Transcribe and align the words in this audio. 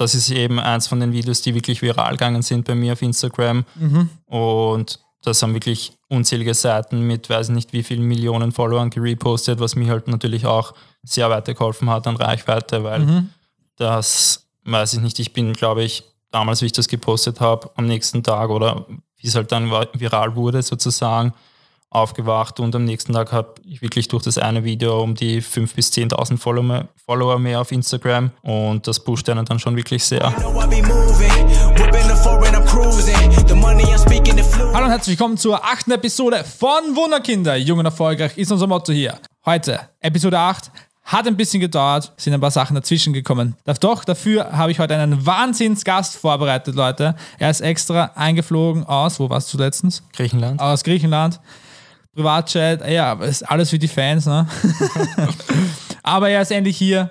das 0.00 0.14
ist 0.14 0.30
eben 0.30 0.58
eins 0.58 0.86
von 0.86 0.98
den 0.98 1.12
Videos, 1.12 1.42
die 1.42 1.54
wirklich 1.54 1.82
viral 1.82 2.12
gegangen 2.12 2.40
sind 2.40 2.64
bei 2.64 2.74
mir 2.74 2.94
auf 2.94 3.02
Instagram. 3.02 3.66
Und 4.24 4.98
das 5.22 5.42
haben 5.42 5.52
wirklich 5.52 5.92
unzählige 6.08 6.54
Seiten 6.54 7.02
mit 7.06 7.28
weiß 7.28 7.50
nicht 7.50 7.74
wie 7.74 7.82
vielen 7.82 8.04
Millionen 8.04 8.50
Followern 8.50 8.88
gerepostet, 8.88 9.60
was 9.60 9.76
mir 9.76 9.90
halt 9.90 10.08
natürlich 10.08 10.46
auch 10.46 10.72
sehr 11.02 11.28
weitergeholfen 11.28 11.90
hat 11.90 12.06
an 12.06 12.16
Reichweite, 12.16 12.82
weil 12.82 13.26
das 13.76 14.48
weiß 14.64 14.94
ich 14.94 15.00
nicht, 15.00 15.18
ich 15.18 15.34
bin, 15.34 15.52
glaube 15.52 15.82
ich, 15.82 16.04
damals, 16.30 16.62
wie 16.62 16.66
ich 16.66 16.72
das 16.72 16.88
gepostet 16.88 17.40
habe, 17.40 17.70
am 17.76 17.86
nächsten 17.86 18.22
Tag 18.22 18.48
oder 18.48 18.86
wie 19.18 19.26
es 19.28 19.34
halt 19.34 19.52
dann 19.52 19.70
viral 19.70 20.34
wurde 20.34 20.62
sozusagen, 20.62 21.34
aufgewacht 21.90 22.60
und 22.60 22.74
am 22.76 22.84
nächsten 22.84 23.12
Tag 23.12 23.32
habe 23.32 23.54
ich 23.64 23.82
wirklich 23.82 24.06
durch 24.06 24.22
das 24.22 24.38
eine 24.38 24.62
Video 24.62 25.02
um 25.02 25.16
die 25.16 25.42
5.000 25.42 25.74
bis 25.74 25.90
10.000 25.90 26.38
Follower, 26.38 26.88
Follower 27.04 27.38
mehr 27.40 27.60
auf 27.60 27.72
Instagram 27.72 28.30
und 28.42 28.86
das 28.86 29.00
pusht 29.00 29.28
einen 29.28 29.44
dann 29.44 29.58
schon 29.58 29.76
wirklich 29.76 30.04
sehr. 30.04 30.32
Hallo 34.72 34.84
und 34.84 34.90
herzlich 34.90 35.18
willkommen 35.18 35.36
zur 35.36 35.64
achten 35.64 35.90
Episode 35.90 36.44
von 36.44 36.94
Wunderkinder. 36.94 37.56
Jung 37.56 37.80
und 37.80 37.86
erfolgreich 37.86 38.38
ist 38.38 38.52
unser 38.52 38.68
Motto 38.68 38.92
hier. 38.92 39.18
Heute, 39.44 39.80
Episode 40.00 40.38
8. 40.38 40.70
Hat 41.02 41.26
ein 41.26 41.36
bisschen 41.36 41.60
gedauert, 41.60 42.12
sind 42.16 42.34
ein 42.34 42.40
paar 42.40 42.52
Sachen 42.52 42.76
dazwischen 42.76 43.12
gekommen. 43.12 43.56
Doch 43.80 44.04
dafür 44.04 44.52
habe 44.52 44.70
ich 44.70 44.78
heute 44.78 44.94
einen 44.94 45.26
Wahnsinnsgast 45.26 46.16
vorbereitet, 46.16 46.76
Leute. 46.76 47.16
Er 47.40 47.50
ist 47.50 47.62
extra 47.62 48.12
eingeflogen 48.14 48.84
aus, 48.84 49.18
wo 49.18 49.28
warst 49.28 49.52
du 49.52 49.58
letztens? 49.58 50.04
Griechenland. 50.12 50.60
Aus 50.60 50.84
Griechenland. 50.84 51.40
Privatchat, 52.14 52.88
ja, 52.88 53.12
ist 53.14 53.42
alles 53.42 53.70
für 53.70 53.78
die 53.78 53.88
Fans, 53.88 54.26
ne? 54.26 54.46
Aber 56.02 56.28
er 56.28 56.42
ist 56.42 56.50
endlich 56.50 56.76
hier. 56.76 57.10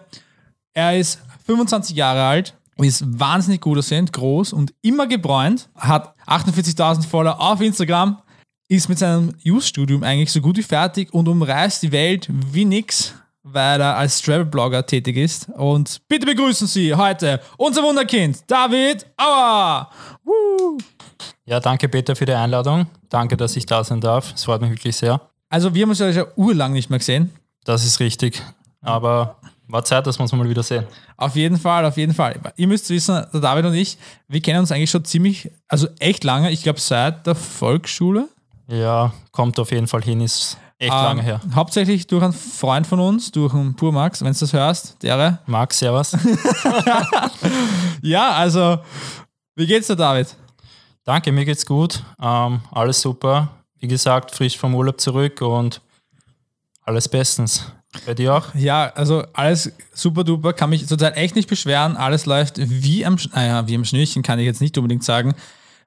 Er 0.73 0.98
ist 0.98 1.22
25 1.45 1.95
Jahre 1.95 2.23
alt, 2.23 2.53
ist 2.77 3.03
wahnsinnig 3.20 3.62
gut 3.62 3.77
aussehend, 3.77 4.13
groß 4.13 4.53
und 4.53 4.73
immer 4.81 5.08
gebräunt, 5.08 5.70
hat 5.75 6.13
48.000 6.27 7.08
Follower 7.08 7.39
auf 7.39 7.61
Instagram, 7.61 8.22
ist 8.67 8.89
mit 8.89 9.00
seinem 9.00 9.33
Youth-Studium 9.41 10.03
eigentlich 10.03 10.31
so 10.31 10.41
gut 10.41 10.58
wie 10.58 10.64
fertig 10.64 11.13
und 11.13 11.28
umreißt 11.28 11.81
die 11.81 11.91
Welt 11.91 12.28
wie 12.30 12.66
nix, 12.66 13.13
weil 13.41 13.81
er 13.81 13.97
als 13.97 14.22
Travel-Blogger 14.22 14.86
tätig 14.86 15.17
ist. 15.17 15.50
Und 15.50 16.02
bitte 16.08 16.25
begrüßen 16.25 16.67
Sie 16.67 16.94
heute 16.94 17.41
unser 17.58 17.84
Wunderkind, 17.84 18.44
David 18.47 19.06
Auer! 19.17 19.89
Ja, 21.50 21.59
danke 21.59 21.89
Peter 21.89 22.16
für 22.16 22.28
die 22.28 22.33
Einladung. 22.33 22.86
Danke, 23.09 23.36
dass 23.36 23.55
ich 23.55 23.66
da 23.66 23.83
sein 23.83 24.00
darf. 24.00 24.33
Es 24.36 24.44
freut 24.44 24.61
mich 24.61 24.69
wirklich 24.69 24.95
sehr. 24.95 25.19
Also 25.50 25.73
wir 25.73 25.81
haben 25.81 25.89
uns 25.89 25.97
ja 25.97 26.14
schon 26.14 26.28
urlang 26.36 26.73
nicht 26.73 26.91
mehr 26.91 27.00
gesehen. 27.00 27.31
Das 27.64 27.83
ist 27.83 28.00
richtig. 28.00 28.44
Aber 28.81 29.38
war 29.67 29.83
Zeit, 29.83 30.06
dass 30.06 30.19
wir 30.19 30.22
uns 30.22 30.31
mal 30.31 30.47
wieder 30.47 30.61
sehen. 30.61 30.86
Auf 31.17 31.36
jeden 31.36 31.58
Fall, 31.58 31.86
auf 31.86 31.97
jeden 31.97 32.14
Fall. 32.14 32.39
Ihr 32.56 32.67
müsst 32.67 32.91
wissen, 32.91 33.25
der 33.33 33.41
David 33.41 33.66
und 33.66 33.73
ich, 33.73 33.97
wir 34.28 34.41
kennen 34.41 34.59
uns 34.59 34.72
eigentlich 34.72 34.91
schon 34.91 35.03
ziemlich, 35.06 35.50
also 35.67 35.88
echt 35.97 36.23
lange, 36.23 36.52
ich 36.52 36.61
glaube 36.61 36.80
seit 36.80 37.25
der 37.25 37.33
Volksschule. 37.33 38.30
Ja, 38.67 39.11
kommt 39.31 39.58
auf 39.58 39.72
jeden 39.72 39.88
Fall 39.88 40.03
hin, 40.03 40.22
ist 40.22 40.56
echt 40.78 40.94
lange 40.94 41.22
Ähm, 41.22 41.25
her. 41.25 41.41
Hauptsächlich 41.56 42.06
durch 42.06 42.22
einen 42.22 42.34
Freund 42.34 42.86
von 42.86 43.00
uns, 43.00 43.31
durch 43.31 43.56
einen 43.56 43.75
Purmax, 43.75 44.23
wenn 44.23 44.34
du 44.34 44.39
das 44.39 44.53
hörst, 44.53 45.02
der. 45.02 45.39
Max, 45.47 45.80
servus. 45.80 46.16
Ja, 48.03 48.34
also, 48.34 48.78
wie 49.56 49.66
geht's 49.66 49.88
dir, 49.88 49.95
David? 49.95 50.36
Danke, 51.09 51.31
mir 51.31 51.43
geht's 51.43 51.65
gut. 51.65 52.03
Ähm, 52.21 52.61
alles 52.69 53.02
super. 53.02 53.49
Wie 53.79 53.88
gesagt, 53.88 54.29
frisch 54.29 54.59
vom 54.59 54.75
Urlaub 54.75 55.02
zurück 55.02 55.41
und 55.41 55.81
alles 56.83 57.09
bestens. 57.09 57.66
Bei 58.05 58.13
dir 58.13 58.35
auch? 58.35 58.53
Ja, 58.53 58.91
also 58.93 59.23
alles 59.33 59.71
super 59.91 60.23
duper, 60.23 60.53
kann 60.53 60.69
mich 60.69 60.85
zurzeit 60.85 61.17
echt 61.17 61.35
nicht 61.35 61.49
beschweren. 61.49 61.97
Alles 61.97 62.27
läuft 62.27 62.59
wie 62.59 63.07
am, 63.07 63.17
naja, 63.33 63.67
wie 63.67 63.73
am 63.73 63.85
Schnürchen, 63.85 64.21
kann 64.21 64.38
ich 64.38 64.45
jetzt 64.45 64.61
nicht 64.61 64.77
unbedingt 64.77 65.03
sagen, 65.03 65.33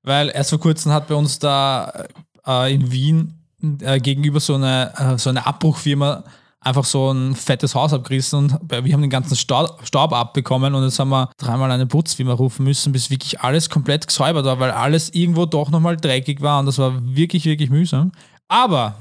weil 0.02 0.28
erst 0.28 0.50
vor 0.50 0.58
kurzem 0.58 0.90
hat 0.90 1.06
bei 1.06 1.14
uns 1.14 1.38
da 1.38 2.04
äh, 2.44 2.74
in 2.74 2.90
Wien 2.90 3.44
äh, 3.80 4.00
gegenüber 4.00 4.40
so 4.40 4.56
eine, 4.56 4.92
äh, 4.96 5.18
so 5.18 5.30
eine 5.30 5.46
Abbruchfirma 5.46 6.24
einfach 6.62 6.84
so 6.84 7.12
ein 7.12 7.34
fettes 7.34 7.74
Haus 7.74 7.92
abgerissen 7.92 8.38
und 8.38 8.58
wir 8.70 8.92
haben 8.92 9.00
den 9.00 9.10
ganzen 9.10 9.36
Staub, 9.36 10.12
abbekommen 10.12 10.74
und 10.74 10.84
jetzt 10.84 10.98
haben 10.98 11.10
wir 11.10 11.30
dreimal 11.36 11.70
eine 11.70 11.86
Putzfirma 11.86 12.32
rufen 12.32 12.64
müssen, 12.64 12.92
bis 12.92 13.10
wirklich 13.10 13.40
alles 13.40 13.68
komplett 13.68 14.06
gesäubert 14.06 14.44
war, 14.44 14.60
weil 14.60 14.70
alles 14.70 15.10
irgendwo 15.10 15.46
doch 15.46 15.70
nochmal 15.70 15.96
dreckig 15.96 16.40
war 16.40 16.60
und 16.60 16.66
das 16.66 16.78
war 16.78 16.94
wirklich, 17.02 17.44
wirklich 17.44 17.70
mühsam. 17.70 18.12
Aber 18.48 18.94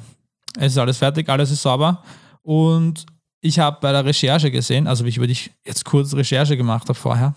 es 0.58 0.74
ist 0.74 0.78
alles 0.78 0.98
fertig, 0.98 1.30
alles 1.30 1.52
ist 1.52 1.62
sauber 1.62 2.04
und 2.42 3.06
ich 3.44 3.58
habe 3.58 3.78
bei 3.82 3.92
der 3.92 4.06
Recherche 4.06 4.52
gesehen, 4.52 4.88
also 4.88 5.04
wie 5.04 5.10
ich 5.10 5.18
über 5.18 5.28
dich 5.28 5.52
jetzt 5.66 5.84
kurz 5.84 6.14
Recherche 6.14 6.56
gemacht 6.56 6.88
habe 6.90 6.98
vorher, 6.98 7.34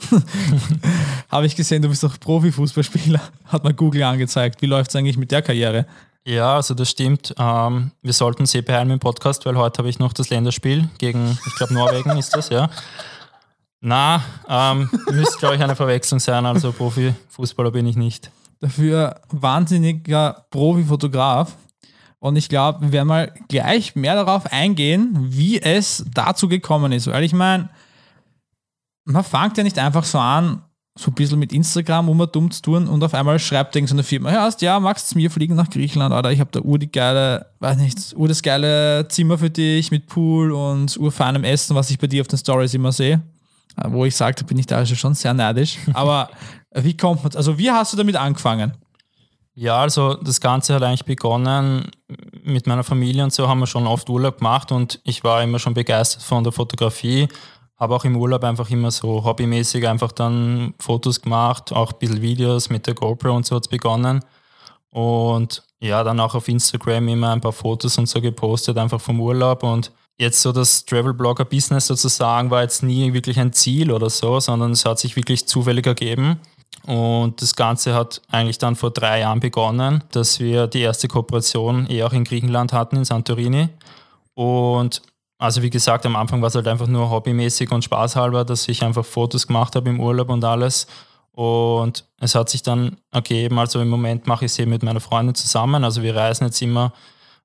habe 1.31 1.47
ich 1.47 1.57
gesehen, 1.57 1.81
du 1.81 1.89
bist 1.89 2.03
doch 2.03 2.21
Profifußballspieler, 2.21 3.21
hat 3.47 3.65
mir 3.65 3.73
Google 3.73 4.03
angezeigt. 4.03 4.61
Wie 4.61 4.67
läuft 4.67 4.91
es 4.91 4.97
eigentlich 4.97 5.17
mit 5.17 5.33
der 5.33 5.41
Karriere? 5.41 5.87
Ja, 6.27 6.57
also 6.57 6.73
das 6.73 6.91
stimmt. 6.91 7.35
Ähm, 7.39 7.91
wir 8.01 8.13
sollten 8.15 8.47
sie 8.47 8.63
beeilen 8.63 8.91
im 8.91 8.99
Podcast, 8.99 9.45
weil 9.45 9.59
heute 9.59 9.79
habe 9.79 9.91
ich 9.91 9.99
noch 9.99 10.15
das 10.15 10.31
Länderspiel 10.31 10.89
gegen, 10.97 11.39
ich 11.47 11.55
glaube, 11.57 11.75
Norwegen 11.75 12.17
ist 12.17 12.35
das, 12.35 12.49
ja. 12.49 12.71
Na, 13.81 14.25
ähm, 14.49 14.89
müsste, 15.11 15.39
glaube 15.39 15.57
ich, 15.57 15.63
eine 15.63 15.77
Verwechslung 15.77 16.19
sein. 16.19 16.47
Also 16.47 16.73
Profifußballer 16.73 17.71
bin 17.71 17.87
ich 17.87 17.97
nicht. 17.97 18.31
Dafür 18.61 19.21
wahnsinniger 19.29 20.47
Profifotograf. 20.51 21.55
Und 22.21 22.37
ich 22.37 22.49
glaube, 22.49 22.81
wir 22.81 22.93
werden 22.93 23.09
mal 23.09 23.35
gleich 23.49 23.95
mehr 23.95 24.15
darauf 24.15 24.51
eingehen, 24.51 25.15
wie 25.29 25.61
es 25.61 26.07
dazu 26.15 26.49
gekommen 26.49 26.93
ist. 26.93 27.07
Weil 27.07 27.25
ich 27.25 27.35
meine, 27.35 27.69
man 29.05 29.23
fängt 29.23 29.59
ja 29.59 29.65
nicht 29.65 29.79
einfach 29.79 30.05
so 30.05 30.19
an, 30.19 30.63
so 30.97 31.11
ein 31.11 31.15
bisschen 31.15 31.41
mit 31.41 31.53
Instagram, 31.53 32.09
um 32.09 32.17
mal 32.17 32.27
dumm 32.27 32.51
zu 32.51 32.63
tun 32.63 32.87
und 32.87 33.03
auf 33.03 33.15
einmal 33.15 33.39
schreibt 33.41 33.75
irgendeine 33.75 34.03
so 34.03 34.09
Firma, 34.09 34.31
hörst, 34.31 34.63
ja, 34.63 34.79
magst 34.79 35.13
du 35.13 35.19
mir 35.19 35.29
fliegen 35.29 35.57
nach 35.57 35.69
Griechenland, 35.69 36.15
oder 36.15 36.31
ich 36.31 36.39
habe 36.39 36.51
da 36.53 36.61
ur 36.61 36.79
die 36.79 36.91
geile, 36.91 37.47
weiß 37.59 37.79
nicht, 37.79 38.15
ur 38.17 38.29
das 38.29 38.43
geile 38.43 39.09
Zimmer 39.09 39.37
für 39.37 39.51
dich 39.51 39.91
mit 39.91 40.07
Pool 40.07 40.53
und 40.53 40.97
urfeinem 40.97 41.43
Essen, 41.43 41.75
was 41.75 41.91
ich 41.91 41.99
bei 41.99 42.07
dir 42.07 42.21
auf 42.21 42.29
den 42.29 42.39
Stories 42.39 42.75
immer 42.75 42.93
sehe. 42.93 43.23
Äh, 43.77 43.91
Wo 43.91 44.05
ich 44.05 44.15
sagte, 44.15 44.45
bin 44.45 44.59
ich 44.59 44.67
da 44.67 44.77
also 44.77 44.95
schon 44.95 45.15
sehr 45.15 45.35
neidisch. 45.35 45.79
Aber 45.95 46.31
wie 46.73 46.97
kommt 46.97 47.25
man, 47.25 47.35
also 47.35 47.59
wie 47.59 47.71
hast 47.71 47.93
du 47.93 47.97
damit 47.97 48.15
angefangen? 48.15 48.73
Ja, 49.57 49.81
also 49.81 50.15
das 50.15 50.41
Ganze 50.41 50.75
hat 50.75 50.83
eigentlich 50.83 51.05
begonnen 51.05 51.89
mit 52.43 52.67
meiner 52.67 52.83
Familie 52.83 53.23
und 53.23 53.33
so 53.33 53.49
haben 53.49 53.61
wir 53.61 53.69
schon 53.69 53.87
oft 53.87 54.11
Urlaub 54.11 54.39
gemacht 54.39 54.73
und 54.73 55.01
ich 55.05 55.23
war 55.23 55.43
immer 55.45 55.61
schon 55.61 55.75
begeistert 55.75 56.23
von 56.23 56.43
der 56.43 56.53
Fotografie. 56.53 57.29
Habe 57.77 57.95
auch 57.95 58.05
im 58.05 58.17
Urlaub 58.17 58.45
einfach 58.45 58.71
immer 58.71 58.91
so 58.91 59.25
hobbymäßig 59.25 59.87
einfach 59.89 60.13
dann 60.13 60.75
Fotos 60.79 61.21
gemacht, 61.21 61.73
auch 61.73 61.93
ein 61.93 61.99
bisschen 61.99 62.23
Videos 62.23 62.71
mit 62.71 62.87
der 62.87 62.95
GoPro 62.95 63.35
und 63.35 63.47
so 63.47 63.57
hat 63.57 63.65
es 63.65 63.69
begonnen. 63.69 64.25
Und 64.91 65.65
ja, 65.81 66.05
dann 66.05 66.21
auch 66.21 66.35
auf 66.35 66.49
Instagram 66.49 67.09
immer 67.09 67.33
ein 67.33 67.41
paar 67.41 67.53
Fotos 67.53 67.99
und 67.99 68.09
so 68.09 68.21
gepostet, 68.21 68.79
einfach 68.79 69.01
vom 69.01 69.21
Urlaub. 69.21 69.65
Und 69.65 69.91
jetzt 70.19 70.41
so 70.41 70.53
das 70.53 70.85
Travel-Blogger-Business 70.87 71.89
sozusagen 71.89 72.51
war 72.51 72.63
jetzt 72.63 72.85
nie 72.85 73.13
wirklich 73.13 73.39
ein 73.41 73.53
Ziel 73.53 73.91
oder 73.91 74.09
so, 74.09 74.39
sondern 74.39 74.71
es 74.71 74.85
hat 74.85 75.01
sich 75.01 75.17
wirklich 75.17 75.47
zufällig 75.49 75.87
ergeben. 75.87 76.39
Und 76.87 77.41
das 77.43 77.57
Ganze 77.57 77.95
hat 77.95 78.23
eigentlich 78.31 78.59
dann 78.59 78.77
vor 78.77 78.91
drei 78.91 79.21
Jahren 79.21 79.41
begonnen, 79.41 80.05
dass 80.13 80.39
wir 80.39 80.69
die 80.69 80.81
erste 80.81 81.09
Kooperation 81.09 81.91
eh 81.91 82.05
auch 82.05 82.13
in 82.13 82.25
Griechenland 82.25 82.73
hatten, 82.73 82.97
in 82.97 83.05
Santorini. 83.05 83.69
Und 84.35 85.03
also 85.39 85.63
wie 85.63 85.71
gesagt, 85.71 86.07
am 86.07 86.17
Anfang 86.17 86.41
war 86.41 86.49
es 86.49 86.55
halt 86.55 86.69
einfach 86.69 86.87
nur 86.87 87.11
hobbymäßig 87.11 87.71
und 87.73 87.85
spaßhalber, 87.85 88.45
dass 88.45 88.69
ich 88.69 88.83
einfach 88.83 89.05
Fotos 89.05 89.47
gemacht 89.47 89.75
habe 89.77 89.91
im 89.91 90.01
Urlaub 90.01 90.31
und 90.31 90.45
alles. 90.45 90.87
Und 91.33 92.05
es 92.21 92.35
hat 92.37 92.49
sich 92.49 92.63
dann 92.63 92.97
ergeben, 93.11 93.59
also 93.59 93.81
im 93.81 93.89
Moment 93.89 94.27
mache 94.27 94.45
ich 94.45 94.53
es 94.53 94.59
eben 94.59 94.71
mit 94.71 94.85
meiner 94.85 95.01
Freundin 95.01 95.35
zusammen. 95.35 95.83
Also 95.83 96.03
wir 96.03 96.15
reisen 96.15 96.45
jetzt 96.45 96.63
immer 96.63 96.93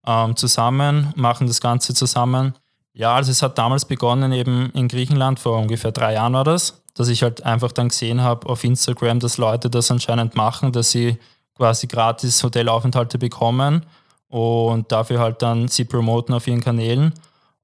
ähm, 0.06 0.36
zusammen, 0.36 1.12
machen 1.16 1.48
das 1.48 1.60
Ganze 1.60 1.96
zusammen. 1.96 2.54
Ja, 2.94 3.16
also 3.16 3.32
es 3.32 3.42
hat 3.42 3.58
damals 3.58 3.86
begonnen 3.86 4.32
eben 4.32 4.72
in 4.74 4.88
Griechenland, 4.88 5.40
vor 5.40 5.58
ungefähr 5.58 5.92
drei 5.92 6.14
Jahren 6.14 6.34
war 6.34 6.44
das, 6.44 6.84
dass 6.94 7.08
ich 7.08 7.24
halt 7.24 7.44
einfach 7.44 7.72
dann 7.72 7.90
gesehen 7.90 8.22
habe 8.22 8.48
auf 8.48 8.64
Instagram, 8.64 9.20
dass 9.20 9.38
Leute 9.38 9.70
das 9.70 9.90
anscheinend 9.90 10.36
machen, 10.36 10.72
dass 10.72 10.92
sie 10.92 11.18
quasi 11.56 11.88
gratis 11.88 12.44
Hotelaufenthalte 12.44 13.18
bekommen 13.18 13.86
und 14.28 14.92
dafür 14.92 15.20
halt 15.20 15.42
dann 15.42 15.68
sie 15.68 15.86
promoten 15.86 16.34
auf 16.36 16.48
ihren 16.48 16.62
Kanälen. 16.62 17.14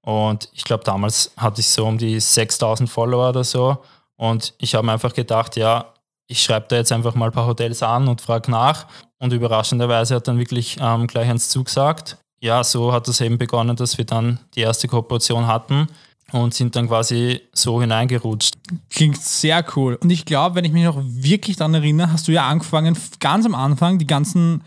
Und 0.06 0.50
ich 0.54 0.64
glaube, 0.64 0.84
damals 0.84 1.32
hatte 1.36 1.62
ich 1.62 1.68
so 1.68 1.86
um 1.86 1.98
die 1.98 2.20
6000 2.20 2.88
Follower 2.90 3.30
oder 3.30 3.44
so. 3.44 3.78
Und 4.18 4.54
ich 4.60 4.76
habe 4.76 4.86
mir 4.86 4.94
einfach 4.94 5.14
gedacht, 5.14 5.56
ja, 5.56 5.94
ich 6.28 6.42
schreibe 6.42 6.68
da 6.70 6.76
jetzt 6.78 6.92
einfach 6.92 7.16
mal 7.16 7.28
ein 7.28 7.32
paar 7.32 7.48
Hotels 7.48 7.82
an 7.82 8.08
und 8.08 8.22
frage 8.22 8.52
nach. 8.52 8.86
Und 9.20 9.34
überraschenderweise 9.34 10.16
hat 10.16 10.28
dann 10.28 10.38
wirklich 10.38 10.78
ähm, 10.80 11.08
gleich 11.08 11.28
eins 11.28 11.50
zugesagt. 11.50 12.18
Ja, 12.40 12.64
so 12.64 12.94
hat 12.94 13.08
es 13.08 13.20
eben 13.20 13.40
begonnen, 13.40 13.76
dass 13.76 13.98
wir 13.98 14.06
dann 14.06 14.40
die 14.54 14.62
erste 14.62 14.88
Kooperation 14.88 15.48
hatten 15.48 15.88
und 16.32 16.54
sind 16.54 16.76
dann 16.76 16.88
quasi 16.88 17.42
so 17.54 17.82
hineingerutscht. 17.82 18.54
Klingt 18.92 19.18
sehr 19.18 19.66
cool. 19.76 19.96
Und 19.96 20.12
ich 20.12 20.26
glaube, 20.26 20.56
wenn 20.56 20.66
ich 20.66 20.72
mich 20.72 20.84
noch 20.84 21.02
wirklich 21.02 21.58
daran 21.58 21.74
erinnere, 21.74 22.12
hast 22.12 22.28
du 22.28 22.32
ja 22.32 22.48
angefangen, 22.48 22.96
ganz 23.20 23.46
am 23.46 23.56
Anfang 23.56 23.98
die 23.98 24.08
ganzen 24.08 24.64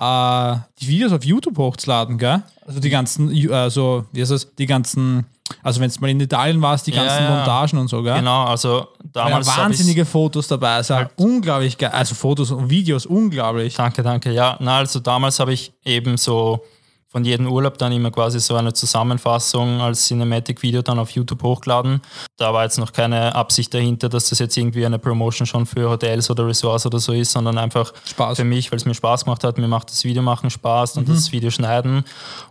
äh, 0.00 0.56
die 0.80 0.88
Videos 0.88 1.12
auf 1.12 1.24
YouTube 1.24 1.58
hochzuladen, 1.58 2.16
gell? 2.18 2.42
Also 2.66 2.80
die 2.80 2.90
ganzen, 2.90 3.30
äh, 3.30 3.70
so, 3.70 4.06
wie 4.12 4.20
heißt 4.22 4.30
das, 4.32 4.54
die 4.56 4.66
ganzen 4.66 5.26
Also 5.64 5.80
wenn 5.80 5.88
es 5.88 6.00
mal 6.00 6.08
in 6.08 6.20
Italien 6.20 6.62
warst, 6.62 6.86
die 6.86 6.92
Ja, 6.92 7.02
ganzen 7.04 7.24
ja. 7.24 7.30
Montagen 7.36 7.78
und 7.80 7.88
so, 7.88 8.02
gell? 8.04 8.14
Genau, 8.14 8.44
also 8.44 8.86
damals. 9.12 9.48
ich's- 9.48 9.58
wahnsinnige 9.58 10.04
Fotos 10.04 10.46
dabei. 10.46 10.74
Also 10.76 10.94
Halt- 10.94 11.10
unglaublich 11.16 11.76
geil. 11.76 11.90
Also 11.92 12.14
Fotos 12.14 12.52
und 12.52 12.70
Videos, 12.70 13.04
unglaublich. 13.04 13.74
Danke, 13.74 14.02
danke. 14.04 14.30
Ja, 14.32 14.56
na, 14.60 14.78
also 14.78 15.00
damals 15.00 15.40
habe 15.40 15.52
ich 15.52 15.72
eben 15.84 16.16
so 16.16 16.60
von 17.10 17.24
jedem 17.24 17.50
Urlaub 17.50 17.76
dann 17.76 17.90
immer 17.92 18.12
quasi 18.12 18.38
so 18.38 18.54
eine 18.54 18.72
Zusammenfassung 18.72 19.80
als 19.80 20.06
Cinematic-Video 20.06 20.82
dann 20.82 21.00
auf 21.00 21.10
YouTube 21.10 21.42
hochgeladen. 21.42 22.00
Da 22.36 22.54
war 22.54 22.62
jetzt 22.62 22.78
noch 22.78 22.92
keine 22.92 23.34
Absicht 23.34 23.74
dahinter, 23.74 24.08
dass 24.08 24.28
das 24.28 24.38
jetzt 24.38 24.56
irgendwie 24.56 24.86
eine 24.86 25.00
Promotion 25.00 25.44
schon 25.44 25.66
für 25.66 25.90
Hotels 25.90 26.30
oder 26.30 26.46
Resorts 26.46 26.86
oder 26.86 27.00
so 27.00 27.12
ist, 27.12 27.32
sondern 27.32 27.58
einfach 27.58 27.92
Spaß. 28.08 28.36
für 28.36 28.44
mich, 28.44 28.70
weil 28.70 28.76
es 28.76 28.84
mir 28.84 28.94
Spaß 28.94 29.24
gemacht 29.24 29.42
hat. 29.42 29.58
Mir 29.58 29.66
macht 29.66 29.90
das 29.90 30.04
Video 30.04 30.22
machen 30.22 30.50
Spaß 30.50 30.98
und 30.98 31.08
das 31.08 31.32
Video 31.32 31.50
schneiden. 31.50 32.04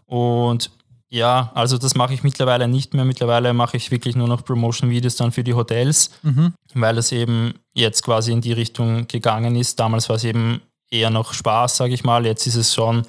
Und 0.05 0.71
ja, 1.07 1.51
also 1.55 1.77
das 1.77 1.95
mache 1.95 2.13
ich 2.13 2.23
mittlerweile 2.23 2.67
nicht 2.67 2.93
mehr. 2.93 3.05
Mittlerweile 3.05 3.53
mache 3.53 3.77
ich 3.77 3.89
wirklich 3.91 4.15
nur 4.17 4.27
noch 4.27 4.43
Promotion-Videos 4.43 5.15
dann 5.15 5.31
für 5.31 5.43
die 5.43 5.53
Hotels, 5.53 6.11
weil 6.73 6.97
es 6.97 7.13
eben 7.13 7.53
jetzt 7.73 8.03
quasi 8.03 8.33
in 8.33 8.41
die 8.41 8.53
Richtung 8.53 9.07
gegangen 9.07 9.55
ist. 9.55 9.79
Damals 9.79 10.09
war 10.09 10.17
es 10.17 10.25
eben 10.25 10.61
eher 10.91 11.09
noch 11.09 11.33
Spaß, 11.33 11.77
sage 11.77 11.93
ich 11.93 12.03
mal. 12.03 12.25
Jetzt 12.25 12.45
ist 12.45 12.55
es 12.55 12.73
schon, 12.73 13.03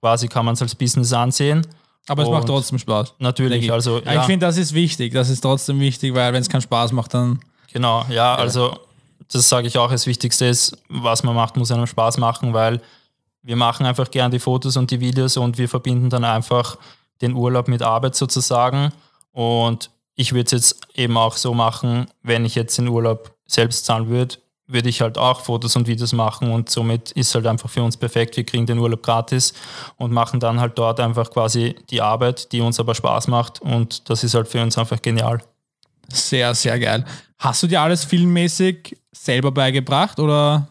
quasi 0.00 0.28
kann 0.28 0.44
man 0.44 0.54
es 0.54 0.62
als 0.62 0.74
Business 0.74 1.12
ansehen. 1.12 1.66
Aber 2.08 2.22
es 2.22 2.28
macht 2.28 2.46
trotzdem 2.46 2.78
Spaß. 2.78 3.14
Natürlich, 3.18 3.70
also 3.70 4.00
ja, 4.00 4.20
Ich 4.20 4.22
finde, 4.22 4.46
das 4.46 4.56
ist 4.56 4.72
wichtig. 4.72 5.12
Das 5.12 5.28
ist 5.28 5.40
trotzdem 5.40 5.78
wichtig, 5.78 6.14
weil 6.14 6.32
wenn 6.32 6.40
es 6.40 6.48
keinen 6.48 6.62
Spaß 6.62 6.92
macht, 6.92 7.12
dann. 7.12 7.40
genau, 7.72 8.06
ja, 8.08 8.34
also 8.34 8.78
das 9.30 9.48
sage 9.48 9.66
ich 9.66 9.76
auch, 9.76 9.90
das 9.90 10.06
Wichtigste 10.06 10.46
ist, 10.46 10.78
was 10.88 11.22
man 11.22 11.34
macht, 11.34 11.56
muss 11.56 11.70
einem 11.70 11.86
Spaß 11.86 12.16
machen, 12.16 12.54
weil 12.54 12.80
wir 13.42 13.56
machen 13.56 13.86
einfach 13.86 14.10
gern 14.10 14.30
die 14.30 14.38
Fotos 14.38 14.76
und 14.76 14.90
die 14.90 15.00
Videos 15.00 15.36
und 15.36 15.58
wir 15.58 15.68
verbinden 15.68 16.10
dann 16.10 16.24
einfach 16.24 16.78
den 17.20 17.34
Urlaub 17.34 17.68
mit 17.68 17.82
Arbeit 17.82 18.14
sozusagen. 18.14 18.92
Und 19.32 19.90
ich 20.14 20.32
würde 20.32 20.46
es 20.46 20.52
jetzt 20.52 20.80
eben 20.94 21.16
auch 21.16 21.36
so 21.36 21.54
machen, 21.54 22.06
wenn 22.22 22.44
ich 22.44 22.54
jetzt 22.54 22.78
den 22.78 22.88
Urlaub 22.88 23.32
selbst 23.46 23.84
zahlen 23.84 24.08
würde, 24.08 24.36
würde 24.68 24.90
ich 24.90 25.00
halt 25.00 25.16
auch 25.16 25.40
Fotos 25.40 25.74
und 25.76 25.88
Videos 25.88 26.12
machen 26.12 26.52
und 26.52 26.68
somit 26.68 27.10
ist 27.12 27.34
halt 27.34 27.46
einfach 27.46 27.70
für 27.70 27.82
uns 27.82 27.96
perfekt. 27.96 28.36
Wir 28.36 28.44
kriegen 28.44 28.66
den 28.66 28.78
Urlaub 28.78 29.02
gratis 29.02 29.54
und 29.96 30.12
machen 30.12 30.40
dann 30.40 30.60
halt 30.60 30.78
dort 30.78 31.00
einfach 31.00 31.30
quasi 31.30 31.74
die 31.90 32.02
Arbeit, 32.02 32.52
die 32.52 32.60
uns 32.60 32.78
aber 32.78 32.94
Spaß 32.94 33.28
macht 33.28 33.60
und 33.60 34.08
das 34.10 34.22
ist 34.22 34.34
halt 34.34 34.46
für 34.46 34.62
uns 34.62 34.76
einfach 34.76 35.00
genial. 35.00 35.42
Sehr, 36.12 36.54
sehr 36.54 36.78
geil. 36.78 37.04
Hast 37.38 37.62
du 37.62 37.66
dir 37.66 37.80
alles 37.80 38.04
filmmäßig 38.04 38.96
selber 39.12 39.50
beigebracht 39.52 40.20
oder 40.20 40.68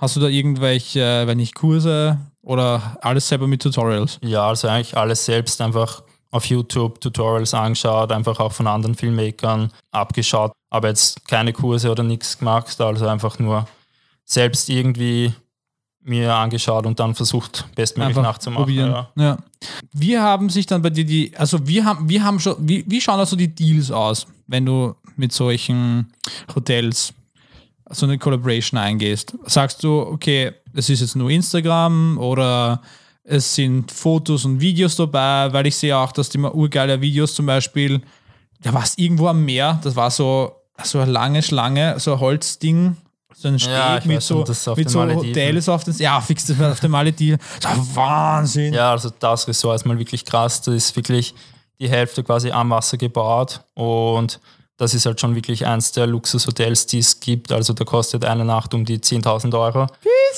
hast 0.00 0.16
du 0.16 0.20
da 0.20 0.26
irgendwelche, 0.26 1.26
wenn 1.26 1.38
nicht 1.38 1.54
Kurse 1.54 2.18
oder 2.42 2.96
alles 3.00 3.28
selber 3.28 3.46
mit 3.46 3.62
Tutorials? 3.62 4.18
Ja, 4.22 4.48
also 4.48 4.68
eigentlich 4.68 4.96
alles 4.96 5.24
selbst 5.24 5.60
einfach 5.60 6.02
auf 6.30 6.44
YouTube 6.46 7.00
Tutorials 7.00 7.54
angeschaut, 7.54 8.12
einfach 8.12 8.38
auch 8.40 8.52
von 8.52 8.66
anderen 8.66 8.94
Filmmakern 8.94 9.72
abgeschaut, 9.90 10.52
aber 10.70 10.88
jetzt 10.88 11.26
keine 11.26 11.52
Kurse 11.52 11.90
oder 11.90 12.02
nichts 12.02 12.38
gemacht, 12.38 12.80
also 12.80 13.06
einfach 13.06 13.38
nur 13.38 13.66
selbst 14.24 14.68
irgendwie 14.68 15.32
mir 16.02 16.34
angeschaut 16.34 16.86
und 16.86 16.98
dann 17.00 17.14
versucht, 17.14 17.66
bestmöglich 17.74 18.16
nachzumachen. 18.16 18.64
probieren. 18.64 18.90
Ja. 18.90 19.10
Ja. 19.16 19.38
Wie 19.92 20.18
haben 20.18 20.48
sich 20.48 20.66
dann 20.66 20.82
bei 20.82 20.90
dir 20.90 21.04
die, 21.04 21.32
also 21.36 21.66
wir 21.66 21.84
haben, 21.84 22.08
wir 22.08 22.22
haben 22.24 22.40
schon, 22.40 22.56
wie, 22.60 22.84
wie 22.86 23.00
schauen 23.00 23.18
also 23.18 23.36
die 23.36 23.54
Deals 23.54 23.90
aus, 23.90 24.26
wenn 24.46 24.64
du 24.64 24.94
mit 25.16 25.32
solchen 25.32 26.12
Hotels 26.54 27.12
so 27.90 28.06
eine 28.06 28.18
Collaboration 28.18 28.78
eingehst? 28.78 29.36
Sagst 29.46 29.82
du, 29.82 30.00
okay, 30.00 30.52
es 30.74 30.88
ist 30.88 31.00
jetzt 31.00 31.16
nur 31.16 31.30
Instagram 31.30 32.18
oder 32.18 32.80
es 33.30 33.54
sind 33.54 33.92
Fotos 33.92 34.46
und 34.46 34.60
Videos 34.60 34.96
dabei, 34.96 35.52
weil 35.52 35.66
ich 35.66 35.76
sehe 35.76 35.96
auch, 35.96 36.12
dass 36.12 36.30
die 36.30 36.38
mal 36.38 36.50
urgeile 36.50 37.00
Videos 37.00 37.34
zum 37.34 37.44
Beispiel, 37.46 38.00
da 38.62 38.72
war 38.72 38.82
es 38.82 38.96
irgendwo 38.96 39.28
am 39.28 39.44
Meer, 39.44 39.78
das 39.84 39.94
war 39.94 40.10
so, 40.10 40.52
so 40.82 40.98
eine 40.98 41.12
lange 41.12 41.42
Schlange, 41.42 42.00
so 42.00 42.14
ein 42.14 42.20
Holzding, 42.20 42.96
so 43.34 43.48
ein 43.48 43.58
Steg 43.58 43.72
Ja, 43.72 44.00
mit 44.04 44.22
so, 44.22 44.44
mit 44.76 44.88
so. 44.90 45.02
Hotels 45.02 45.68
auf 45.68 45.84
den, 45.84 45.94
ja, 45.98 46.20
fix 46.22 46.46
das 46.46 46.58
auf 46.60 46.80
den 46.80 46.90
Malediven. 46.90 47.38
Das 47.60 47.94
Wahnsinn. 47.94 48.72
Ja, 48.72 48.92
also 48.92 49.10
das 49.18 49.46
Ressort 49.46 49.76
ist 49.76 49.84
mal 49.84 49.98
wirklich 49.98 50.24
krass. 50.24 50.62
Da 50.62 50.72
ist 50.72 50.96
wirklich 50.96 51.34
die 51.78 51.88
Hälfte 51.88 52.24
quasi 52.24 52.50
am 52.50 52.70
Wasser 52.70 52.96
gebaut 52.96 53.60
und 53.74 54.40
das 54.78 54.94
ist 54.94 55.04
halt 55.06 55.20
schon 55.20 55.34
wirklich 55.34 55.66
eins 55.66 55.92
der 55.92 56.06
Luxushotels, 56.06 56.86
die 56.86 57.00
es 57.00 57.20
gibt. 57.20 57.52
Also 57.52 57.74
da 57.74 57.84
kostet 57.84 58.24
eine 58.24 58.44
Nacht 58.44 58.72
um 58.74 58.84
die 58.84 58.98
10.000 58.98 59.58
Euro. 59.58 59.86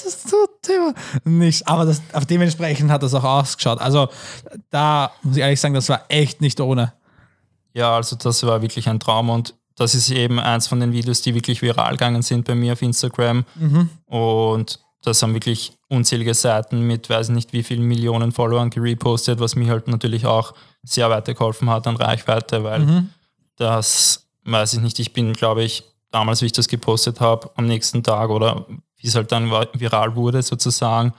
Ist 0.05 0.29
so 0.29 0.37
Thema. 0.63 0.95
Nicht, 1.25 1.67
aber 1.67 1.85
das, 1.85 2.03
auf 2.13 2.27
dementsprechend 2.27 2.91
hat 2.91 3.03
das 3.03 3.15
auch 3.15 3.25
ausgeschaut. 3.25 3.81
Also 3.81 4.09
da 4.71 5.13
muss 5.23 5.37
ich 5.37 5.43
ehrlich 5.43 5.61
sagen, 5.61 5.75
das 5.75 5.89
war 5.89 6.05
echt 6.09 6.41
nicht 6.41 6.61
ohne. 6.61 6.93
Ja, 7.73 7.97
also 7.97 8.17
das 8.17 8.43
war 8.43 8.63
wirklich 8.63 8.89
ein 8.89 9.01
Traum 9.01 9.31
und 9.31 9.55
das 9.77 9.95
ist 9.95 10.11
eben 10.11 10.39
eins 10.39 10.67
von 10.67 10.81
den 10.81 10.93
Videos, 10.93 11.23
die 11.23 11.35
wirklich 11.35 11.63
viral 11.63 11.93
gegangen 11.93 12.23
sind 12.23 12.45
bei 12.45 12.55
mir 12.55 12.75
auf 12.75 12.83
Instagram. 12.83 13.45
Und 14.07 14.81
das 15.03 15.23
haben 15.23 15.33
wirklich 15.33 15.73
unzählige 15.89 16.35
Seiten 16.35 16.87
mit 16.87 17.09
weiß 17.09 17.31
nicht 17.31 17.55
wie 17.55 17.63
vielen 17.63 17.85
Millionen 17.85 18.33
Followern 18.33 18.69
gerepostet, 18.69 19.41
was 19.41 19.57
mir 19.57 19.71
halt 19.71 19.89
natürlich 19.89 20.27
auch 20.27 20.53
sehr 20.83 21.09
weitergeholfen 21.09 21.71
hat 21.71 21.87
an 21.87 21.97
Reichweite, 21.97 22.63
weil 22.65 23.07
das 23.57 24.27
weiß 24.45 24.75
ich 24.75 24.81
nicht, 24.81 24.99
ich 24.99 25.13
bin, 25.13 25.33
glaube 25.33 25.63
ich, 25.63 25.85
damals, 26.11 26.43
wie 26.43 26.47
ich 26.47 26.53
das 26.53 26.69
gepostet 26.69 27.21
habe, 27.21 27.51
am 27.57 27.67
nächsten 27.67 28.03
Tag 28.03 28.31
oder 28.31 28.67
wie 29.01 29.09
es 29.09 29.15
halt 29.15 29.33
dann 29.33 29.51
viral 29.51 30.15
wurde 30.15 30.43
sozusagen, 30.43 31.13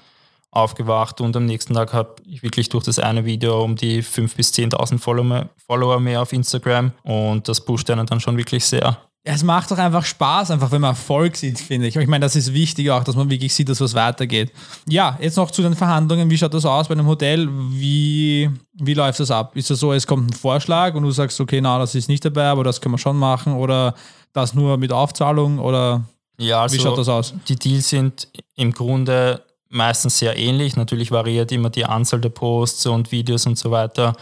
aufgewacht 0.51 1.21
und 1.21 1.35
am 1.37 1.45
nächsten 1.45 1.73
Tag 1.73 1.93
habe 1.93 2.15
ich 2.25 2.43
wirklich 2.43 2.67
durch 2.67 2.83
das 2.83 2.99
eine 2.99 3.23
Video 3.23 3.63
um 3.63 3.77
die 3.77 4.03
5.000 4.03 4.35
bis 4.35 4.51
10.000 4.53 5.47
Follower, 5.65 5.99
mehr 5.99 6.21
auf 6.21 6.33
Instagram 6.33 6.91
und 7.03 7.47
das 7.47 7.61
pusht 7.61 7.89
einen 7.89 8.05
dann 8.05 8.19
schon 8.19 8.37
wirklich 8.37 8.65
sehr. 8.65 8.97
Es 9.23 9.43
macht 9.43 9.69
doch 9.69 9.77
einfach 9.77 10.03
Spaß, 10.03 10.49
einfach 10.49 10.71
wenn 10.71 10.81
man 10.81 10.91
Erfolg 10.91 11.35
sieht, 11.35 11.59
finde 11.59 11.87
ich. 11.87 11.95
Ich 11.95 12.07
meine, 12.07 12.25
das 12.25 12.35
ist 12.35 12.53
wichtig 12.53 12.89
auch, 12.89 13.03
dass 13.03 13.15
man 13.15 13.29
wirklich 13.29 13.53
sieht, 13.53 13.69
dass 13.69 13.79
was 13.79 13.93
weitergeht. 13.93 14.51
Ja, 14.89 15.15
jetzt 15.21 15.37
noch 15.37 15.51
zu 15.51 15.61
den 15.61 15.75
Verhandlungen. 15.75 16.31
Wie 16.31 16.37
schaut 16.39 16.55
das 16.55 16.65
aus 16.65 16.87
bei 16.87 16.95
einem 16.95 17.05
Hotel? 17.05 17.47
Wie, 17.51 18.49
wie 18.73 18.93
läuft 18.95 19.19
das 19.19 19.29
ab? 19.29 19.55
Ist 19.55 19.69
das 19.69 19.79
so, 19.79 19.93
es 19.93 20.07
kommt 20.07 20.31
ein 20.31 20.33
Vorschlag 20.33 20.95
und 20.95 21.03
du 21.03 21.11
sagst, 21.11 21.39
okay, 21.39 21.61
na, 21.61 21.77
das 21.77 21.93
ist 21.93 22.09
nicht 22.09 22.25
dabei, 22.25 22.45
aber 22.45 22.63
das 22.63 22.81
können 22.81 22.95
wir 22.95 22.99
schon 22.99 23.17
machen 23.17 23.53
oder 23.53 23.93
das 24.33 24.55
nur 24.55 24.77
mit 24.77 24.91
Aufzahlung 24.91 25.59
oder 25.59 26.03
Ja, 26.41 26.63
also 26.63 26.75
wie 26.75 26.79
schaut 26.79 26.97
das 26.97 27.07
aus? 27.07 27.33
die 27.47 27.55
Deals 27.55 27.89
sind 27.89 28.27
im 28.55 28.71
Grunde 28.71 29.43
meistens 29.69 30.17
sehr 30.19 30.37
ähnlich. 30.37 30.75
Natürlich 30.75 31.11
variiert 31.11 31.51
immer 31.51 31.69
die 31.69 31.85
Anzahl 31.85 32.19
der 32.19 32.29
Posts 32.29 32.87
und 32.87 33.11
Videos 33.11 33.45
und 33.45 33.57
so 33.57 33.71
weiter, 33.71 34.13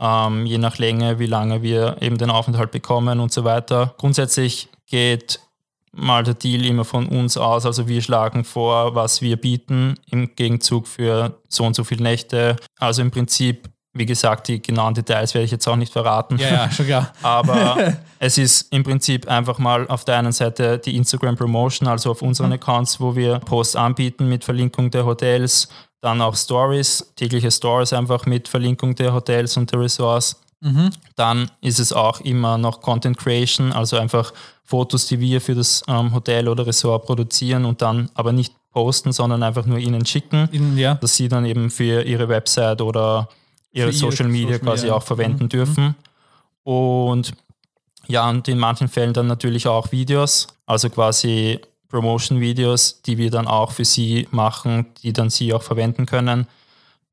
ähm, 0.00 0.46
je 0.46 0.58
nach 0.58 0.78
Länge, 0.78 1.18
wie 1.18 1.26
lange 1.26 1.62
wir 1.62 1.96
eben 2.00 2.18
den 2.18 2.30
Aufenthalt 2.30 2.70
bekommen 2.70 3.20
und 3.20 3.32
so 3.32 3.44
weiter. 3.44 3.94
Grundsätzlich 3.98 4.68
geht 4.86 5.40
mal 5.92 6.22
der 6.22 6.34
Deal 6.34 6.64
immer 6.64 6.84
von 6.84 7.06
uns 7.08 7.36
aus. 7.36 7.66
Also 7.66 7.88
wir 7.88 8.02
schlagen 8.02 8.44
vor, 8.44 8.94
was 8.94 9.22
wir 9.22 9.36
bieten 9.36 9.94
im 10.10 10.34
Gegenzug 10.34 10.86
für 10.86 11.40
so 11.48 11.64
und 11.64 11.74
so 11.74 11.84
viele 11.84 12.02
Nächte. 12.02 12.56
Also 12.78 13.02
im 13.02 13.10
Prinzip, 13.10 13.68
wie 13.96 14.06
gesagt, 14.06 14.48
die 14.48 14.60
genauen 14.60 14.94
Details 14.94 15.34
werde 15.34 15.44
ich 15.44 15.50
jetzt 15.50 15.66
auch 15.66 15.76
nicht 15.76 15.92
verraten. 15.92 16.38
Ja, 16.38 16.48
ja, 16.48 16.70
schon 16.70 16.86
klar. 16.86 17.12
Aber 17.22 17.94
es 18.18 18.38
ist 18.38 18.72
im 18.72 18.82
Prinzip 18.82 19.28
einfach 19.28 19.58
mal 19.58 19.86
auf 19.88 20.04
der 20.04 20.18
einen 20.18 20.32
Seite 20.32 20.78
die 20.78 20.96
Instagram 20.96 21.36
Promotion, 21.36 21.88
also 21.88 22.10
auf 22.10 22.22
unseren 22.22 22.52
Accounts, 22.52 23.00
wo 23.00 23.16
wir 23.16 23.38
Posts 23.40 23.76
anbieten 23.76 24.28
mit 24.28 24.44
Verlinkung 24.44 24.90
der 24.90 25.04
Hotels, 25.04 25.68
dann 26.00 26.20
auch 26.20 26.36
Stories, 26.36 27.12
tägliche 27.16 27.50
Stories 27.50 27.92
einfach 27.92 28.26
mit 28.26 28.48
Verlinkung 28.48 28.94
der 28.94 29.12
Hotels 29.12 29.56
und 29.56 29.72
der 29.72 29.80
Resorts. 29.80 30.40
Dann 31.14 31.50
ist 31.60 31.78
es 31.78 31.92
auch 31.92 32.20
immer 32.20 32.58
noch 32.58 32.80
Content 32.80 33.18
Creation, 33.18 33.72
also 33.72 33.98
einfach 33.98 34.32
Fotos, 34.64 35.06
die 35.06 35.20
wir 35.20 35.40
für 35.40 35.54
das 35.54 35.82
ähm, 35.86 36.12
Hotel 36.12 36.48
oder 36.48 36.66
Resort 36.66 37.06
produzieren 37.06 37.64
und 37.64 37.82
dann 37.82 38.10
aber 38.14 38.32
nicht 38.32 38.52
posten, 38.72 39.12
sondern 39.12 39.42
einfach 39.42 39.64
nur 39.64 39.78
ihnen 39.78 40.04
schicken 40.04 40.48
In, 40.52 40.76
ja. 40.76 40.94
dass 40.94 41.16
sie 41.16 41.28
dann 41.28 41.46
eben 41.46 41.70
für 41.70 42.02
ihre 42.02 42.28
Website 42.28 42.82
oder 42.82 43.28
ihre 43.76 43.92
Social 43.92 44.28
Media 44.28 44.54
Social 44.54 44.66
quasi 44.66 44.82
Media. 44.84 44.96
auch 44.96 45.02
verwenden 45.02 45.48
dürfen. 45.48 45.94
Und 46.64 47.32
ja, 48.08 48.28
und 48.28 48.48
in 48.48 48.58
manchen 48.58 48.88
Fällen 48.88 49.12
dann 49.12 49.26
natürlich 49.26 49.66
auch 49.66 49.92
Videos, 49.92 50.46
also 50.64 50.90
quasi 50.90 51.60
Promotion-Videos, 51.88 53.02
die 53.02 53.18
wir 53.18 53.30
dann 53.30 53.46
auch 53.46 53.72
für 53.72 53.84
sie 53.84 54.28
machen, 54.30 54.86
die 55.02 55.12
dann 55.12 55.30
sie 55.30 55.52
auch 55.52 55.62
verwenden 55.62 56.06
können. 56.06 56.46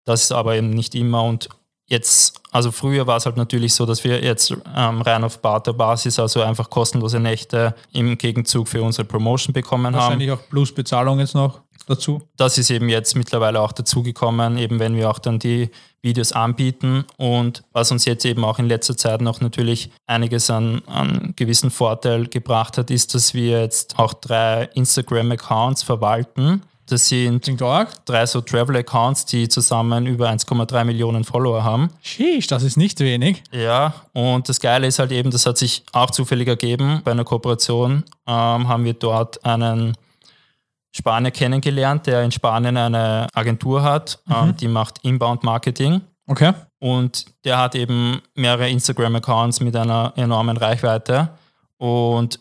Das 0.06 0.24
ist 0.24 0.32
aber 0.32 0.56
eben 0.56 0.72
nicht 0.72 0.96
immer 0.96 1.24
und 1.24 1.50
jetzt, 1.88 2.42
also 2.52 2.72
früher 2.72 3.08
war 3.08 3.18
es 3.18 3.26
halt 3.26 3.38
natürlich 3.38 3.74
so, 3.74 3.86
dass 3.86 4.04
wir 4.04 4.24
jetzt 4.24 4.52
ähm, 4.76 5.02
rein 5.02 5.24
auf 5.24 5.40
Barter-Basis, 5.40 6.20
also 6.20 6.42
einfach 6.42 6.70
kostenlose 6.70 7.20
Nächte 7.20 7.76
im 7.92 8.18
Gegenzug 8.18 8.68
für 8.68 8.82
unsere 8.82 9.06
Promotion 9.06 9.54
bekommen 9.54 9.88
haben 9.88 9.96
Wahrscheinlich 9.96 10.32
auch 10.32 10.50
plus 10.50 10.74
Bezahlung 10.74 11.20
jetzt 11.20 11.36
noch 11.36 11.63
dazu. 11.88 12.22
das 12.38 12.58
ist 12.58 12.70
eben 12.70 12.90
jetzt 12.90 13.16
mittlerweile 13.16 13.62
auch 13.62 13.72
dazugekommen, 13.72 14.58
eben 14.58 14.80
wenn 14.80 14.96
wir 14.96 15.10
auch 15.10 15.20
dann 15.20 15.40
die 15.40 15.70
Videos 16.02 16.34
anbieten 16.34 17.06
und 17.18 17.64
was 17.72 17.92
uns 17.92 18.06
jetzt 18.06 18.26
eben 18.26 18.44
auch 18.44 18.60
in 18.60 18.68
letzter 18.68 18.98
Zeit 18.98 19.22
noch 19.22 19.42
natürlich 19.42 19.90
einiges 20.06 20.50
an, 20.50 20.82
an 20.86 21.34
gewissen 21.36 21.72
Vorteil 21.72 22.28
gebracht 22.28 22.78
hat, 22.78 22.92
ist, 22.92 23.16
dass 23.16 23.34
wir 23.34 23.62
jetzt 23.62 23.98
auch 23.98 24.14
drei 24.14 24.70
Instagram-Accounts 24.74 25.84
verwalten. 25.84 26.62
Das 26.88 27.08
sind 27.08 27.48
drei 28.06 28.26
so 28.26 28.42
Travel-Accounts, 28.42 29.26
die 29.26 29.48
zusammen 29.48 30.06
über 30.06 30.30
1,3 30.30 30.84
Millionen 30.84 31.24
Follower 31.24 31.64
haben. 31.64 31.90
Sheesh, 32.02 32.48
das 32.48 32.64
ist 32.64 32.76
nicht 32.76 33.00
wenig. 33.00 33.42
Ja, 33.54 33.94
und 34.12 34.50
das 34.50 34.60
Geile 34.60 34.88
ist 34.88 35.00
halt 35.00 35.14
eben, 35.14 35.32
das 35.32 35.46
hat 35.46 35.58
sich 35.58 35.84
auch 35.94 36.12
zufällig 36.12 36.50
ergeben. 36.50 37.02
Bei 37.06 37.12
einer 37.12 37.24
Kooperation 37.24 38.04
ähm, 38.28 38.68
haben 38.68 38.84
wir 38.84 38.94
dort 38.94 39.44
einen 39.46 39.96
Spanier 40.96 41.32
kennengelernt, 41.32 42.08
der 42.08 42.24
in 42.24 42.32
Spanien 42.32 42.78
eine 42.78 43.28
Agentur 43.34 43.84
hat, 43.84 44.20
ähm, 44.30 44.56
die 44.56 44.68
macht 44.68 45.00
Inbound 45.04 45.44
Marketing. 45.44 46.02
Okay. 46.28 46.54
Und 46.80 47.26
der 47.44 47.58
hat 47.58 47.76
eben 47.76 48.22
mehrere 48.36 48.70
Instagram-Accounts 48.70 49.60
mit 49.60 49.76
einer 49.76 50.14
enormen 50.16 50.56
Reichweite. 50.56 51.30
Und 51.78 52.40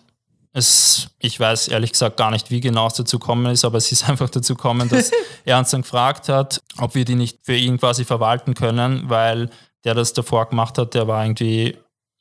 es, 0.53 1.09
ich 1.19 1.41
weiß 1.41 1.69
ehrlich 1.69 1.93
gesagt 1.93 2.17
gar 2.17 2.31
nicht, 2.31 2.51
wie 2.51 2.61
genau 2.61 2.87
es 2.87 2.95
dazu 2.95 3.19
gekommen 3.19 3.47
ist, 3.47 3.65
aber 3.65 3.79
es 3.79 3.91
ist 3.91 4.09
einfach 4.09 4.29
dazu 4.29 4.55
gekommen, 4.55 4.89
dass 4.89 5.11
er 5.45 5.59
uns 5.59 5.71
dann 5.71 5.83
gefragt 5.83 6.29
hat, 6.29 6.63
ob 6.79 6.95
wir 6.95 7.05
die 7.05 7.15
nicht 7.15 7.39
für 7.43 7.57
ihn 7.57 7.79
quasi 7.79 8.05
verwalten 8.05 8.55
können, 8.55 9.09
weil 9.09 9.49
der 9.85 9.95
das 9.95 10.13
davor 10.13 10.49
gemacht 10.49 10.79
hat, 10.79 10.95
der 10.95 11.09
war 11.09 11.25
irgendwie 11.25 11.77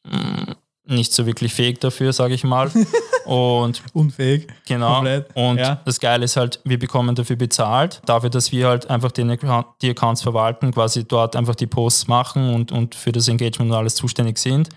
mm, 0.06 0.51
nicht 0.86 1.14
so 1.14 1.26
wirklich 1.26 1.54
fähig 1.54 1.80
dafür, 1.80 2.14
sage 2.14 2.34
ich 2.34 2.44
mal. 2.44 2.72
Und 3.26 3.84
Unfähig. 3.94 4.48
Genau. 4.68 4.96
Komplett, 4.96 5.36
Und 5.36 5.58
ja. 5.58 5.80
das 5.86 6.00
Geile 6.00 6.26
ist 6.26 6.38
halt, 6.38 6.60
wir 6.64 6.80
bekommen 6.80 7.16
dafür 7.16 7.36
bezahlt, 7.36 8.02
dafür, 8.06 8.30
dass 8.30 8.52
wir 8.52 8.68
halt 8.68 8.90
einfach 8.90 9.12
den 9.12 9.30
Account, 9.30 9.68
die 9.82 9.92
Accounts 9.92 10.22
verwalten, 10.24 10.72
quasi 10.72 11.08
dort 11.08 11.36
einfach 11.36 11.56
die 11.56 11.68
Posts 11.68 12.08
machen 12.08 12.54
und, 12.54 12.72
und 12.72 12.96
für 12.96 13.12
das 13.12 13.28
Engagement 13.28 13.72
und 13.72 13.78
alles 13.78 13.96
zuständig 13.96 14.40
sind. 14.40 14.70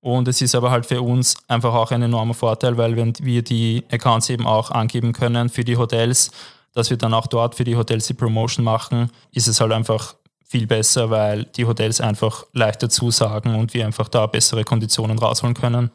Und 0.00 0.28
es 0.28 0.40
ist 0.40 0.54
aber 0.54 0.70
halt 0.70 0.86
für 0.86 1.02
uns 1.02 1.36
einfach 1.48 1.74
auch 1.74 1.90
ein 1.90 2.02
enormer 2.02 2.34
Vorteil, 2.34 2.76
weil 2.76 2.96
wenn 2.96 3.12
wir 3.20 3.42
die 3.42 3.84
Accounts 3.90 4.30
eben 4.30 4.46
auch 4.46 4.70
angeben 4.70 5.12
können 5.12 5.48
für 5.48 5.64
die 5.64 5.76
Hotels, 5.76 6.30
dass 6.72 6.90
wir 6.90 6.96
dann 6.96 7.14
auch 7.14 7.26
dort 7.26 7.56
für 7.56 7.64
die 7.64 7.76
Hotels 7.76 8.06
die 8.06 8.14
Promotion 8.14 8.64
machen, 8.64 9.10
ist 9.32 9.48
es 9.48 9.60
halt 9.60 9.72
einfach 9.72 10.14
viel 10.48 10.66
besser, 10.66 11.10
weil 11.10 11.44
die 11.44 11.66
Hotels 11.66 12.00
einfach 12.00 12.44
leichter 12.52 12.88
zusagen 12.88 13.54
und 13.54 13.74
wir 13.74 13.84
einfach 13.86 14.08
da 14.08 14.26
bessere 14.26 14.64
Konditionen 14.64 15.18
rausholen 15.18 15.54
können. 15.54 15.90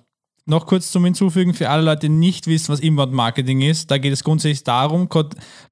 Noch 0.46 0.66
kurz 0.66 0.92
zum 0.92 1.06
Hinzufügen, 1.06 1.54
für 1.54 1.70
alle 1.70 1.84
Leute, 1.84 2.02
die 2.02 2.10
nicht 2.10 2.48
wissen, 2.48 2.72
was 2.74 2.82
Inbound 2.82 3.14
Marketing 3.14 3.62
ist, 3.62 3.90
da 3.90 3.98
geht 3.98 4.12
es 4.12 4.24
grundsätzlich 4.26 4.64
darum, 4.66 5.08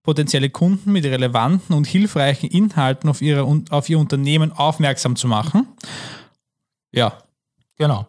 potenzielle 0.02 0.50
Kunden 0.50 0.94
mit 0.94 1.04
relevanten 1.04 1.76
und 1.76 1.86
hilfreichen 1.88 2.50
Inhalten 2.50 3.10
auf, 3.10 3.22
ihre, 3.22 3.46
auf 3.70 3.90
ihr 3.90 4.00
Unternehmen 4.00 4.52
aufmerksam 4.54 5.16
zu 5.16 5.28
machen. 5.28 5.68
Ja, 6.94 7.18
Genau. 7.78 8.08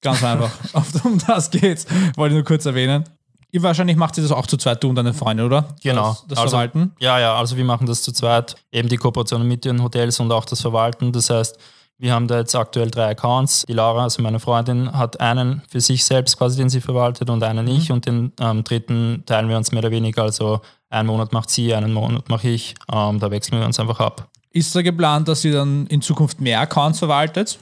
ganz 0.00 0.24
einfach. 0.24 0.50
Um 1.04 1.18
das 1.26 1.50
geht's. 1.50 1.86
Wollte 2.16 2.34
ich 2.34 2.38
nur 2.38 2.44
kurz 2.44 2.64
erwähnen. 2.64 3.04
Ihr 3.52 3.62
wahrscheinlich 3.62 3.96
macht 3.96 4.16
ihr 4.16 4.22
das 4.22 4.32
auch 4.32 4.46
zu 4.46 4.56
zweit, 4.56 4.82
du 4.82 4.88
und 4.88 4.94
deine 4.96 5.12
Freunde, 5.14 5.44
oder? 5.44 5.68
Genau. 5.82 6.08
Das, 6.10 6.24
das 6.28 6.38
Also- 6.38 6.50
Verwalten. 6.50 6.92
Ja, 7.00 7.18
ja, 7.18 7.34
also 7.34 7.56
wir 7.56 7.64
machen 7.64 7.86
das 7.86 8.02
zu 8.02 8.12
zweit, 8.12 8.54
eben 8.72 8.88
die 8.88 8.96
Kooperation 8.96 9.46
mit 9.46 9.64
den 9.64 9.82
Hotels 9.82 10.20
und 10.20 10.30
auch 10.32 10.44
das 10.44 10.60
Verwalten. 10.60 11.12
Das 11.12 11.30
heißt, 11.30 11.58
wir 11.98 12.14
haben 12.14 12.28
da 12.28 12.38
jetzt 12.38 12.54
aktuell 12.54 12.90
drei 12.90 13.10
Accounts. 13.10 13.64
Die 13.68 13.74
Laura, 13.74 14.04
also 14.04 14.22
meine 14.22 14.40
Freundin, 14.40 14.90
hat 14.92 15.20
einen 15.20 15.62
für 15.68 15.80
sich 15.80 16.04
selbst 16.04 16.38
quasi, 16.38 16.56
den 16.56 16.70
sie 16.70 16.80
verwaltet 16.80 17.28
und 17.28 17.42
einen 17.42 17.66
ich 17.68 17.92
und 17.92 18.06
den 18.06 18.32
ähm, 18.40 18.64
dritten 18.64 19.22
teilen 19.26 19.48
wir 19.50 19.56
uns 19.58 19.70
mehr 19.72 19.80
oder 19.80 19.90
weniger. 19.90 20.22
Also 20.22 20.60
einen 20.88 21.08
Monat 21.08 21.32
macht 21.32 21.50
sie, 21.50 21.74
einen 21.74 21.92
Monat 21.92 22.28
mache 22.30 22.48
ich. 22.48 22.74
Ähm, 22.90 23.18
da 23.18 23.30
wechseln 23.30 23.58
wir 23.60 23.66
uns 23.66 23.78
einfach 23.78 24.00
ab. 24.00 24.28
Ist 24.52 24.74
da 24.74 24.80
geplant, 24.82 25.28
dass 25.28 25.44
ihr 25.44 25.52
dann 25.52 25.86
in 25.88 26.00
Zukunft 26.00 26.40
mehr 26.40 26.60
Accounts 26.60 27.00
verwaltet? 27.00 27.58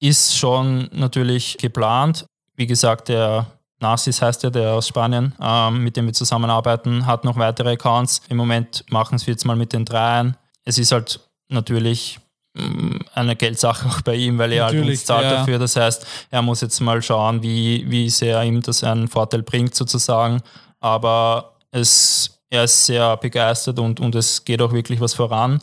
Ist 0.00 0.36
schon 0.36 0.88
natürlich 0.92 1.56
geplant. 1.58 2.26
Wie 2.56 2.66
gesagt, 2.66 3.08
der 3.08 3.46
Narcis 3.80 4.22
heißt 4.22 4.42
ja, 4.44 4.50
der 4.50 4.72
aus 4.74 4.88
Spanien, 4.88 5.34
ähm, 5.40 5.82
mit 5.84 5.96
dem 5.96 6.06
wir 6.06 6.12
zusammenarbeiten, 6.12 7.06
hat 7.06 7.24
noch 7.24 7.36
weitere 7.36 7.72
Accounts. 7.72 8.22
Im 8.28 8.36
Moment 8.36 8.84
machen 8.90 9.18
wir 9.20 9.32
jetzt 9.32 9.44
mal 9.44 9.56
mit 9.56 9.72
den 9.72 9.84
dreien. 9.84 10.36
Es 10.64 10.78
ist 10.78 10.92
halt 10.92 11.20
natürlich 11.48 12.18
mm, 12.54 12.96
eine 13.14 13.36
Geldsache 13.36 13.88
auch 13.88 14.00
bei 14.02 14.14
ihm, 14.14 14.38
weil 14.38 14.52
er 14.52 14.64
halt 14.66 14.74
Natürlich, 14.74 15.00
uns 15.00 15.06
zahlt 15.06 15.24
ja. 15.24 15.30
dafür. 15.38 15.58
Das 15.58 15.76
heißt, 15.76 16.06
er 16.30 16.42
muss 16.42 16.60
jetzt 16.60 16.80
mal 16.80 17.02
schauen, 17.02 17.42
wie, 17.42 17.84
wie 17.90 18.08
sehr 18.08 18.42
ihm 18.44 18.62
das 18.62 18.82
einen 18.84 19.08
Vorteil 19.08 19.42
bringt 19.42 19.74
sozusagen. 19.74 20.40
Aber 20.80 21.56
es, 21.70 22.38
er 22.50 22.64
ist 22.64 22.86
sehr 22.86 23.16
begeistert 23.16 23.78
und, 23.78 24.00
und 24.00 24.14
es 24.14 24.44
geht 24.44 24.62
auch 24.62 24.72
wirklich 24.72 25.00
was 25.00 25.14
voran. 25.14 25.60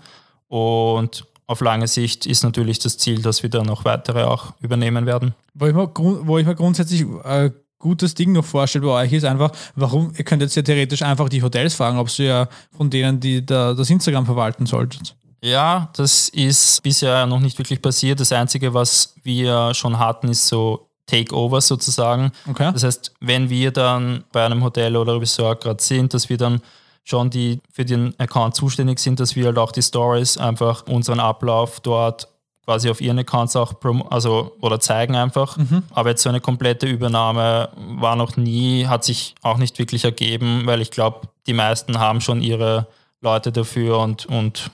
Und 0.48 1.26
auf 1.48 1.62
lange 1.62 1.88
Sicht 1.88 2.26
ist 2.26 2.44
natürlich 2.44 2.80
das 2.80 2.98
Ziel, 2.98 3.22
dass 3.22 3.42
wir 3.44 3.50
da 3.50 3.64
noch 3.64 3.84
weitere 3.86 4.24
auch 4.24 4.54
übernehmen 4.62 5.06
werden. 5.06 5.34
Wo 5.54 5.66
ich 5.66 5.74
mir, 5.74 5.88
grund- 5.88 6.28
wo 6.28 6.38
ich 6.38 6.46
mir 6.46 6.56
grundsätzlich 6.56 7.06
ein 7.24 7.54
gutes 7.82 8.14
Ding 8.14 8.32
noch 8.32 8.46
vorstelle 8.46 8.86
bei 8.86 9.04
euch 9.04 9.14
ist 9.14 9.26
einfach, 9.26 9.52
warum, 9.76 10.14
ihr 10.18 10.24
könnt 10.24 10.42
jetzt 10.42 10.56
ja 10.56 10.62
theoretisch 10.62 11.02
einfach 11.02 11.28
die 11.28 11.44
Hotels 11.44 11.76
fragen, 11.76 11.98
ob 11.98 12.10
sie 12.10 12.26
ja 12.26 12.48
von 12.76 12.90
denen, 12.90 13.20
die 13.20 13.46
da, 13.46 13.74
das 13.74 13.90
Instagram 13.90 14.26
verwalten 14.26 14.66
solltet. 14.66 15.16
Ja, 15.44 15.90
das 15.96 16.30
ist 16.30 16.84
bisher 16.84 17.26
noch 17.26 17.40
nicht 17.40 17.58
wirklich 17.58 17.82
passiert. 17.82 18.20
Das 18.20 18.32
Einzige, 18.32 18.74
was 18.74 19.16
wir 19.24 19.74
schon 19.74 19.98
hatten, 19.98 20.30
ist 20.30 20.48
so 20.48 20.88
Takeover 21.08 21.60
sozusagen. 21.62 22.32
Okay. 22.48 22.72
Das 22.72 22.84
heißt, 22.84 23.14
wenn 23.20 23.50
wir 23.50 23.72
dann 23.72 24.24
bei 24.32 24.46
einem 24.46 24.64
Hotel 24.64 24.96
oder 24.96 25.20
Resort 25.20 25.64
gerade 25.64 25.84
sind, 25.84 26.14
dass 26.14 26.30
wir 26.30 26.38
dann 26.38 26.62
schon 27.04 27.30
die 27.30 27.60
für 27.74 27.84
den 27.84 28.18
Account 28.20 28.56
zuständig 28.56 29.00
sind, 29.00 29.20
dass 29.20 29.36
wir 29.36 29.46
halt 29.48 29.58
auch 29.58 29.72
die 29.72 29.82
Stories 29.82 30.38
einfach 30.38 30.86
unseren 30.88 31.20
Ablauf 31.20 31.80
dort 31.80 32.28
quasi 32.66 32.90
auf 32.90 33.02
ihren 33.02 33.20
Accounts 33.20 33.56
auch 33.56 33.80
prom 33.80 34.04
also 34.10 34.56
oder 34.62 34.80
zeigen 34.80 35.16
einfach. 35.16 35.58
Aber 35.92 36.10
jetzt 36.10 36.22
so 36.22 36.30
eine 36.30 36.42
komplette 36.42 36.86
Übernahme 36.86 37.70
war 37.76 38.16
noch 38.16 38.38
nie, 38.38 38.86
hat 38.88 39.04
sich 39.04 39.36
auch 39.42 39.58
nicht 39.58 39.80
wirklich 39.80 40.04
ergeben, 40.04 40.64
weil 40.66 40.82
ich 40.82 40.92
glaube, 40.92 41.28
die 41.48 41.54
meisten 41.54 42.00
haben 42.00 42.22
schon 42.22 42.42
ihre 42.42 42.88
Leute 43.22 43.52
dafür 43.52 44.00
und, 44.00 44.26
und 44.26 44.72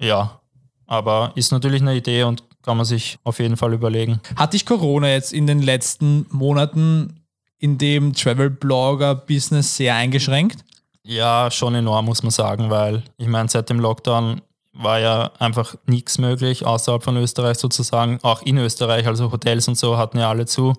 ja, 0.00 0.40
aber 0.86 1.32
ist 1.34 1.52
natürlich 1.52 1.82
eine 1.82 1.94
Idee 1.96 2.24
und 2.24 2.42
kann 2.62 2.76
man 2.76 2.86
sich 2.86 3.18
auf 3.24 3.38
jeden 3.38 3.56
Fall 3.56 3.72
überlegen. 3.72 4.20
Hat 4.36 4.52
dich 4.52 4.66
Corona 4.66 5.08
jetzt 5.08 5.32
in 5.32 5.46
den 5.46 5.62
letzten 5.62 6.26
Monaten 6.30 7.20
in 7.58 7.78
dem 7.78 8.12
Travel-Blogger-Business 8.12 9.76
sehr 9.76 9.94
eingeschränkt? 9.94 10.64
Ja, 11.02 11.50
schon 11.50 11.74
enorm, 11.74 12.04
muss 12.04 12.22
man 12.22 12.30
sagen, 12.30 12.70
weil 12.70 13.02
ich 13.16 13.26
meine, 13.26 13.48
seit 13.48 13.70
dem 13.70 13.80
Lockdown 13.80 14.42
war 14.80 15.00
ja 15.00 15.32
einfach 15.38 15.74
nichts 15.86 16.18
möglich 16.18 16.64
außerhalb 16.64 17.02
von 17.02 17.16
Österreich 17.16 17.58
sozusagen. 17.58 18.20
Auch 18.22 18.42
in 18.42 18.58
Österreich, 18.58 19.06
also 19.06 19.32
Hotels 19.32 19.66
und 19.66 19.76
so 19.76 19.98
hatten 19.98 20.18
ja 20.18 20.28
alle 20.28 20.46
zu. 20.46 20.74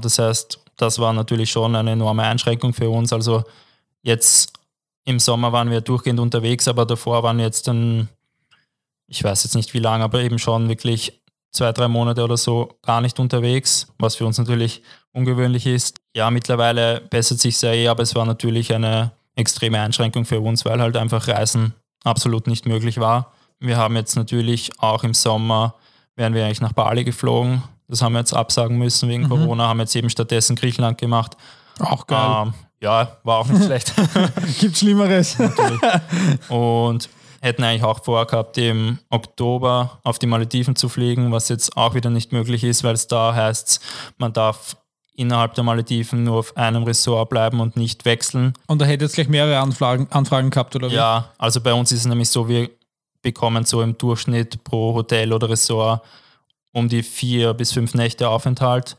Das 0.00 0.18
heißt, 0.18 0.58
das 0.76 0.98
war 0.98 1.12
natürlich 1.12 1.50
schon 1.50 1.76
eine 1.76 1.92
enorme 1.92 2.24
Einschränkung 2.24 2.74
für 2.74 2.90
uns. 2.90 3.12
Also 3.12 3.44
jetzt 4.02 4.52
im 5.04 5.20
Sommer 5.20 5.52
waren 5.52 5.70
wir 5.70 5.80
durchgehend 5.80 6.18
unterwegs, 6.18 6.66
aber 6.66 6.84
davor 6.84 7.22
waren 7.22 7.38
jetzt 7.38 7.68
dann, 7.68 8.08
ich 9.06 9.22
weiß 9.22 9.44
jetzt 9.44 9.54
nicht 9.54 9.72
wie 9.72 9.78
lange, 9.78 10.02
aber 10.02 10.20
eben 10.22 10.40
schon 10.40 10.68
wirklich 10.68 11.20
zwei, 11.52 11.70
drei 11.72 11.86
Monate 11.86 12.24
oder 12.24 12.36
so 12.36 12.70
gar 12.82 13.00
nicht 13.00 13.20
unterwegs, 13.20 13.86
was 13.98 14.16
für 14.16 14.26
uns 14.26 14.36
natürlich 14.36 14.82
ungewöhnlich 15.12 15.66
ist. 15.66 15.98
Ja, 16.12 16.30
mittlerweile 16.30 17.02
bessert 17.02 17.38
sich 17.38 17.56
sehr 17.56 17.74
eh, 17.74 17.86
aber 17.86 18.02
es 18.02 18.16
war 18.16 18.26
natürlich 18.26 18.74
eine 18.74 19.12
extreme 19.36 19.80
Einschränkung 19.80 20.24
für 20.24 20.40
uns, 20.40 20.64
weil 20.64 20.80
halt 20.80 20.96
einfach 20.96 21.28
Reisen 21.28 21.74
absolut 22.02 22.48
nicht 22.48 22.66
möglich 22.66 22.98
war. 22.98 23.32
Wir 23.66 23.78
haben 23.78 23.96
jetzt 23.96 24.14
natürlich 24.14 24.70
auch 24.78 25.04
im 25.04 25.14
Sommer, 25.14 25.74
wären 26.16 26.34
wir 26.34 26.44
eigentlich 26.44 26.60
nach 26.60 26.72
Bali 26.72 27.02
geflogen. 27.02 27.62
Das 27.88 28.02
haben 28.02 28.12
wir 28.12 28.18
jetzt 28.18 28.34
absagen 28.34 28.76
müssen 28.76 29.08
wegen 29.08 29.28
Corona, 29.28 29.68
haben 29.68 29.80
jetzt 29.80 29.96
eben 29.96 30.10
stattdessen 30.10 30.56
Griechenland 30.56 30.98
gemacht. 30.98 31.36
Auch 31.80 32.06
geil. 32.06 32.46
Ähm, 32.46 32.54
ja, 32.80 33.16
war 33.24 33.38
auch 33.38 33.46
nicht 33.46 33.64
schlecht. 33.66 33.94
Gibt 34.60 34.76
Schlimmeres. 34.76 35.36
Und 36.48 37.08
hätten 37.40 37.64
eigentlich 37.64 37.84
auch 37.84 38.04
vorgehabt, 38.04 38.58
im 38.58 38.98
Oktober 39.10 39.98
auf 40.02 40.18
die 40.18 40.26
Malediven 40.26 40.76
zu 40.76 40.88
fliegen, 40.88 41.32
was 41.32 41.48
jetzt 41.48 41.76
auch 41.76 41.94
wieder 41.94 42.10
nicht 42.10 42.32
möglich 42.32 42.64
ist, 42.64 42.84
weil 42.84 42.94
es 42.94 43.06
da 43.06 43.34
heißt, 43.34 43.80
man 44.18 44.32
darf 44.32 44.76
innerhalb 45.14 45.54
der 45.54 45.64
Malediven 45.64 46.24
nur 46.24 46.38
auf 46.38 46.56
einem 46.56 46.82
Ressort 46.82 47.30
bleiben 47.30 47.60
und 47.60 47.76
nicht 47.76 48.04
wechseln. 48.04 48.54
Und 48.66 48.80
da 48.80 48.84
hätte 48.84 49.04
jetzt 49.04 49.14
gleich 49.14 49.28
mehrere 49.28 49.58
Anfragen, 49.60 50.08
Anfragen 50.10 50.50
gehabt, 50.50 50.74
oder 50.74 50.90
wie? 50.90 50.94
Ja, 50.94 51.30
also 51.38 51.60
bei 51.60 51.72
uns 51.72 51.92
ist 51.92 52.00
es 52.00 52.06
nämlich 52.06 52.28
so, 52.28 52.48
wir 52.48 52.68
bekommen 53.24 53.64
so 53.64 53.82
im 53.82 53.98
Durchschnitt 53.98 54.62
pro 54.62 54.94
Hotel 54.94 55.32
oder 55.32 55.48
Ressort 55.50 56.02
um 56.72 56.88
die 56.88 57.02
vier 57.02 57.54
bis 57.54 57.72
fünf 57.72 57.94
Nächte 57.94 58.28
Aufenthalt. 58.28 58.96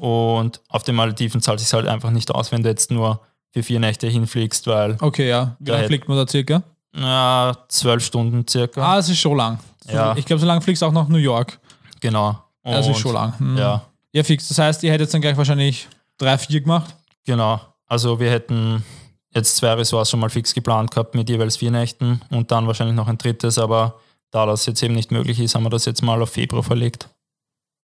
Und 0.00 0.60
auf 0.68 0.82
den 0.82 0.96
Malediven 0.96 1.40
zahlt 1.40 1.60
es 1.60 1.66
sich 1.66 1.72
halt 1.74 1.86
einfach 1.86 2.10
nicht 2.10 2.30
aus, 2.32 2.50
wenn 2.52 2.62
du 2.62 2.68
jetzt 2.68 2.90
nur 2.90 3.20
für 3.52 3.62
vier 3.62 3.78
Nächte 3.80 4.08
hinfliegst, 4.08 4.66
weil 4.66 4.96
Okay, 5.00 5.28
ja. 5.28 5.56
Wie 5.60 5.70
lange 5.70 5.86
fliegt 5.86 6.08
man 6.08 6.16
da 6.18 6.26
circa? 6.26 6.62
ja, 6.96 7.56
zwölf 7.68 8.04
Stunden 8.04 8.46
circa. 8.48 8.80
Ah, 8.82 8.96
das 8.96 9.08
ist 9.08 9.18
schon 9.20 9.36
lang. 9.36 9.58
So, 9.86 9.92
Ja. 9.92 10.16
Ich 10.16 10.24
glaube, 10.26 10.40
so 10.40 10.46
lange 10.46 10.60
fliegst 10.60 10.82
du 10.82 10.86
auch 10.86 10.92
nach 10.92 11.06
New 11.08 11.18
York. 11.18 11.58
Genau. 12.00 12.36
Das 12.64 12.80
ist 12.86 12.94
Und- 12.96 12.98
schon 12.98 13.14
lang. 13.14 13.38
Hm. 13.38 13.56
Ja, 13.56 13.82
Ja, 14.12 14.24
fix. 14.24 14.48
Das 14.48 14.58
heißt, 14.58 14.82
ihr 14.82 14.90
hättet 14.92 15.12
dann 15.14 15.20
gleich 15.20 15.36
wahrscheinlich 15.36 15.86
drei, 16.18 16.36
vier 16.36 16.60
gemacht. 16.60 16.96
genau. 17.24 17.60
Also 17.86 18.18
wir 18.20 18.30
hätten 18.30 18.84
jetzt 19.34 19.56
zwei 19.56 19.72
Ressorts 19.74 20.10
schon 20.10 20.20
mal 20.20 20.30
fix 20.30 20.54
geplant 20.54 20.90
gehabt 20.90 21.14
mit 21.14 21.28
jeweils 21.28 21.56
vier 21.56 21.70
Nächten 21.70 22.20
und 22.30 22.50
dann 22.50 22.66
wahrscheinlich 22.66 22.96
noch 22.96 23.08
ein 23.08 23.18
drittes, 23.18 23.58
aber 23.58 24.00
da 24.30 24.46
das 24.46 24.66
jetzt 24.66 24.82
eben 24.82 24.94
nicht 24.94 25.10
möglich 25.10 25.40
ist, 25.40 25.54
haben 25.54 25.64
wir 25.64 25.70
das 25.70 25.84
jetzt 25.84 26.02
mal 26.02 26.20
auf 26.22 26.30
Februar 26.30 26.62
verlegt. 26.62 27.08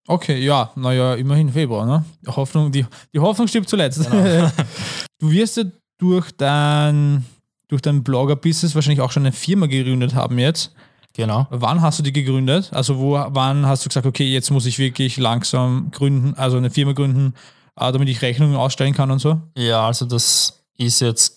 Okay, 0.09 0.45
ja, 0.45 0.71
naja, 0.77 1.15
immerhin 1.15 1.53
Februar, 1.53 1.85
ne? 1.85 2.05
Die 2.23 2.31
Hoffnung, 2.31 2.71
die, 2.71 2.87
die 3.13 3.19
Hoffnung 3.19 3.49
stirbt 3.49 3.69
zuletzt. 3.69 4.09
Genau. 4.09 4.51
du 5.19 5.31
wirst 5.31 5.57
ja 5.57 5.65
durch 5.99 6.31
dein 6.37 7.25
durch 7.69 7.83
dein 7.83 8.05
Blogger-Business 8.05 8.75
wahrscheinlich 8.75 9.01
auch 9.01 9.11
schon 9.11 9.25
eine 9.25 9.33
Firma 9.33 9.67
gegründet 9.67 10.15
haben 10.15 10.39
jetzt. 10.39 10.73
Genau. 11.15 11.47
Wann 11.51 11.81
hast 11.81 11.99
du 11.99 12.03
die 12.03 12.13
gegründet? 12.13 12.71
Also 12.73 12.99
wo, 12.99 13.13
wann 13.29 13.67
hast 13.67 13.85
du 13.85 13.89
gesagt, 13.89 14.07
okay, 14.07 14.31
jetzt 14.31 14.51
muss 14.51 14.67
ich 14.67 14.79
wirklich 14.79 15.17
langsam 15.17 15.91
gründen, 15.91 16.35
also 16.35 16.59
eine 16.59 16.71
Firma 16.71 16.93
gründen, 16.93 17.35
äh, 17.77 17.91
damit 17.91 18.09
ich 18.09 18.23
Rechnungen 18.23 18.55
ausstellen 18.55 18.95
kann 18.95 19.11
und 19.11 19.19
so? 19.19 19.41
Ja, 19.57 19.87
also 19.87 20.05
das 20.05 20.63
ist 20.77 21.01
jetzt 21.01 21.36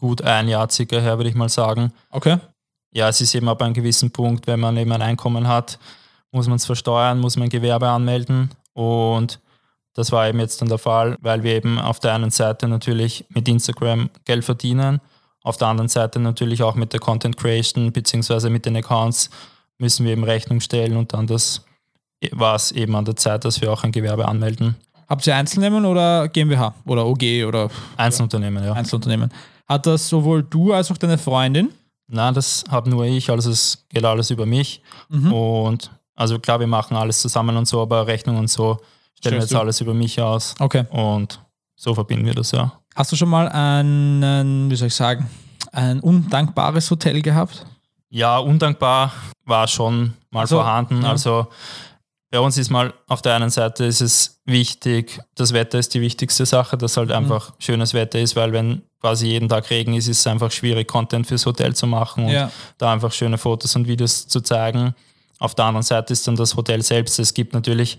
gut 0.00 0.22
ein 0.22 0.48
Jahr 0.48 0.68
circa 0.70 0.98
her, 0.98 1.18
würde 1.18 1.30
ich 1.30 1.36
mal 1.36 1.48
sagen. 1.48 1.92
Okay. 2.10 2.38
Ja, 2.92 3.08
es 3.08 3.20
ist 3.20 3.34
eben 3.34 3.48
ab 3.48 3.62
einem 3.62 3.74
gewissen 3.74 4.10
Punkt, 4.10 4.46
wenn 4.46 4.58
man 4.58 4.76
eben 4.76 4.90
ein 4.90 5.02
Einkommen 5.02 5.46
hat, 5.46 5.78
muss 6.32 6.48
man 6.48 6.56
es 6.56 6.66
versteuern, 6.66 7.20
muss 7.20 7.36
man 7.36 7.48
Gewerbe 7.48 7.88
anmelden 7.88 8.50
und 8.72 9.38
das 9.94 10.12
war 10.12 10.28
eben 10.28 10.40
jetzt 10.40 10.60
dann 10.60 10.68
der 10.68 10.78
Fall, 10.78 11.16
weil 11.20 11.42
wir 11.42 11.54
eben 11.54 11.78
auf 11.78 12.00
der 12.00 12.14
einen 12.14 12.30
Seite 12.30 12.66
natürlich 12.68 13.24
mit 13.28 13.46
Instagram 13.48 14.10
Geld 14.24 14.44
verdienen, 14.44 15.00
auf 15.42 15.56
der 15.56 15.68
anderen 15.68 15.88
Seite 15.88 16.18
natürlich 16.18 16.62
auch 16.62 16.74
mit 16.74 16.92
der 16.92 17.00
Content 17.00 17.36
Creation 17.36 17.92
beziehungsweise 17.92 18.50
mit 18.50 18.66
den 18.66 18.76
Accounts 18.76 19.30
müssen 19.78 20.04
wir 20.04 20.12
eben 20.12 20.24
Rechnung 20.24 20.60
stellen 20.60 20.96
und 20.96 21.12
dann 21.12 21.26
das 21.26 21.64
war 22.32 22.54
es 22.54 22.72
eben 22.72 22.94
an 22.96 23.04
der 23.04 23.16
Zeit, 23.16 23.44
dass 23.44 23.60
wir 23.60 23.72
auch 23.72 23.82
ein 23.82 23.92
Gewerbe 23.92 24.28
anmelden. 24.28 24.76
Habt 25.10 25.26
ihr 25.26 25.34
Einzelunternehmen 25.34 25.84
oder 25.90 26.28
GmbH 26.28 26.72
oder 26.86 27.04
OG 27.04 27.44
oder 27.46 27.68
Einzelunternehmen, 27.96 28.62
ja. 28.64 28.72
Einzelunternehmen? 28.74 29.30
Hat 29.68 29.84
das 29.84 30.08
sowohl 30.08 30.44
du 30.44 30.72
als 30.72 30.90
auch 30.90 30.96
deine 30.96 31.18
Freundin? 31.18 31.70
Nein, 32.06 32.32
das 32.34 32.64
habe 32.70 32.88
nur 32.90 33.04
ich, 33.04 33.28
also 33.28 33.50
es 33.50 33.84
geht 33.88 34.04
alles 34.04 34.30
über 34.30 34.46
mich. 34.46 34.82
Mhm. 35.08 35.32
Und 35.32 35.90
also 36.14 36.38
klar, 36.38 36.60
wir 36.60 36.66
machen 36.68 36.96
alles 36.96 37.20
zusammen 37.20 37.56
und 37.56 37.66
so, 37.66 37.80
aber 37.82 38.06
Rechnung 38.06 38.36
und 38.38 38.48
so 38.48 38.74
stellen 38.74 39.34
wir 39.34 39.40
Stellst 39.42 39.42
jetzt 39.42 39.52
du? 39.52 39.58
alles 39.60 39.80
über 39.80 39.94
mich 39.94 40.20
aus. 40.20 40.54
Okay. 40.60 40.84
Und 40.90 41.40
so 41.76 41.94
verbinden 41.94 42.26
wir 42.26 42.34
das, 42.34 42.52
ja. 42.52 42.72
Hast 42.94 43.10
du 43.12 43.16
schon 43.16 43.28
mal 43.28 43.48
einen, 43.48 44.70
wie 44.70 44.76
soll 44.76 44.88
ich 44.88 44.94
sagen, 44.94 45.28
ein 45.72 46.00
undankbares 46.00 46.90
Hotel 46.90 47.20
gehabt? 47.22 47.64
Ja, 48.10 48.38
undankbar 48.38 49.12
war 49.44 49.66
schon 49.68 50.14
mal 50.30 50.40
Also, 50.40 50.56
vorhanden. 50.56 51.02
ja. 51.02 51.10
Also 51.10 51.46
bei 52.30 52.38
uns 52.40 52.56
ist 52.58 52.70
mal 52.70 52.94
auf 53.08 53.22
der 53.22 53.34
einen 53.34 53.50
Seite 53.50 53.84
ist 53.84 54.00
es 54.00 54.40
wichtig, 54.44 55.18
das 55.34 55.52
Wetter 55.52 55.78
ist 55.78 55.94
die 55.94 56.00
wichtigste 56.00 56.46
Sache, 56.46 56.76
dass 56.78 56.94
Mhm. 56.96 57.00
halt 57.00 57.12
einfach 57.12 57.52
schönes 57.58 57.92
Wetter 57.94 58.20
ist, 58.20 58.36
weil 58.36 58.52
wenn 58.52 58.82
quasi 59.00 59.26
jeden 59.28 59.48
Tag 59.48 59.68
Regen 59.70 59.94
ist, 59.94 60.08
ist 60.08 60.20
es 60.20 60.26
einfach 60.26 60.50
schwierig, 60.52 60.86
Content 60.86 61.26
fürs 61.26 61.44
Hotel 61.46 61.74
zu 61.74 61.86
machen 61.86 62.26
und 62.26 62.32
Ja. 62.32 62.50
da 62.78 62.92
einfach 62.92 63.12
schöne 63.12 63.38
Fotos 63.38 63.74
und 63.76 63.88
Videos 63.88 64.28
zu 64.28 64.40
zeigen. 64.40 64.94
Auf 65.38 65.54
der 65.54 65.64
anderen 65.64 65.82
Seite 65.82 66.12
ist 66.12 66.26
dann 66.28 66.36
das 66.36 66.54
Hotel 66.54 66.82
selbst. 66.82 67.18
Es 67.18 67.32
gibt 67.34 67.54
natürlich 67.54 67.98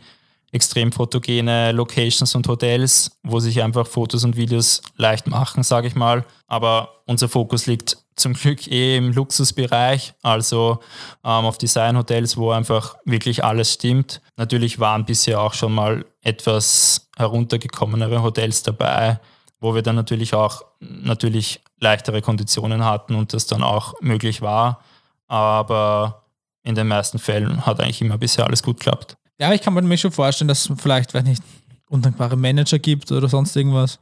extrem 0.53 0.91
fotogene 0.91 1.71
Locations 1.71 2.35
und 2.35 2.47
Hotels, 2.47 3.11
wo 3.23 3.39
sich 3.39 3.61
einfach 3.63 3.87
Fotos 3.87 4.23
und 4.23 4.35
Videos 4.35 4.81
leicht 4.97 5.27
machen, 5.27 5.63
sage 5.63 5.87
ich 5.87 5.95
mal. 5.95 6.25
Aber 6.47 6.89
unser 7.07 7.29
Fokus 7.29 7.65
liegt 7.67 7.97
zum 8.15 8.33
Glück 8.33 8.67
eh 8.67 8.97
im 8.97 9.11
Luxusbereich, 9.11 10.13
also 10.21 10.79
ähm, 11.23 11.45
auf 11.45 11.57
Designhotels, 11.57 12.37
wo 12.37 12.51
einfach 12.51 12.97
wirklich 13.05 13.43
alles 13.43 13.73
stimmt. 13.73 14.21
Natürlich 14.37 14.79
waren 14.79 15.05
bisher 15.05 15.41
auch 15.41 15.53
schon 15.53 15.73
mal 15.73 16.05
etwas 16.21 17.09
heruntergekommenere 17.17 18.21
Hotels 18.21 18.63
dabei, 18.63 19.19
wo 19.59 19.73
wir 19.73 19.81
dann 19.81 19.95
natürlich 19.95 20.33
auch 20.33 20.63
natürlich 20.79 21.61
leichtere 21.79 22.21
Konditionen 22.21 22.85
hatten 22.85 23.15
und 23.15 23.33
das 23.33 23.47
dann 23.47 23.63
auch 23.63 23.93
möglich 24.01 24.41
war. 24.41 24.83
Aber 25.27 26.25
in 26.63 26.75
den 26.75 26.87
meisten 26.87 27.19
Fällen 27.19 27.65
hat 27.65 27.79
eigentlich 27.79 28.01
immer 28.01 28.17
bisher 28.17 28.45
alles 28.45 28.61
gut 28.61 28.77
geklappt. 28.77 29.15
Ja, 29.39 29.51
ich 29.53 29.61
kann 29.61 29.73
mir 29.73 29.97
schon 29.97 30.11
vorstellen, 30.11 30.47
dass 30.47 30.69
es 30.69 30.79
vielleicht, 30.79 31.13
weiß 31.13 31.23
nicht, 31.23 31.41
undankbare 31.89 32.37
Manager 32.37 32.79
gibt 32.79 33.11
oder 33.11 33.27
sonst 33.27 33.55
irgendwas. 33.55 33.99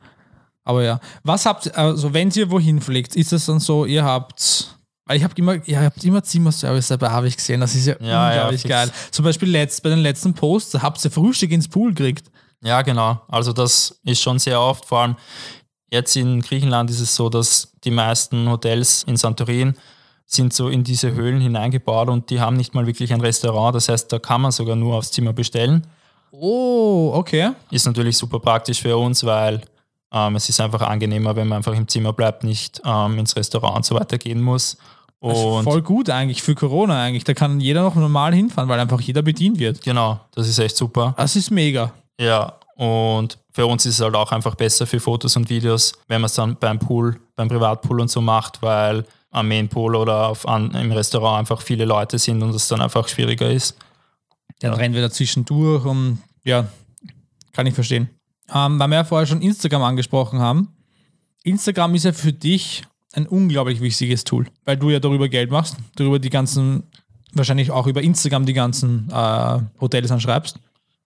Aber 0.69 0.83
ja. 0.83 0.99
Was 1.23 1.47
habt 1.47 1.75
also 1.75 2.13
wenn 2.13 2.29
ihr 2.29 2.51
wohin 2.51 2.79
fliegt, 2.79 3.15
ist 3.15 3.33
es 3.33 3.47
dann 3.47 3.59
so, 3.59 3.85
ihr 3.85 4.03
habt. 4.03 4.75
Weil 5.07 5.17
ich 5.17 5.23
habe 5.23 5.33
immer, 5.37 5.55
ihr 5.67 5.81
habt 5.81 6.03
immer 6.03 6.21
Zimmerservice 6.23 6.89
dabei, 6.89 7.09
habe 7.09 7.27
ich 7.27 7.35
gesehen. 7.37 7.59
Das 7.59 7.73
ist 7.73 7.87
ja, 7.87 7.95
Ja, 7.99 8.07
ja, 8.07 8.29
unglaublich 8.33 8.61
fix. 8.61 8.69
geil. 8.69 8.91
Zum 9.09 9.25
Beispiel 9.25 9.49
letzt, 9.49 9.81
bei 9.81 9.89
den 9.89 9.97
letzten 9.97 10.35
Posts, 10.35 10.83
habt 10.83 11.03
ihr 11.03 11.09
Frühstück 11.09 11.49
ins 11.49 11.67
Pool 11.67 11.95
gekriegt. 11.95 12.29
Ja, 12.63 12.83
genau. 12.83 13.19
Also 13.29 13.51
das 13.51 13.99
ist 14.03 14.21
schon 14.21 14.37
sehr 14.37 14.61
oft, 14.61 14.85
vor 14.85 14.99
allem 14.99 15.15
jetzt 15.89 16.15
in 16.15 16.39
Griechenland 16.41 16.91
ist 16.91 16.99
es 16.99 17.15
so, 17.15 17.29
dass 17.29 17.73
die 17.83 17.89
meisten 17.89 18.47
Hotels 18.47 19.01
in 19.07 19.17
Santorin 19.17 19.75
sind 20.27 20.53
so 20.53 20.69
in 20.69 20.83
diese 20.83 21.13
Höhlen 21.15 21.41
hineingebaut 21.41 22.09
und 22.09 22.29
die 22.29 22.39
haben 22.39 22.57
nicht 22.57 22.75
mal 22.75 22.85
wirklich 22.85 23.11
ein 23.11 23.21
Restaurant. 23.21 23.73
Das 23.73 23.89
heißt, 23.89 24.13
da 24.13 24.19
kann 24.19 24.41
man 24.41 24.51
sogar 24.51 24.75
nur 24.75 24.97
aufs 24.97 25.09
Zimmer 25.09 25.33
bestellen. 25.33 25.87
Oh, 26.29 27.09
okay. 27.15 27.53
Ist 27.71 27.87
natürlich 27.87 28.15
super 28.15 28.39
praktisch 28.39 28.83
für 28.83 28.95
uns, 28.95 29.23
weil 29.25 29.61
ähm, 30.11 30.35
es 30.35 30.49
ist 30.49 30.59
einfach 30.59 30.81
angenehmer, 30.81 31.35
wenn 31.35 31.47
man 31.47 31.57
einfach 31.57 31.73
im 31.73 31.87
Zimmer 31.87 32.13
bleibt, 32.13 32.43
nicht 32.43 32.81
ähm, 32.85 33.19
ins 33.19 33.35
Restaurant 33.35 33.77
und 33.77 33.85
so 33.85 33.95
weiter 33.95 34.17
gehen 34.17 34.41
muss. 34.41 34.77
Und 35.19 35.63
voll 35.63 35.81
gut 35.81 36.09
eigentlich 36.09 36.41
für 36.41 36.55
Corona 36.55 37.03
eigentlich. 37.03 37.25
Da 37.25 37.33
kann 37.33 37.59
jeder 37.59 37.81
noch 37.83 37.95
normal 37.95 38.33
hinfahren, 38.33 38.69
weil 38.69 38.79
einfach 38.79 39.01
jeder 39.01 39.21
bedient 39.21 39.59
wird. 39.59 39.81
genau, 39.81 40.19
das 40.33 40.47
ist 40.47 40.59
echt 40.59 40.77
super. 40.77 41.13
Das 41.17 41.35
ist 41.35 41.51
mega. 41.51 41.91
Ja, 42.19 42.53
und 42.75 43.37
für 43.51 43.65
uns 43.65 43.85
ist 43.85 43.95
es 43.95 44.01
halt 44.01 44.15
auch 44.15 44.31
einfach 44.31 44.55
besser 44.55 44.87
für 44.87 45.01
Fotos 45.01 45.35
und 45.35 45.49
Videos, 45.49 45.93
wenn 46.07 46.21
man 46.21 46.27
es 46.27 46.35
dann 46.35 46.55
beim 46.55 46.79
Pool, 46.79 47.19
beim 47.35 47.49
Privatpool 47.49 47.99
und 47.99 48.09
so 48.09 48.21
macht, 48.21 48.61
weil 48.61 49.03
am 49.31 49.47
Mainpool 49.49 49.95
oder 49.95 50.29
auf, 50.29 50.47
an, 50.47 50.71
im 50.71 50.91
Restaurant 50.91 51.39
einfach 51.39 51.61
viele 51.61 51.85
Leute 51.85 52.17
sind 52.17 52.41
und 52.41 52.55
es 52.55 52.67
dann 52.69 52.81
einfach 52.81 53.07
schwieriger 53.07 53.49
ist. 53.49 53.77
Dann 54.61 54.73
rennen 54.73 54.95
wir 54.95 55.01
dazwischen 55.01 55.45
durch 55.45 55.83
und 55.85 56.19
ja, 56.43 56.67
kann 57.51 57.67
ich 57.67 57.73
verstehen. 57.73 58.09
Ähm, 58.53 58.79
weil 58.79 58.87
wir 58.89 58.95
ja 58.95 59.03
vorher 59.03 59.27
schon 59.27 59.41
Instagram 59.41 59.83
angesprochen 59.83 60.39
haben. 60.39 60.69
Instagram 61.43 61.95
ist 61.95 62.05
ja 62.05 62.13
für 62.13 62.33
dich 62.33 62.83
ein 63.13 63.27
unglaublich 63.27 63.81
wichtiges 63.81 64.23
Tool, 64.23 64.47
weil 64.65 64.77
du 64.77 64.89
ja 64.89 64.99
darüber 64.99 65.29
Geld 65.29 65.49
machst, 65.51 65.77
darüber 65.95 66.19
die 66.19 66.29
ganzen, 66.29 66.83
wahrscheinlich 67.33 67.71
auch 67.71 67.87
über 67.87 68.01
Instagram 68.01 68.45
die 68.45 68.53
ganzen 68.53 69.09
äh, 69.11 69.59
Hotels 69.81 70.11
anschreibst. 70.11 70.57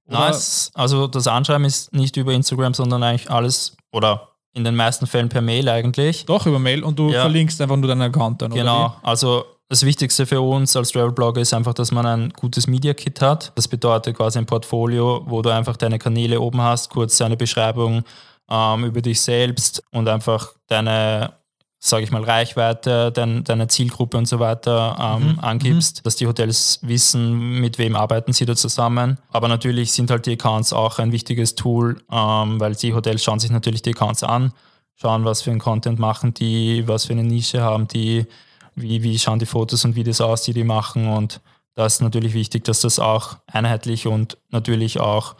Es, 0.07 0.71
also 0.73 1.07
das 1.07 1.27
Anschreiben 1.27 1.65
ist 1.65 1.93
nicht 1.93 2.17
über 2.17 2.33
Instagram, 2.33 2.73
sondern 2.73 3.03
eigentlich 3.03 3.31
alles 3.31 3.75
oder 3.91 4.29
in 4.53 4.63
den 4.63 4.75
meisten 4.75 5.07
Fällen 5.07 5.29
per 5.29 5.41
Mail 5.41 5.67
eigentlich. 5.69 6.25
Doch, 6.25 6.45
über 6.45 6.59
Mail 6.59 6.83
und 6.83 6.99
du 6.99 7.09
Ja. 7.09 7.21
verlinkst 7.21 7.59
einfach 7.61 7.77
nur 7.77 7.87
deinen 7.87 8.01
Account 8.03 8.41
dann. 8.41 8.51
Genau, 8.51 8.95
also 9.01 9.45
das 9.73 9.83
Wichtigste 9.83 10.27
für 10.27 10.39
uns 10.39 10.75
als 10.75 10.91
Travel-Blogger 10.91 11.41
ist 11.41 11.51
einfach, 11.51 11.73
dass 11.73 11.91
man 11.91 12.05
ein 12.05 12.29
gutes 12.29 12.67
Media-Kit 12.67 13.21
hat. 13.21 13.51
Das 13.55 13.67
bedeutet 13.67 14.15
quasi 14.15 14.37
ein 14.37 14.45
Portfolio, 14.45 15.23
wo 15.25 15.41
du 15.41 15.49
einfach 15.49 15.77
deine 15.77 15.97
Kanäle 15.97 16.39
oben 16.41 16.61
hast, 16.61 16.91
kurz 16.91 17.19
eine 17.21 17.37
Beschreibung 17.37 18.03
ähm, 18.51 18.85
über 18.85 19.01
dich 19.01 19.19
selbst 19.19 19.81
und 19.89 20.07
einfach 20.07 20.53
deine, 20.67 21.33
sage 21.79 22.03
ich 22.03 22.11
mal, 22.11 22.23
Reichweite, 22.23 23.11
dein, 23.11 23.43
deine 23.45 23.67
Zielgruppe 23.67 24.15
und 24.15 24.27
so 24.27 24.37
weiter 24.37 24.95
ähm, 24.99 25.39
angibst, 25.39 26.05
dass 26.05 26.17
die 26.17 26.27
Hotels 26.27 26.77
wissen, 26.83 27.59
mit 27.59 27.79
wem 27.79 27.95
arbeiten 27.95 28.31
sie 28.31 28.45
da 28.45 28.55
zusammen. 28.55 29.17
Aber 29.31 29.47
natürlich 29.47 29.91
sind 29.91 30.11
halt 30.11 30.27
die 30.27 30.33
Accounts 30.33 30.71
auch 30.71 30.99
ein 30.99 31.11
wichtiges 31.11 31.55
Tool, 31.55 31.97
ähm, 32.11 32.59
weil 32.59 32.75
die 32.75 32.93
Hotels 32.93 33.23
schauen 33.23 33.39
sich 33.39 33.49
natürlich 33.49 33.81
die 33.81 33.95
Accounts 33.95 34.21
an, 34.21 34.53
schauen, 34.93 35.25
was 35.25 35.41
für 35.41 35.49
einen 35.49 35.59
Content 35.59 35.97
machen 35.97 36.35
die, 36.35 36.87
was 36.87 37.05
für 37.05 37.13
eine 37.13 37.23
Nische 37.23 37.61
haben 37.61 37.87
die, 37.87 38.27
wie, 38.75 39.03
wie 39.03 39.17
schauen 39.19 39.39
die 39.39 39.45
Fotos 39.45 39.85
und 39.85 39.95
Videos 39.95 40.21
aus, 40.21 40.43
die 40.43 40.53
die 40.53 40.63
machen. 40.63 41.07
Und 41.07 41.41
da 41.75 41.85
ist 41.85 42.01
natürlich 42.01 42.33
wichtig, 42.33 42.63
dass 42.65 42.81
das 42.81 42.99
auch 42.99 43.37
einheitlich 43.47 44.07
und 44.07 44.37
natürlich 44.49 44.99
auch 44.99 45.35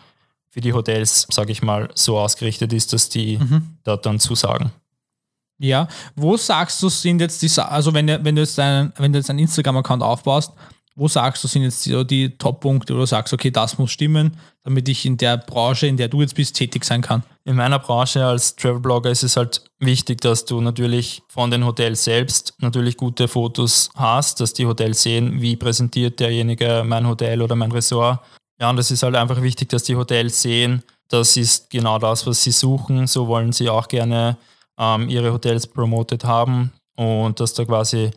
für 0.49 0.61
die 0.61 0.73
Hotels, 0.73 1.27
sage 1.31 1.51
ich 1.51 1.61
mal, 1.63 1.89
so 1.95 2.19
ausgerichtet 2.19 2.73
ist, 2.73 2.93
dass 2.93 3.09
die 3.09 3.39
dort 3.83 4.05
dann 4.05 4.19
zusagen. 4.19 4.71
Ja, 5.59 5.87
wo 6.15 6.35
sagst 6.37 6.81
du, 6.83 6.89
sind 6.89 7.19
jetzt 7.21 7.41
die, 7.41 7.49
also 7.61 7.93
wenn, 7.93 8.07
du- 8.07 8.23
wenn 8.23 8.35
du 8.35 8.41
jetzt 8.41 8.59
einen, 8.59 8.91
wenn 8.97 9.13
du 9.13 9.19
jetzt 9.19 9.29
einen 9.29 9.39
Instagram-Account 9.39 10.03
aufbaust, 10.03 10.51
wo 10.95 11.07
sagst 11.07 11.43
du, 11.43 11.47
sind 11.47 11.63
jetzt 11.63 11.85
die, 11.85 12.05
die 12.05 12.37
Top-Punkte, 12.37 12.93
wo 12.93 12.99
du 12.99 13.05
sagst, 13.05 13.33
okay, 13.33 13.49
das 13.49 13.77
muss 13.77 13.91
stimmen, 13.91 14.37
damit 14.63 14.87
ich 14.87 15.05
in 15.05 15.17
der 15.17 15.37
Branche, 15.37 15.87
in 15.87 15.97
der 15.97 16.07
du 16.07 16.21
jetzt 16.21 16.35
bist, 16.35 16.55
tätig 16.55 16.85
sein 16.85 17.01
kann? 17.01 17.23
In 17.45 17.55
meiner 17.55 17.79
Branche 17.79 18.25
als 18.25 18.55
Travel-Blogger 18.55 19.09
ist 19.09 19.23
es 19.23 19.35
halt 19.35 19.63
wichtig, 19.79 20.21
dass 20.21 20.45
du 20.45 20.61
natürlich 20.61 21.23
von 21.27 21.49
den 21.49 21.65
Hotels 21.65 22.03
selbst 22.03 22.53
natürlich 22.59 22.95
gute 22.95 23.27
Fotos 23.27 23.89
hast, 23.95 24.39
dass 24.39 24.53
die 24.53 24.65
Hotels 24.65 25.01
sehen, 25.01 25.41
wie 25.41 25.55
präsentiert 25.55 26.19
derjenige 26.19 26.83
mein 26.85 27.07
Hotel 27.07 27.41
oder 27.41 27.55
mein 27.55 27.71
Ressort. 27.71 28.19
Ja, 28.59 28.69
und 28.69 28.77
es 28.77 28.91
ist 28.91 29.03
halt 29.03 29.15
einfach 29.15 29.41
wichtig, 29.41 29.69
dass 29.69 29.83
die 29.83 29.95
Hotels 29.95 30.41
sehen, 30.41 30.83
das 31.09 31.37
ist 31.37 31.69
genau 31.69 31.99
das, 31.99 32.25
was 32.25 32.43
sie 32.43 32.51
suchen. 32.51 33.07
So 33.07 33.27
wollen 33.27 33.51
sie 33.51 33.69
auch 33.69 33.87
gerne 33.87 34.37
ähm, 34.77 35.09
ihre 35.09 35.33
Hotels 35.33 35.67
promoted 35.67 36.23
haben 36.23 36.71
und 36.95 37.39
dass 37.39 37.53
da 37.53 37.65
quasi 37.65 38.11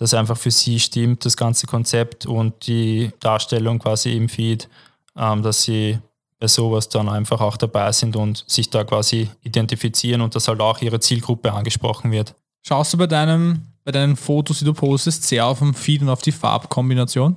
das 0.00 0.14
einfach 0.14 0.36
für 0.36 0.50
sie 0.50 0.80
stimmt, 0.80 1.26
das 1.26 1.36
ganze 1.36 1.66
Konzept 1.66 2.24
und 2.24 2.66
die 2.66 3.12
Darstellung 3.20 3.78
quasi 3.78 4.16
im 4.16 4.30
Feed, 4.30 4.66
ähm, 5.14 5.42
dass 5.42 5.62
sie 5.62 5.98
bei 6.38 6.48
sowas 6.48 6.88
dann 6.88 7.10
einfach 7.10 7.42
auch 7.42 7.58
dabei 7.58 7.92
sind 7.92 8.16
und 8.16 8.42
sich 8.46 8.70
da 8.70 8.82
quasi 8.82 9.28
identifizieren 9.42 10.22
und 10.22 10.34
dass 10.34 10.48
halt 10.48 10.60
auch 10.60 10.80
ihre 10.80 11.00
Zielgruppe 11.00 11.52
angesprochen 11.52 12.10
wird. 12.10 12.34
Schaust 12.66 12.94
du 12.94 12.96
bei, 12.96 13.06
deinem, 13.06 13.66
bei 13.84 13.92
deinen 13.92 14.16
Fotos, 14.16 14.60
die 14.60 14.64
du 14.64 14.72
postest, 14.72 15.24
sehr 15.24 15.44
auf 15.44 15.58
den 15.58 15.74
Feed 15.74 16.00
und 16.00 16.08
auf 16.08 16.22
die 16.22 16.32
Farbkombination? 16.32 17.36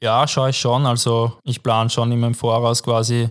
Ja, 0.00 0.28
schaue 0.28 0.50
ich 0.50 0.58
schon. 0.58 0.86
Also 0.86 1.32
ich 1.42 1.64
plane 1.64 1.90
schon 1.90 2.12
immer 2.12 2.28
im 2.28 2.34
Voraus 2.34 2.80
quasi, 2.80 3.28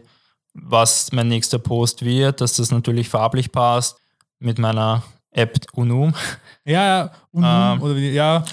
was 0.54 1.14
mein 1.14 1.30
nächster 1.30 1.58
Post 1.58 2.04
wird, 2.04 2.42
dass 2.42 2.58
das 2.58 2.70
natürlich 2.70 3.08
farblich 3.08 3.50
passt 3.50 3.96
mit 4.40 4.60
meiner 4.60 5.04
App 5.32 5.58
Unum 5.74 6.14
Ja, 6.66 6.84
ja, 6.86 7.12
und, 7.32 7.44
Ähm, 7.46 7.82
oder 7.82 7.96
wie, 7.96 8.12
ja, 8.12 8.44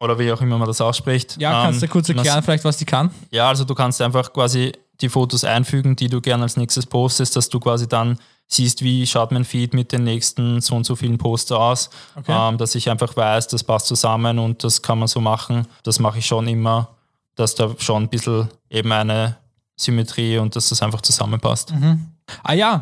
oder 0.00 0.18
wie 0.18 0.30
auch 0.32 0.40
immer 0.40 0.58
man 0.58 0.68
das 0.68 0.80
ausspricht. 0.80 1.36
ja, 1.38 1.64
kannst 1.64 1.82
du 1.82 1.86
Ähm, 1.86 1.90
kurz 1.92 2.08
erklären, 2.08 2.42
vielleicht, 2.42 2.64
was 2.64 2.76
die 2.76 2.84
kann? 2.84 3.10
Ja, 3.30 3.48
also 3.48 3.64
du 3.64 3.74
kannst 3.74 4.00
einfach 4.00 4.32
quasi 4.32 4.72
die 5.00 5.08
Fotos 5.08 5.44
einfügen, 5.44 5.96
die 5.96 6.08
du 6.08 6.20
gerne 6.20 6.44
als 6.44 6.56
nächstes 6.56 6.86
postest, 6.86 7.36
dass 7.36 7.48
du 7.48 7.58
quasi 7.60 7.88
dann 7.88 8.18
siehst, 8.46 8.82
wie 8.82 9.06
schaut 9.06 9.30
mein 9.32 9.44
Feed 9.44 9.74
mit 9.74 9.92
den 9.92 10.04
nächsten 10.04 10.60
so 10.60 10.74
und 10.74 10.84
so 10.86 10.96
vielen 10.96 11.18
Posts 11.18 11.52
aus, 11.52 11.90
Okay. 12.16 12.32
ähm, 12.34 12.56
dass 12.58 12.74
ich 12.74 12.88
einfach 12.90 13.14
weiß, 13.16 13.48
das 13.48 13.62
passt 13.62 13.86
zusammen 13.86 14.38
und 14.38 14.64
das 14.64 14.80
kann 14.82 14.98
man 14.98 15.06
so 15.08 15.20
machen. 15.20 15.66
Das 15.82 15.98
mache 15.98 16.18
ich 16.20 16.26
schon 16.26 16.48
immer, 16.48 16.88
dass 17.34 17.54
da 17.54 17.74
schon 17.78 18.04
ein 18.04 18.08
bisschen 18.08 18.48
eben 18.70 18.90
eine 18.90 19.36
Symmetrie 19.76 20.38
und 20.38 20.56
dass 20.56 20.70
das 20.70 20.80
einfach 20.82 21.02
zusammenpasst. 21.02 21.72
Ah 22.42 22.54
ja, 22.54 22.80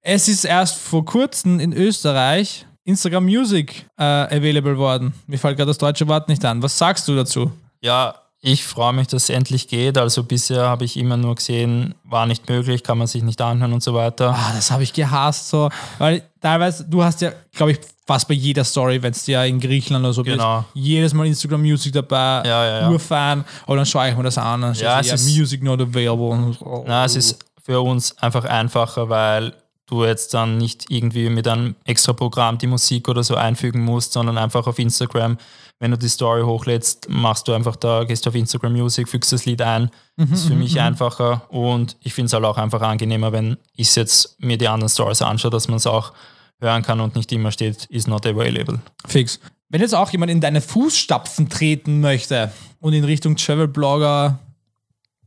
es 0.00 0.26
ist 0.28 0.44
erst 0.44 0.78
vor 0.78 1.04
kurzem 1.04 1.60
in 1.60 1.72
Österreich 1.72 2.64
Instagram 2.88 3.24
Music 3.26 3.84
äh, 3.98 4.02
available 4.02 4.78
worden. 4.78 5.12
Mir 5.26 5.38
fällt 5.38 5.56
gerade 5.58 5.68
das 5.68 5.78
deutsche 5.78 6.08
Wort 6.08 6.28
nicht 6.28 6.42
an. 6.44 6.62
Was 6.62 6.78
sagst 6.78 7.06
du 7.06 7.14
dazu? 7.14 7.52
Ja, 7.82 8.14
ich 8.40 8.64
freue 8.64 8.92
mich, 8.94 9.08
dass 9.08 9.24
es 9.24 9.28
endlich 9.30 9.68
geht. 9.68 9.98
Also 9.98 10.22
bisher 10.24 10.62
habe 10.68 10.84
ich 10.86 10.96
immer 10.96 11.16
nur 11.18 11.34
gesehen, 11.34 11.94
war 12.04 12.24
nicht 12.26 12.48
möglich, 12.48 12.82
kann 12.82 12.96
man 12.96 13.06
sich 13.06 13.22
nicht 13.22 13.40
anhören 13.42 13.72
und 13.74 13.82
so 13.82 13.92
weiter. 13.94 14.30
Ah, 14.34 14.52
das 14.54 14.70
habe 14.70 14.82
ich 14.84 14.92
gehasst 14.92 15.48
so. 15.50 15.68
Weil 15.98 16.22
teilweise, 16.40 16.84
du 16.84 17.02
hast 17.04 17.20
ja, 17.20 17.32
glaube 17.52 17.72
ich, 17.72 17.78
fast 18.06 18.26
bei 18.26 18.34
jeder 18.34 18.64
Story, 18.64 19.02
wenn 19.02 19.10
es 19.12 19.26
ja 19.26 19.44
in 19.44 19.60
Griechenland 19.60 20.04
oder 20.06 20.14
so 20.14 20.22
Genau. 20.22 20.60
bist, 20.72 20.86
jedes 20.86 21.12
Mal 21.12 21.26
Instagram 21.26 21.60
Music 21.60 21.92
dabei, 21.92 22.16
Ja, 22.48 22.64
ja, 22.64 22.80
ja. 22.82 22.90
Urfan, 22.90 23.44
und 23.66 23.76
dann 23.76 23.84
schaue 23.84 24.08
ich 24.08 24.16
mir 24.16 24.22
das 24.22 24.38
an, 24.38 24.62
dann 24.62 24.72
Ja, 24.74 25.00
es 25.00 25.08
ja, 25.08 25.14
ist- 25.14 25.36
Music 25.36 25.62
not 25.62 25.80
available. 25.82 26.56
Oh. 26.60 26.84
Na, 26.86 27.04
es 27.04 27.16
ist 27.16 27.38
für 27.62 27.80
uns 27.82 28.16
einfach 28.16 28.46
einfacher, 28.46 29.10
weil 29.10 29.52
du 29.88 30.04
jetzt 30.04 30.32
dann 30.34 30.58
nicht 30.58 30.86
irgendwie 30.90 31.28
mit 31.30 31.48
einem 31.48 31.74
extra 31.84 32.12
Programm 32.12 32.58
die 32.58 32.66
Musik 32.66 33.08
oder 33.08 33.24
so 33.24 33.34
einfügen 33.34 33.82
musst, 33.84 34.12
sondern 34.12 34.38
einfach 34.38 34.66
auf 34.66 34.78
Instagram, 34.78 35.38
wenn 35.80 35.90
du 35.90 35.98
die 35.98 36.08
Story 36.08 36.42
hochlädst, 36.42 37.08
machst 37.08 37.48
du 37.48 37.52
einfach 37.52 37.76
da, 37.76 38.04
gehst 38.04 38.26
auf 38.28 38.34
Instagram 38.34 38.72
Music, 38.72 39.08
fügst 39.08 39.32
das 39.32 39.46
Lied 39.46 39.62
ein. 39.62 39.90
Das 40.16 40.30
ist 40.30 40.46
für 40.48 40.54
mich 40.54 40.80
einfacher 40.80 41.42
und 41.52 41.96
ich 42.00 42.14
finde 42.14 42.26
es 42.26 42.32
halt 42.32 42.44
auch 42.44 42.58
einfach 42.58 42.82
angenehmer, 42.82 43.32
wenn 43.32 43.56
ich 43.74 43.94
jetzt 43.96 44.40
mir 44.40 44.58
die 44.58 44.68
anderen 44.68 44.88
Stories 44.88 45.22
anschaue, 45.22 45.50
dass 45.50 45.68
man 45.68 45.76
es 45.76 45.86
auch 45.86 46.12
hören 46.60 46.82
kann 46.82 47.00
und 47.00 47.14
nicht 47.14 47.30
immer 47.32 47.52
steht, 47.52 47.84
is 47.86 48.06
not 48.06 48.26
available. 48.26 48.80
Fix. 49.06 49.38
Wenn 49.68 49.80
jetzt 49.80 49.94
auch 49.94 50.10
jemand 50.10 50.32
in 50.32 50.40
deine 50.40 50.60
Fußstapfen 50.60 51.48
treten 51.48 52.00
möchte 52.00 52.52
und 52.80 52.92
in 52.94 53.04
Richtung 53.04 53.36
Travel-Blogger, 53.36 54.38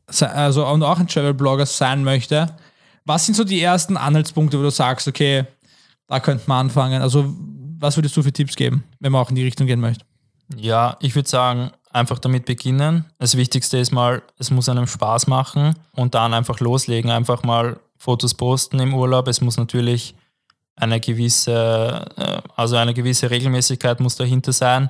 se- 0.09 0.29
also 0.29 0.65
und 0.67 0.83
auch 0.83 0.99
ein 0.99 1.07
Travel-Blogger 1.07 1.65
sein 1.65 2.03
möchte, 2.03 2.53
was 3.05 3.25
sind 3.25 3.35
so 3.35 3.43
die 3.43 3.61
ersten 3.61 3.97
Anhaltspunkte, 3.97 4.57
wo 4.59 4.63
du 4.63 4.69
sagst, 4.69 5.07
okay, 5.07 5.45
da 6.07 6.19
könnte 6.19 6.43
man 6.47 6.67
anfangen? 6.67 7.01
Also, 7.01 7.33
was 7.79 7.97
würdest 7.97 8.15
du 8.17 8.23
für 8.23 8.33
Tipps 8.33 8.55
geben, 8.55 8.83
wenn 8.99 9.11
man 9.11 9.21
auch 9.21 9.29
in 9.29 9.35
die 9.35 9.43
Richtung 9.43 9.67
gehen 9.67 9.79
möchte? 9.79 10.05
Ja, 10.55 10.97
ich 10.99 11.15
würde 11.15 11.29
sagen, 11.29 11.71
einfach 11.91 12.19
damit 12.19 12.45
beginnen. 12.45 13.05
Das 13.17 13.37
Wichtigste 13.37 13.77
ist 13.77 13.91
mal, 13.91 14.21
es 14.37 14.51
muss 14.51 14.69
einem 14.69 14.87
Spaß 14.87 15.27
machen 15.27 15.75
und 15.93 16.15
dann 16.15 16.33
einfach 16.33 16.59
loslegen, 16.59 17.11
einfach 17.11 17.43
mal 17.43 17.79
Fotos 17.97 18.33
posten 18.33 18.79
im 18.79 18.93
Urlaub. 18.93 19.27
Es 19.27 19.41
muss 19.41 19.57
natürlich 19.57 20.15
eine 20.75 20.99
gewisse, 20.99 22.05
äh, 22.17 22.41
also 22.55 22.75
eine 22.75 22.93
gewisse 22.93 23.29
Regelmäßigkeit 23.29 23.99
muss 23.99 24.15
dahinter 24.15 24.53
sein. 24.53 24.89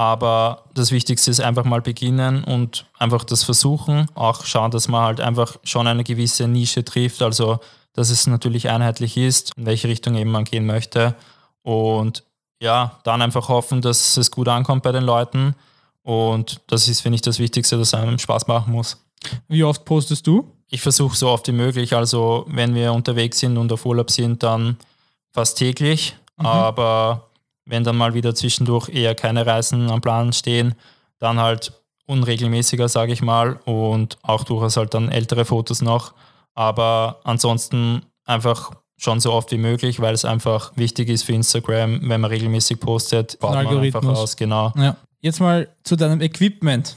Aber 0.00 0.64
das 0.72 0.92
Wichtigste 0.92 1.30
ist 1.30 1.40
einfach 1.40 1.64
mal 1.64 1.82
beginnen 1.82 2.42
und 2.42 2.86
einfach 2.98 3.22
das 3.22 3.44
versuchen. 3.44 4.06
Auch 4.14 4.46
schauen, 4.46 4.70
dass 4.70 4.88
man 4.88 5.02
halt 5.02 5.20
einfach 5.20 5.58
schon 5.62 5.86
eine 5.86 6.04
gewisse 6.04 6.48
Nische 6.48 6.82
trifft. 6.86 7.20
Also, 7.20 7.58
dass 7.92 8.08
es 8.08 8.26
natürlich 8.26 8.70
einheitlich 8.70 9.18
ist, 9.18 9.52
in 9.58 9.66
welche 9.66 9.88
Richtung 9.88 10.14
eben 10.14 10.30
man 10.30 10.44
gehen 10.44 10.64
möchte. 10.64 11.14
Und 11.60 12.24
ja, 12.62 12.98
dann 13.04 13.20
einfach 13.20 13.50
hoffen, 13.50 13.82
dass 13.82 14.16
es 14.16 14.30
gut 14.30 14.48
ankommt 14.48 14.84
bei 14.84 14.92
den 14.92 15.04
Leuten. 15.04 15.54
Und 16.02 16.62
das 16.68 16.88
ist, 16.88 17.02
finde 17.02 17.16
ich, 17.16 17.22
das 17.22 17.38
Wichtigste, 17.38 17.76
dass 17.76 17.92
einem 17.92 18.18
Spaß 18.18 18.46
machen 18.46 18.72
muss. 18.72 19.04
Wie 19.48 19.64
oft 19.64 19.84
postest 19.84 20.26
du? 20.26 20.50
Ich 20.70 20.80
versuche 20.80 21.14
so 21.14 21.28
oft 21.28 21.46
wie 21.46 21.52
möglich, 21.52 21.94
also 21.94 22.46
wenn 22.48 22.74
wir 22.74 22.94
unterwegs 22.94 23.40
sind 23.40 23.58
und 23.58 23.70
auf 23.70 23.84
Urlaub 23.84 24.10
sind, 24.10 24.42
dann 24.42 24.78
fast 25.30 25.58
täglich. 25.58 26.16
Aber 26.38 27.29
wenn 27.70 27.84
dann 27.84 27.96
mal 27.96 28.14
wieder 28.14 28.34
zwischendurch 28.34 28.88
eher 28.88 29.14
keine 29.14 29.46
Reisen 29.46 29.90
am 29.90 30.00
Plan 30.00 30.32
stehen, 30.32 30.74
dann 31.18 31.38
halt 31.38 31.72
unregelmäßiger, 32.06 32.88
sage 32.88 33.12
ich 33.12 33.22
mal. 33.22 33.60
Und 33.64 34.18
auch 34.22 34.44
durchaus 34.44 34.76
halt 34.76 34.94
dann 34.94 35.08
ältere 35.08 35.44
Fotos 35.44 35.80
noch. 35.80 36.12
Aber 36.54 37.20
ansonsten 37.24 38.02
einfach 38.24 38.72
schon 38.98 39.20
so 39.20 39.32
oft 39.32 39.50
wie 39.52 39.58
möglich, 39.58 40.00
weil 40.00 40.12
es 40.12 40.24
einfach 40.24 40.72
wichtig 40.76 41.08
ist 41.08 41.22
für 41.22 41.32
Instagram, 41.32 42.00
wenn 42.02 42.20
man 42.20 42.30
regelmäßig 42.30 42.80
postet, 42.80 43.38
baut 43.40 43.54
man 43.54 43.66
einfach 43.66 44.04
aus, 44.04 44.36
genau. 44.36 44.72
Ja. 44.76 44.96
Jetzt 45.20 45.40
mal 45.40 45.68
zu 45.84 45.96
deinem 45.96 46.20
Equipment. 46.20 46.96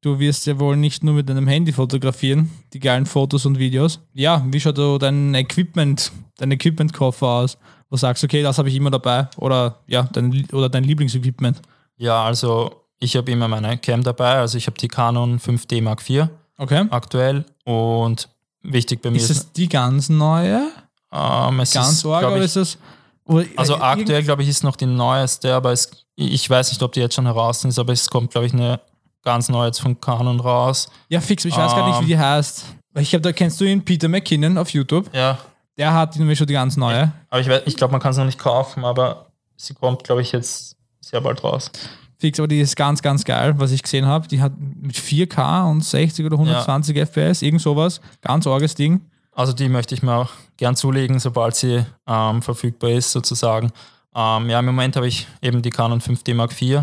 Du 0.00 0.18
wirst 0.18 0.46
ja 0.46 0.58
wohl 0.58 0.76
nicht 0.76 1.02
nur 1.02 1.14
mit 1.14 1.28
deinem 1.28 1.48
Handy 1.48 1.72
fotografieren, 1.72 2.50
die 2.72 2.80
geilen 2.80 3.04
Fotos 3.04 3.46
und 3.46 3.58
Videos. 3.58 4.00
Ja, 4.12 4.44
wie 4.48 4.60
schaut 4.60 4.76
so 4.76 4.96
dein 4.96 5.34
Equipment, 5.34 6.12
dein 6.36 6.52
Equipment-Koffer 6.52 7.26
aus? 7.26 7.58
Wo 7.90 7.96
du 7.96 8.00
sagst, 8.00 8.22
okay, 8.24 8.42
das 8.42 8.58
habe 8.58 8.68
ich 8.68 8.74
immer 8.74 8.90
dabei. 8.90 9.28
Oder 9.36 9.78
ja, 9.86 10.02
dein, 10.12 10.46
oder 10.52 10.68
dein 10.68 10.84
Lieblingsequipment. 10.84 11.60
Ja, 11.96 12.24
also 12.24 12.84
ich 13.00 13.16
habe 13.16 13.30
immer 13.30 13.48
meine 13.48 13.78
Cam 13.78 14.02
dabei, 14.02 14.36
also 14.36 14.58
ich 14.58 14.66
habe 14.66 14.76
die 14.78 14.88
Canon 14.88 15.38
5D 15.38 15.82
Mark 15.82 16.08
IV 16.08 16.28
Okay. 16.58 16.86
aktuell 16.90 17.44
und 17.64 18.28
wichtig 18.62 19.00
bei 19.02 19.10
mir 19.10 19.16
Ist 19.16 19.30
es 19.30 19.52
die 19.52 19.68
ganz 19.68 20.08
neue? 20.08 20.66
ähm, 21.12 21.60
es 21.60 21.72
Ganz 21.72 21.92
ist, 21.92 22.06
arg 22.06 22.20
glaub 22.20 22.32
oder 22.32 22.40
ich, 22.40 22.46
ist 22.46 22.56
das. 22.56 22.78
Oder, 23.24 23.44
also 23.56 23.76
aktuell 23.76 24.22
glaube 24.22 24.42
ich 24.42 24.48
ist 24.48 24.64
noch 24.64 24.74
die 24.76 24.86
neueste, 24.86 25.54
aber 25.54 25.72
es, 25.72 25.90
ich 26.16 26.48
weiß 26.50 26.70
nicht, 26.72 26.82
ob 26.82 26.92
die 26.92 27.00
jetzt 27.00 27.14
schon 27.14 27.26
heraus 27.26 27.64
ist, 27.64 27.78
aber 27.78 27.92
es 27.92 28.08
kommt 28.10 28.32
glaube 28.32 28.46
ich 28.48 28.52
eine 28.52 28.80
ganz 29.22 29.48
neue 29.48 29.66
jetzt 29.68 29.80
von 29.80 30.00
Canon 30.00 30.40
raus. 30.40 30.88
Ja, 31.08 31.20
fix, 31.20 31.44
ich 31.44 31.56
weiß 31.56 31.72
gar 31.72 31.88
nicht, 31.88 32.00
wie 32.02 32.06
die 32.06 32.18
heißt. 32.18 32.64
Ich 32.98 33.10
glaube, 33.10 33.22
da 33.22 33.32
kennst 33.32 33.60
du 33.60 33.64
ihn, 33.64 33.84
Peter 33.84 34.08
McKinnon 34.08 34.58
auf 34.58 34.70
YouTube. 34.70 35.08
Ja, 35.14 35.38
Der 35.78 35.94
hat 35.94 36.16
nämlich 36.16 36.36
schon 36.38 36.46
die 36.46 36.54
ganz 36.54 36.76
neue. 36.76 37.12
aber 37.30 37.40
ich, 37.40 37.48
ich 37.66 37.76
glaube, 37.76 37.92
man 37.92 38.00
kann 38.00 38.10
es 38.10 38.16
noch 38.18 38.24
nicht 38.24 38.38
kaufen, 38.38 38.84
aber 38.84 39.26
sie 39.56 39.74
kommt 39.74 40.04
glaube 40.04 40.22
ich 40.22 40.32
jetzt 40.32 40.76
sehr 41.00 41.20
bald 41.20 41.42
raus. 41.42 41.70
Fix, 42.18 42.38
aber 42.40 42.48
die 42.48 42.60
ist 42.60 42.74
ganz, 42.74 43.00
ganz 43.00 43.24
geil, 43.24 43.54
was 43.58 43.70
ich 43.70 43.82
gesehen 43.82 44.04
habe. 44.06 44.26
Die 44.26 44.42
hat 44.42 44.52
mit 44.58 44.96
4K 44.96 45.70
und 45.70 45.84
60 45.84 46.26
oder 46.26 46.34
120 46.36 46.96
FPS, 46.96 47.42
irgend 47.42 47.62
sowas. 47.62 48.00
Ganz 48.20 48.44
orges 48.46 48.74
Ding. 48.74 49.02
Also 49.32 49.52
die 49.52 49.68
möchte 49.68 49.94
ich 49.94 50.02
mir 50.02 50.14
auch 50.14 50.30
gern 50.56 50.74
zulegen, 50.74 51.20
sobald 51.20 51.54
sie 51.54 51.86
ähm, 52.08 52.42
verfügbar 52.42 52.90
ist, 52.90 53.12
sozusagen. 53.12 53.70
Ähm, 54.16 54.50
ja, 54.50 54.58
im 54.58 54.66
Moment 54.66 54.96
habe 54.96 55.06
ich 55.06 55.28
eben 55.40 55.62
die 55.62 55.70
Canon 55.70 56.00
5D 56.00 56.34
Mark 56.34 56.60
IV. 56.60 56.82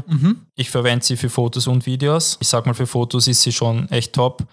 Ich 0.55 0.69
verwende 0.69 1.03
sie 1.03 1.17
für 1.17 1.29
Fotos 1.29 1.67
und 1.67 1.86
Videos. 1.86 2.38
Ich 2.39 2.47
sage 2.47 2.69
mal, 2.69 2.73
für 2.73 2.88
Fotos 2.88 3.27
ist 3.27 3.41
sie 3.41 3.51
schon 3.51 3.89
echt 3.89 4.13
top. 4.13 4.43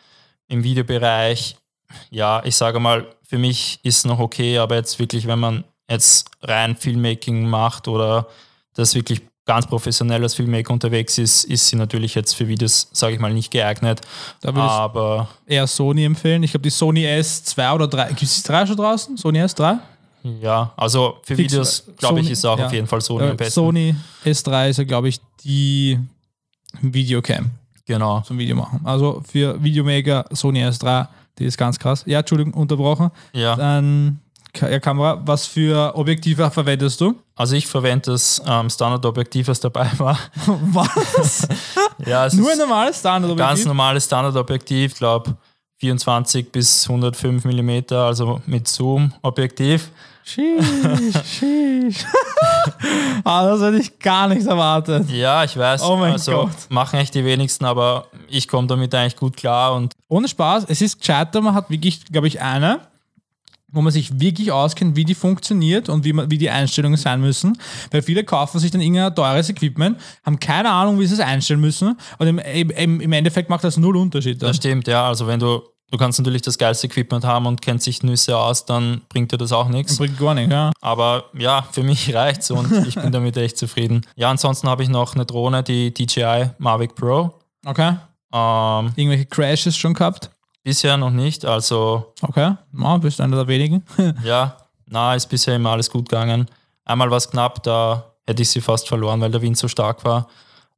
Im 0.48 0.64
Videobereich, 0.64 1.57
ja, 2.11 2.42
ich 2.44 2.57
sage 2.57 2.81
mal, 2.81 3.07
für 3.22 3.38
mich 3.38 3.81
ist 3.83 4.05
noch 4.07 4.18
okay, 4.18 4.59
aber 4.59 4.76
jetzt 4.76 4.98
wirklich, 4.98 5.26
wenn 5.26 5.38
man 5.38 5.64
jetzt 5.88 6.31
rein 6.42 6.76
Filmmaking 6.76 7.48
macht 7.48 7.88
oder 7.88 8.26
das 8.74 8.94
wirklich 8.94 9.20
ganz 9.44 9.66
professionell 9.66 10.22
als 10.22 10.35
Filmmaker 10.35 10.72
unterwegs 10.72 11.18
ist, 11.18 11.44
ist 11.44 11.66
sie 11.66 11.76
natürlich 11.76 12.14
jetzt 12.14 12.35
für 12.35 12.46
Videos, 12.46 12.88
sage 12.92 13.14
ich 13.14 13.20
mal, 13.20 13.33
nicht 13.33 13.50
geeignet. 13.50 14.00
Da 14.40 14.55
würde 14.55 14.66
ich 14.66 14.72
Aber 14.72 15.28
eher 15.46 15.66
Sony 15.66 16.05
empfehlen. 16.05 16.42
Ich 16.42 16.52
glaube, 16.52 16.62
die 16.62 16.70
Sony 16.70 17.07
S2 17.07 17.74
oder 17.74 17.88
3. 17.88 18.09
Gibt 18.09 18.22
es 18.22 18.42
die 18.42 18.48
3 18.48 18.66
schon 18.66 18.76
draußen? 18.76 19.16
Sony 19.16 19.40
S3? 19.42 19.78
Ja, 20.40 20.72
also 20.76 21.18
für 21.24 21.35
Fix, 21.35 21.52
Videos, 21.52 21.81
äh, 21.81 21.92
glaube 21.98 22.20
ich, 22.20 22.31
ist 22.31 22.44
auch 22.44 22.59
ja. 22.59 22.66
auf 22.66 22.72
jeden 22.72 22.87
Fall 22.87 23.00
Sony 23.00 23.24
am 23.24 23.33
Äh, 23.33 23.35
besten. 23.35 23.52
Sony 23.55 23.94
S3 24.24 24.68
ist 24.70 24.76
ja, 24.76 24.85
glaube 24.85 25.09
ich, 25.09 25.18
die 25.42 25.98
Videocam 26.81 27.50
Genau. 27.92 28.20
zum 28.22 28.38
Video 28.38 28.57
machen. 28.57 28.81
Also 28.85 29.22
für 29.26 29.62
Videomaker 29.62 30.24
Sony 30.33 30.64
S3, 30.64 31.07
die 31.38 31.44
ist 31.44 31.57
ganz 31.59 31.78
krass. 31.78 32.02
Ja, 32.07 32.20
Entschuldigung, 32.20 32.55
unterbrochen. 32.55 33.11
Ja, 33.33 33.57
Dann 33.57 34.20
ja, 34.61 34.78
Kamera, 34.81 35.20
was 35.24 35.46
für 35.46 35.96
Objektive 35.96 36.50
verwendest 36.50 37.00
du? 37.00 37.14
also 37.35 37.57
ich 37.57 37.66
verwende 37.66 38.12
das 38.12 38.40
ähm, 38.46 38.68
Standardobjektiv, 38.70 39.48
was 39.48 39.59
dabei 39.61 39.90
war. 39.98 40.18
Was? 40.46 41.48
Ja, 42.07 42.26
es 42.26 42.35
Nur 42.35 42.50
ein 42.50 42.59
normales 42.59 42.98
Standardobjektiv? 42.98 43.48
ganz 43.48 43.64
normales 43.64 44.05
Standardobjektiv, 44.07 44.92
ich 44.92 44.98
glaube 44.98 45.37
24 45.78 46.50
bis 46.50 46.88
105 46.88 47.44
mm, 47.44 47.94
also 47.94 48.40
mit 48.46 48.66
Zoom-Objektiv. 48.68 49.90
Sheesh, 50.24 51.14
sheesh. 51.38 52.04
ah, 53.24 53.46
das 53.46 53.61
hätte 53.61 53.78
ich 53.78 53.98
gar 53.98 54.28
nicht 54.28 54.46
erwartet. 54.46 55.11
Ja, 55.11 55.42
ich 55.44 55.56
weiß, 55.56 55.82
Oh 55.82 55.96
mein 55.96 56.12
also 56.12 56.32
Gott. 56.32 56.50
machen 56.68 56.98
echt 57.00 57.14
die 57.14 57.24
wenigsten, 57.24 57.64
aber 57.64 58.06
ich 58.28 58.46
komme 58.48 58.66
damit 58.68 58.94
eigentlich 58.94 59.16
gut 59.16 59.37
klar 59.37 59.74
und 59.74 59.92
Ohne 60.08 60.28
Spaß, 60.28 60.66
es 60.68 60.80
ist 60.80 60.98
gescheiter, 61.00 61.40
man 61.40 61.54
hat 61.54 61.70
wirklich, 61.70 62.04
glaube 62.06 62.28
ich, 62.28 62.40
eine, 62.40 62.80
wo 63.68 63.80
man 63.80 63.92
sich 63.92 64.20
wirklich 64.20 64.52
auskennt, 64.52 64.96
wie 64.96 65.04
die 65.04 65.14
funktioniert 65.14 65.88
und 65.88 66.04
wie, 66.04 66.12
man, 66.12 66.30
wie 66.30 66.38
die 66.38 66.50
Einstellungen 66.50 66.98
sein 66.98 67.20
müssen. 67.20 67.58
Weil 67.90 68.02
viele 68.02 68.22
kaufen 68.22 68.58
sich 68.61 68.70
dann 68.70 68.80
irgendein 68.82 69.14
teures 69.14 69.48
Equipment, 69.48 69.98
haben 70.24 70.38
keine 70.38 70.70
Ahnung, 70.70 71.00
wie 71.00 71.06
sie 71.06 71.14
es 71.14 71.20
einstellen 71.20 71.61
müssen 71.61 71.98
und 72.18 72.26
im, 72.26 72.38
im, 72.38 73.00
im 73.00 73.12
Endeffekt 73.12 73.48
macht 73.50 73.64
das 73.64 73.76
null 73.76 73.96
Unterschied. 73.96 74.42
das 74.42 74.56
stimmt, 74.56 74.87
ja, 74.88 75.06
also 75.08 75.26
wenn 75.26 75.40
du 75.40 75.62
du 75.92 75.98
kannst 75.98 76.18
natürlich 76.18 76.42
das 76.42 76.59
geilste 76.59 76.88
Equipment 76.88 77.24
haben 77.24 77.46
und 77.46 77.62
kennt 77.62 77.83
sich 77.83 78.02
Nüsse 78.02 78.37
aus, 78.37 78.64
dann 78.64 79.02
bringt 79.09 79.31
dir 79.31 79.38
das 79.38 79.52
auch 79.52 79.68
nichts. 79.68 79.98
Bringt 79.98 80.18
gar 80.18 80.35
nicht, 80.35 80.50
ja. 80.50 80.72
Aber 80.81 81.26
ja, 81.38 81.62
für 81.70 81.85
mich 81.85 82.12
reicht's 82.14 82.50
und 82.50 82.72
ich 82.88 82.96
bin 82.96 83.12
damit 83.12 83.37
echt 83.37 83.57
zufrieden. 83.57 84.05
Ja, 84.16 84.31
ansonsten 84.31 84.68
habe 84.68 84.83
ich 84.83 84.88
noch 84.88 85.14
eine 85.14 85.24
Drohne, 85.24 85.62
die 85.62 85.94
DJI 85.94 86.50
Mavic 86.59 86.96
Pro. 86.96 87.35
Okay. 87.64 87.96
Ähm, 88.33 88.92
Irgendwelche 88.96 89.26
Crashes 89.26 89.76
schon 89.76 89.94
gehabt? 89.94 90.31
bisher 90.62 90.96
noch 90.96 91.11
nicht, 91.11 91.44
also 91.44 92.14
Okay. 92.22 92.55
Ja, 92.78 92.96
bist 92.98 93.20
einer 93.20 93.37
der 93.37 93.48
wenigen. 93.48 93.85
ja, 94.24 94.57
na, 94.87 95.14
ist 95.14 95.26
bisher 95.28 95.57
immer 95.57 95.70
alles 95.70 95.90
gut 95.90 96.09
gegangen. 96.09 96.48
Einmal 96.85 97.11
war 97.11 97.18
es 97.18 97.31
knapp, 97.31 97.62
da 97.62 98.12
hätte 98.26 98.42
ich 98.42 98.50
sie 98.50 98.61
fast 98.61 98.88
verloren, 98.88 99.20
weil 99.20 99.31
der 99.31 99.42
Wind 99.42 99.59
so 99.59 99.68
stark 99.68 100.05
war. 100.05 100.28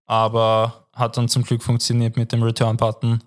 Aber 0.06 0.86
hat 0.92 1.16
dann 1.16 1.28
zum 1.28 1.42
Glück 1.42 1.62
funktioniert 1.62 2.16
mit 2.16 2.32
dem 2.32 2.42
Return-Button, 2.42 3.22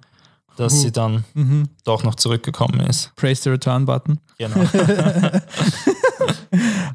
dass 0.57 0.73
Huh. 0.73 0.77
sie 0.79 0.91
dann 0.91 1.23
mhm. 1.33 1.69
doch 1.85 2.03
noch 2.03 2.15
zurückgekommen 2.15 2.81
ist. 2.81 3.15
Praise 3.15 3.41
the 3.43 3.49
Return 3.49 3.85
Button. 3.85 4.19
Genau. 4.37 4.55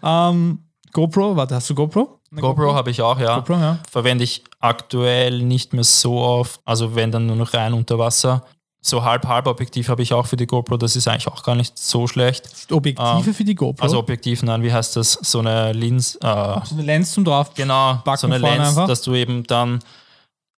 Ähm, 0.03 0.59
GoPro, 0.93 1.37
warte, 1.37 1.55
hast 1.55 1.71
du 1.71 1.75
GoPro? 1.75 2.21
Eine 2.31 2.41
GoPro 2.41 2.75
habe 2.75 2.91
ich 2.91 3.01
auch, 3.01 3.19
ja. 3.19 3.37
GoPro, 3.37 3.55
ja. 3.55 3.79
Verwende 3.91 4.25
ich 4.25 4.43
aktuell 4.61 5.43
nicht 5.43 5.73
mehr 5.73 5.85
so 5.85 6.19
oft, 6.21 6.61
also 6.65 6.95
wenn 6.95 7.11
dann 7.11 7.27
nur 7.27 7.37
noch 7.37 7.55
rein 7.55 7.73
unter 7.73 7.99
Wasser. 7.99 8.45
So 8.85 9.05
halb-halb-Objektiv 9.05 9.89
habe 9.89 10.03
ich 10.03 10.13
auch 10.13 10.27
für 10.27 10.37
die 10.37 10.47
GoPro, 10.47 10.77
das 10.77 10.97
ist 10.97 11.07
eigentlich 11.07 11.29
auch 11.29 11.45
gar 11.45 11.55
nicht 11.55 11.79
so 11.79 12.09
schlecht. 12.09 12.49
Objektive 12.71 13.33
für 13.33 13.45
die 13.45 13.55
GoPro. 13.55 13.83
Also 13.83 13.99
Objektiv, 13.99 14.43
nein, 14.43 14.63
wie 14.63 14.73
heißt 14.73 14.97
das? 14.97 15.13
So 15.13 15.39
eine 15.39 15.73
Lens, 15.73 16.17
äh, 16.17 16.21
so 16.65 16.75
eine 16.75 16.83
Lens 16.83 17.13
zum 17.13 17.25
drauf. 17.25 17.55
genau, 17.55 18.03
so 18.17 18.27
eine 18.27 18.39
Lens, 18.39 18.71
einfach? 18.71 18.89
dass 18.89 19.03
du 19.03 19.15
eben 19.15 19.45
dann 19.45 19.79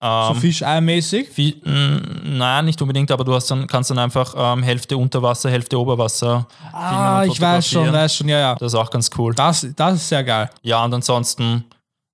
So 0.03 0.33
ähm, 0.33 0.35
Fischei-mäßig. 0.35 1.29
Wie, 1.37 1.61
mh, 1.63 2.01
nein, 2.25 2.65
nicht 2.65 2.81
unbedingt, 2.81 3.09
aber 3.09 3.23
du 3.23 3.33
hast 3.33 3.49
dann, 3.49 3.67
kannst 3.67 3.89
dann 3.89 3.99
einfach 3.99 4.33
ähm, 4.37 4.61
Hälfte 4.61 4.97
Unterwasser, 4.97 5.49
Hälfte 5.49 5.79
Oberwasser. 5.79 6.45
Ah, 6.73 7.23
ich 7.25 7.39
weiß 7.39 7.69
schon, 7.69 7.91
weiß 7.91 8.13
schon, 8.13 8.27
ja, 8.27 8.37
ja. 8.37 8.55
Das 8.55 8.73
ist 8.73 8.77
auch 8.77 8.89
ganz 8.89 9.09
cool. 9.17 9.33
Das, 9.33 9.65
das 9.77 9.95
ist 9.95 10.09
sehr 10.09 10.25
geil. 10.25 10.49
Ja, 10.61 10.83
und 10.83 10.93
ansonsten 10.93 11.63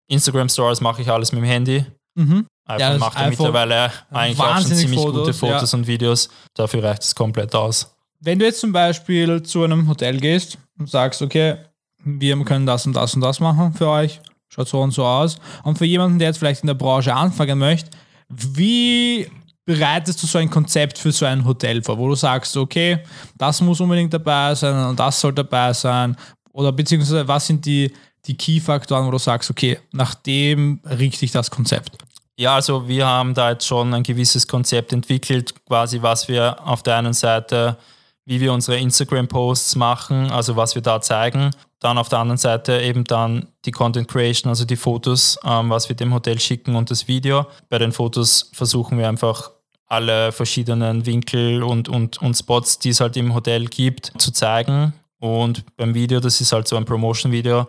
Instagram 0.08 0.50
Stories 0.50 0.82
mache 0.82 1.02
ich 1.02 1.10
alles 1.10 1.32
mit 1.32 1.42
dem 1.42 1.48
Handy. 1.48 1.84
Mhm. 2.14 2.46
iPhone 2.68 2.80
Ja, 2.80 2.98
macht 3.00 3.20
ja 3.20 3.28
mittlerweile 3.28 3.92
eigentlich 4.12 4.40
auch 4.40 4.62
schon 4.62 4.66
ziemlich 4.76 5.00
Fotos, 5.00 5.22
gute 5.22 5.34
Fotos 5.34 5.72
ja. 5.72 5.78
und 5.80 5.88
Videos. 5.88 6.30
Dafür 6.54 6.84
reicht 6.84 7.02
es 7.02 7.16
komplett 7.16 7.56
aus. 7.56 7.96
Wenn 8.20 8.38
du 8.38 8.46
jetzt 8.46 8.60
zum 8.60 8.72
Beispiel 8.72 9.42
zu 9.42 9.64
einem 9.64 9.88
Hotel 9.88 10.20
gehst 10.20 10.60
und 10.78 10.90
sagst, 10.90 11.24
okay, 11.24 11.58
wir 12.04 12.38
können 12.44 12.68
das 12.68 12.86
und 12.86 12.94
das 12.94 13.16
und 13.16 13.22
das 13.22 13.40
machen 13.40 13.74
für 13.74 13.88
euch, 13.88 14.22
schaut 14.50 14.68
so 14.68 14.82
und 14.82 14.92
so 14.92 15.06
aus. 15.06 15.38
Und 15.64 15.78
für 15.78 15.86
jemanden, 15.86 16.20
der 16.20 16.30
jetzt 16.30 16.38
vielleicht 16.38 16.62
in 16.62 16.68
der 16.68 16.74
Branche 16.74 17.14
anfangen 17.14 17.58
möchte, 17.58 17.92
wie 18.28 19.28
bereitest 19.66 20.22
du 20.24 20.28
so 20.28 20.40
ein 20.40 20.50
Konzept 20.50 20.98
für 20.98 21.12
so 21.12 21.26
ein 21.26 21.46
Hotel 21.46 21.84
vor, 21.84 21.98
wo 21.98 22.10
du 22.10 22.16
sagst, 22.16 22.58
okay, 22.58 23.00
das 23.38 23.62
muss 23.62 23.80
unbedingt 23.80 24.14
dabei 24.14 24.56
sein 24.56 24.86
und 24.88 25.00
das 25.00 25.20
soll 25.20 25.34
dabei 25.34 25.74
sein? 25.74 26.16
Oder 26.52 26.72
beziehungsweise 26.72 27.28
was 27.28 27.46
sind 27.46 27.64
die, 27.66 27.94
die 28.26 28.36
Key-Faktoren, 28.36 29.06
wo 29.06 29.12
du 29.12 29.20
sagst, 29.20 29.50
okay, 29.50 29.78
nach 29.92 30.16
dem 30.16 30.80
richte 30.84 31.24
ich 31.24 31.32
das 31.32 31.52
Konzept? 31.52 31.98
Ja, 32.36 32.56
also 32.56 32.88
wir 32.88 33.06
haben 33.06 33.34
da 33.34 33.52
jetzt 33.52 33.68
schon 33.68 33.94
ein 33.94 34.02
gewisses 34.02 34.48
Konzept 34.48 34.94
entwickelt, 34.94 35.54
quasi 35.66 36.02
was 36.02 36.28
wir 36.28 36.66
auf 36.66 36.82
der 36.84 36.96
einen 36.96 37.14
Seite, 37.14 37.78
wie 38.26 38.40
wir 38.40 38.54
unsere 38.54 38.78
Instagram-Posts 38.80 39.76
machen, 39.76 40.32
also 40.32 40.56
was 40.56 40.74
wir 40.74 40.82
da 40.82 41.02
zeigen. 41.02 41.52
Dann 41.80 41.98
auf 41.98 42.10
der 42.10 42.20
anderen 42.20 42.38
Seite 42.38 42.82
eben 42.82 43.06
dann 43.06 43.48
die 43.66 43.72
Content 43.72 44.08
Creation, 44.08 44.50
also 44.50 44.66
die 44.66 44.76
Fotos, 44.76 45.40
ähm, 45.46 45.70
was 45.70 45.88
wir 45.88 45.96
dem 45.96 46.14
Hotel 46.14 46.40
schicken 46.40 46.76
und 46.76 46.92
das 46.92 47.08
Video. 47.08 47.46
Bei 47.70 47.78
den 47.78 47.92
Fotos 47.92 48.52
versuchen 48.54 48.98
wir 48.98 49.08
einfach 49.08 49.52
alle 49.88 50.32
verschiedenen 50.32 51.06
Winkel 51.06 51.64
und, 51.64 51.90
und, 51.90 52.22
und 52.22 52.36
Spots, 52.36 52.80
die 52.80 52.90
es 52.90 53.00
halt 53.00 53.18
im 53.18 53.34
Hotel 53.34 53.66
gibt, 53.66 54.12
zu 54.18 54.32
zeigen. 54.32 54.94
Und 55.20 55.66
beim 55.78 55.94
Video, 55.94 56.20
das 56.20 56.40
ist 56.42 56.52
halt 56.52 56.68
so 56.68 56.76
ein 56.76 56.86
Promotion-Video, 56.86 57.68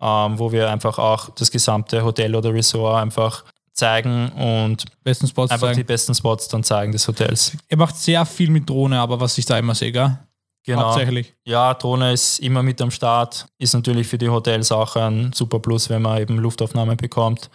ähm, 0.00 0.38
wo 0.38 0.52
wir 0.52 0.70
einfach 0.70 0.98
auch 0.98 1.30
das 1.30 1.50
gesamte 1.50 2.04
Hotel 2.04 2.34
oder 2.34 2.52
Resort 2.52 3.00
einfach 3.00 3.44
zeigen 3.72 4.28
und 4.32 4.84
Besten 5.02 5.26
einfach 5.26 5.68
die 5.68 5.74
zeigen. 5.74 5.86
besten 5.86 6.14
Spots 6.14 6.48
dann 6.48 6.62
zeigen 6.62 6.92
des 6.92 7.08
Hotels. 7.08 7.56
Ihr 7.68 7.78
macht 7.78 7.96
sehr 7.96 8.26
viel 8.26 8.50
mit 8.50 8.68
Drohne, 8.68 9.00
aber 9.00 9.18
was 9.18 9.38
ich 9.38 9.46
da 9.46 9.58
immer 9.58 9.74
sehe, 9.74 9.92
gell? 9.92 10.18
Genau. 10.64 10.82
Hauptsächlich. 10.82 11.34
Ja, 11.44 11.74
Drohne 11.74 12.12
ist 12.12 12.38
immer 12.38 12.62
mit 12.62 12.80
am 12.80 12.90
Start. 12.90 13.46
Ist 13.58 13.74
natürlich 13.74 14.06
für 14.06 14.18
die 14.18 14.28
Hotels 14.28 14.70
auch 14.70 14.96
ein 14.96 15.32
super 15.32 15.58
Plus, 15.58 15.90
wenn 15.90 16.02
man 16.02 16.20
eben 16.20 16.38
Luftaufnahme 16.38 16.96
bekommt. 16.96 17.50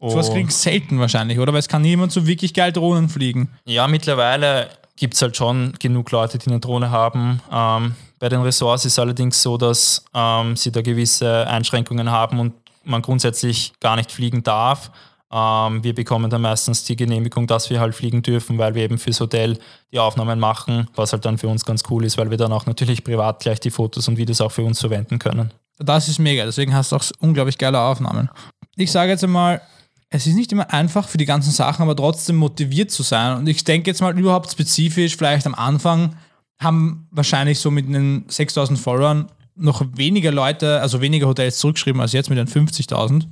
So 0.00 0.16
was 0.16 0.32
klingt 0.32 0.52
selten 0.52 0.98
wahrscheinlich, 0.98 1.38
oder? 1.38 1.52
Weil 1.52 1.60
es 1.60 1.68
kann 1.68 1.82
niemand 1.82 2.10
so 2.10 2.26
wirklich 2.26 2.54
geil 2.54 2.72
Drohnen 2.72 3.08
fliegen. 3.08 3.50
Ja, 3.64 3.86
mittlerweile 3.86 4.68
gibt 4.96 5.14
es 5.14 5.22
halt 5.22 5.36
schon 5.36 5.74
genug 5.78 6.10
Leute, 6.10 6.38
die 6.38 6.48
eine 6.48 6.58
Drohne 6.58 6.90
haben. 6.90 7.40
Ähm, 7.52 7.94
bei 8.18 8.28
den 8.28 8.42
Ressorts 8.42 8.84
ist 8.84 8.98
allerdings 8.98 9.40
so, 9.40 9.56
dass 9.56 10.04
ähm, 10.12 10.56
sie 10.56 10.72
da 10.72 10.82
gewisse 10.82 11.46
Einschränkungen 11.46 12.10
haben 12.10 12.40
und 12.40 12.54
man 12.84 13.00
grundsätzlich 13.00 13.72
gar 13.80 13.94
nicht 13.96 14.10
fliegen 14.10 14.42
darf. 14.42 14.90
Ähm, 15.32 15.82
wir 15.82 15.94
bekommen 15.94 16.30
dann 16.30 16.42
meistens 16.42 16.84
die 16.84 16.94
Genehmigung, 16.94 17.46
dass 17.46 17.70
wir 17.70 17.80
halt 17.80 17.94
fliegen 17.94 18.22
dürfen, 18.22 18.58
weil 18.58 18.74
wir 18.74 18.82
eben 18.82 18.98
fürs 18.98 19.18
Hotel 19.18 19.58
die 19.90 19.98
Aufnahmen 19.98 20.38
machen, 20.38 20.88
was 20.94 21.12
halt 21.12 21.24
dann 21.24 21.38
für 21.38 21.48
uns 21.48 21.64
ganz 21.64 21.82
cool 21.90 22.04
ist, 22.04 22.18
weil 22.18 22.30
wir 22.30 22.36
dann 22.36 22.52
auch 22.52 22.66
natürlich 22.66 23.02
privat 23.02 23.40
gleich 23.40 23.58
die 23.58 23.70
Fotos 23.70 24.06
und 24.08 24.18
Videos 24.18 24.40
auch 24.42 24.52
für 24.52 24.62
uns 24.62 24.80
verwenden 24.80 25.18
können. 25.18 25.50
Das 25.78 26.08
ist 26.08 26.18
mega, 26.18 26.44
deswegen 26.44 26.74
hast 26.74 26.92
du 26.92 26.96
auch 26.96 27.04
unglaublich 27.20 27.56
geile 27.56 27.80
Aufnahmen. 27.80 28.28
Ich 28.76 28.92
sage 28.92 29.10
jetzt 29.10 29.24
einmal, 29.24 29.62
es 30.10 30.26
ist 30.26 30.34
nicht 30.34 30.52
immer 30.52 30.70
einfach 30.70 31.08
für 31.08 31.16
die 31.16 31.24
ganzen 31.24 31.50
Sachen, 31.50 31.82
aber 31.82 31.96
trotzdem 31.96 32.36
motiviert 32.36 32.90
zu 32.90 33.02
sein. 33.02 33.38
Und 33.38 33.46
ich 33.46 33.64
denke 33.64 33.90
jetzt 33.90 34.02
mal 34.02 34.16
überhaupt 34.16 34.52
spezifisch, 34.52 35.16
vielleicht 35.16 35.46
am 35.46 35.54
Anfang 35.54 36.16
haben 36.60 37.08
wahrscheinlich 37.10 37.58
so 37.58 37.70
mit 37.70 37.88
den 37.88 38.24
6000 38.28 38.78
Followern 38.78 39.30
noch 39.54 39.82
weniger 39.94 40.30
Leute, 40.30 40.80
also 40.80 41.00
weniger 41.00 41.26
Hotels 41.26 41.58
zurückgeschrieben 41.58 42.00
als 42.00 42.12
jetzt 42.12 42.28
mit 42.28 42.38
den 42.38 42.46
50.000. 42.46 43.24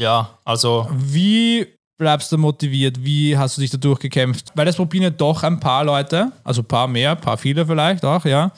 Ja, 0.00 0.30
also 0.46 0.88
Wie 0.90 1.66
bleibst 1.98 2.32
du 2.32 2.38
motiviert? 2.38 3.04
Wie 3.04 3.36
hast 3.36 3.58
du 3.58 3.60
dich 3.60 3.70
da 3.70 3.76
durchgekämpft? 3.76 4.50
Weil 4.54 4.64
das 4.64 4.76
probieren 4.76 5.04
ja 5.04 5.10
doch 5.10 5.42
ein 5.42 5.60
paar 5.60 5.84
Leute, 5.84 6.32
also 6.42 6.62
ein 6.62 6.64
paar 6.64 6.88
mehr, 6.88 7.10
ein 7.10 7.20
paar 7.20 7.36
viele 7.36 7.66
vielleicht 7.66 8.02
auch, 8.02 8.24
ja. 8.24 8.50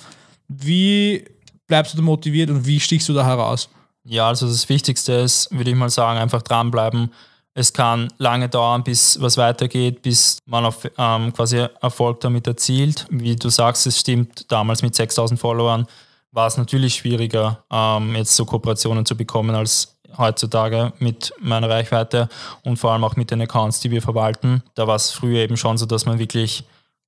Wie 0.46 1.24
bleibst 1.66 1.94
du 1.94 1.96
da 1.98 2.04
motiviert 2.04 2.48
und 2.48 2.64
wie 2.64 2.78
stichst 2.78 3.08
du 3.08 3.12
da 3.12 3.26
heraus? 3.26 3.68
Ja, 4.04 4.28
also 4.28 4.46
das 4.46 4.68
Wichtigste 4.68 5.14
ist, 5.14 5.50
würde 5.50 5.70
ich 5.70 5.76
mal 5.76 5.90
sagen, 5.90 6.20
einfach 6.20 6.42
dranbleiben. 6.42 7.12
Es 7.54 7.72
kann 7.72 8.12
lange 8.18 8.48
dauern, 8.48 8.84
bis 8.84 9.20
was 9.20 9.36
weitergeht, 9.36 10.00
bis 10.02 10.38
man 10.46 10.64
auf 10.64 10.88
ähm, 10.96 11.32
quasi 11.32 11.66
Erfolg 11.80 12.20
damit 12.20 12.46
erzielt. 12.46 13.06
Wie 13.10 13.34
du 13.34 13.48
sagst, 13.48 13.84
es 13.88 13.98
stimmt, 13.98 14.50
damals 14.50 14.82
mit 14.82 14.94
6000 14.94 15.40
Followern 15.40 15.88
war 16.30 16.46
es 16.46 16.56
natürlich 16.56 16.94
schwieriger, 16.94 17.64
ähm, 17.70 18.14
jetzt 18.14 18.36
so 18.36 18.44
Kooperationen 18.44 19.04
zu 19.04 19.16
bekommen 19.16 19.56
als 19.56 19.91
heutzutage 20.18 20.92
mit 20.98 21.32
meiner 21.40 21.68
Reichweite 21.68 22.28
und 22.64 22.76
vor 22.76 22.92
allem 22.92 23.04
auch 23.04 23.16
mit 23.16 23.30
den 23.30 23.40
Accounts, 23.40 23.80
die 23.80 23.90
wir 23.90 24.02
verwalten. 24.02 24.62
Da 24.74 24.86
war 24.86 24.96
es 24.96 25.10
früher 25.10 25.40
eben 25.40 25.56
schon 25.56 25.78
so, 25.78 25.86
dass 25.86 26.06
man 26.06 26.18
wirklich 26.18 26.64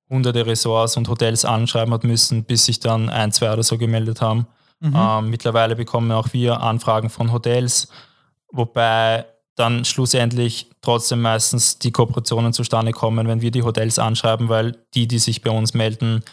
hunderte 0.09 0.45
Ressorts 0.45 0.97
und 0.97 1.09
Hotels 1.09 1.45
anschreiben 1.45 1.93
hat 1.93 2.03
müssen, 2.03 2.43
bis 2.43 2.65
sich 2.65 2.79
dann 2.79 3.09
ein, 3.09 3.31
zwei 3.31 3.51
oder 3.51 3.63
so 3.63 3.77
gemeldet 3.77 4.21
haben. 4.21 4.47
Ähm, 4.83 5.29
mittlerweile 5.29 5.75
bekommen 5.75 6.11
auch 6.11 6.33
wir 6.33 6.61
Anfragen 6.61 7.09
von 7.09 7.31
Hotels, 7.31 7.87
wobei 8.51 9.25
dann 9.55 9.85
schlussendlich 9.85 10.69
trotzdem 10.81 11.21
meistens 11.21 11.79
die 11.79 11.91
Kooperationen 11.91 12.53
zustande 12.53 12.91
kommen, 12.91 13.27
wenn 13.27 13.41
wir 13.41 13.51
die 13.51 13.63
Hotels 13.63 13.99
anschreiben, 13.99 14.49
weil 14.49 14.77
die, 14.93 15.07
die 15.07 15.19
sich 15.19 15.41
bei 15.41 15.49
uns 15.49 15.73
melden, 15.73 16.23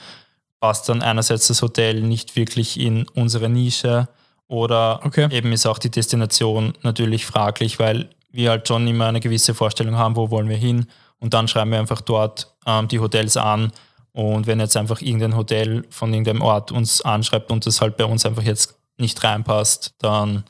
passt 0.60 0.88
dann 0.88 1.02
einerseits 1.02 1.48
das 1.48 1.62
Hotel 1.62 2.02
nicht 2.02 2.36
wirklich 2.36 2.78
in 2.78 3.06
unsere 3.14 3.48
Nische 3.48 4.08
oder 4.52 5.00
Okay. 5.02 5.28
eben 5.30 5.50
ist 5.52 5.66
auch 5.66 5.78
die 5.78 5.90
Destination 5.90 6.74
natürlich 6.82 7.24
fraglich, 7.24 7.78
weil 7.78 8.10
wir 8.30 8.50
halt 8.50 8.68
schon 8.68 8.86
immer 8.86 9.06
eine 9.06 9.20
gewisse 9.20 9.54
Vorstellung 9.54 9.96
haben, 9.96 10.14
wo 10.14 10.30
wollen 10.30 10.48
wir 10.48 10.56
hin 10.58 10.86
und 11.18 11.32
dann 11.32 11.48
schreiben 11.48 11.70
wir 11.70 11.78
einfach 11.78 12.02
dort 12.02 12.54
ähm, 12.66 12.86
die 12.86 13.00
Hotels 13.00 13.38
an 13.38 13.72
und 14.12 14.46
wenn 14.46 14.60
jetzt 14.60 14.76
einfach 14.76 15.00
irgendein 15.00 15.36
Hotel 15.36 15.84
von 15.88 16.12
irgendeinem 16.12 16.42
Ort 16.42 16.70
uns 16.70 17.00
anschreibt 17.00 17.50
und 17.50 17.64
das 17.64 17.80
halt 17.80 17.96
bei 17.96 18.04
uns 18.04 18.26
einfach 18.26 18.42
jetzt 18.42 18.74
nicht 18.98 19.24
reinpasst, 19.24 19.94
dann 19.98 20.44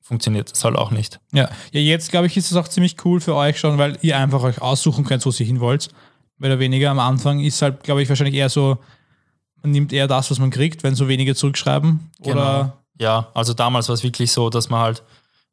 funktioniert 0.00 0.50
das 0.50 0.64
halt 0.64 0.76
auch 0.76 0.90
nicht. 0.90 1.20
Ja, 1.32 1.50
ja 1.72 1.80
jetzt 1.80 2.10
glaube 2.10 2.28
ich, 2.28 2.38
ist 2.38 2.50
es 2.50 2.56
auch 2.56 2.68
ziemlich 2.68 2.96
cool 3.04 3.20
für 3.20 3.34
euch 3.34 3.60
schon, 3.60 3.76
weil 3.76 3.98
ihr 4.00 4.16
einfach 4.16 4.42
euch 4.42 4.62
aussuchen 4.62 5.04
könnt, 5.04 5.26
wo 5.26 5.30
ihr 5.30 5.46
hin 5.46 5.60
wollt. 5.60 5.88
Mehr 6.38 6.52
oder 6.52 6.58
weniger 6.58 6.90
am 6.90 7.00
Anfang 7.00 7.40
ist 7.40 7.60
halt, 7.60 7.82
glaube 7.82 8.02
ich, 8.02 8.08
wahrscheinlich 8.08 8.36
eher 8.36 8.48
so, 8.48 8.78
man 9.62 9.72
nimmt 9.72 9.92
eher 9.92 10.06
das, 10.06 10.30
was 10.30 10.38
man 10.38 10.50
kriegt, 10.50 10.82
wenn 10.84 10.94
so 10.94 11.08
wenige 11.08 11.34
zurückschreiben. 11.34 12.10
Oder 12.20 12.78
Ja, 12.98 13.28
also 13.34 13.54
damals 13.54 13.88
war 13.88 13.94
es 13.94 14.02
wirklich 14.02 14.32
so, 14.32 14.50
dass 14.50 14.68
man 14.70 14.80
halt, 14.80 15.02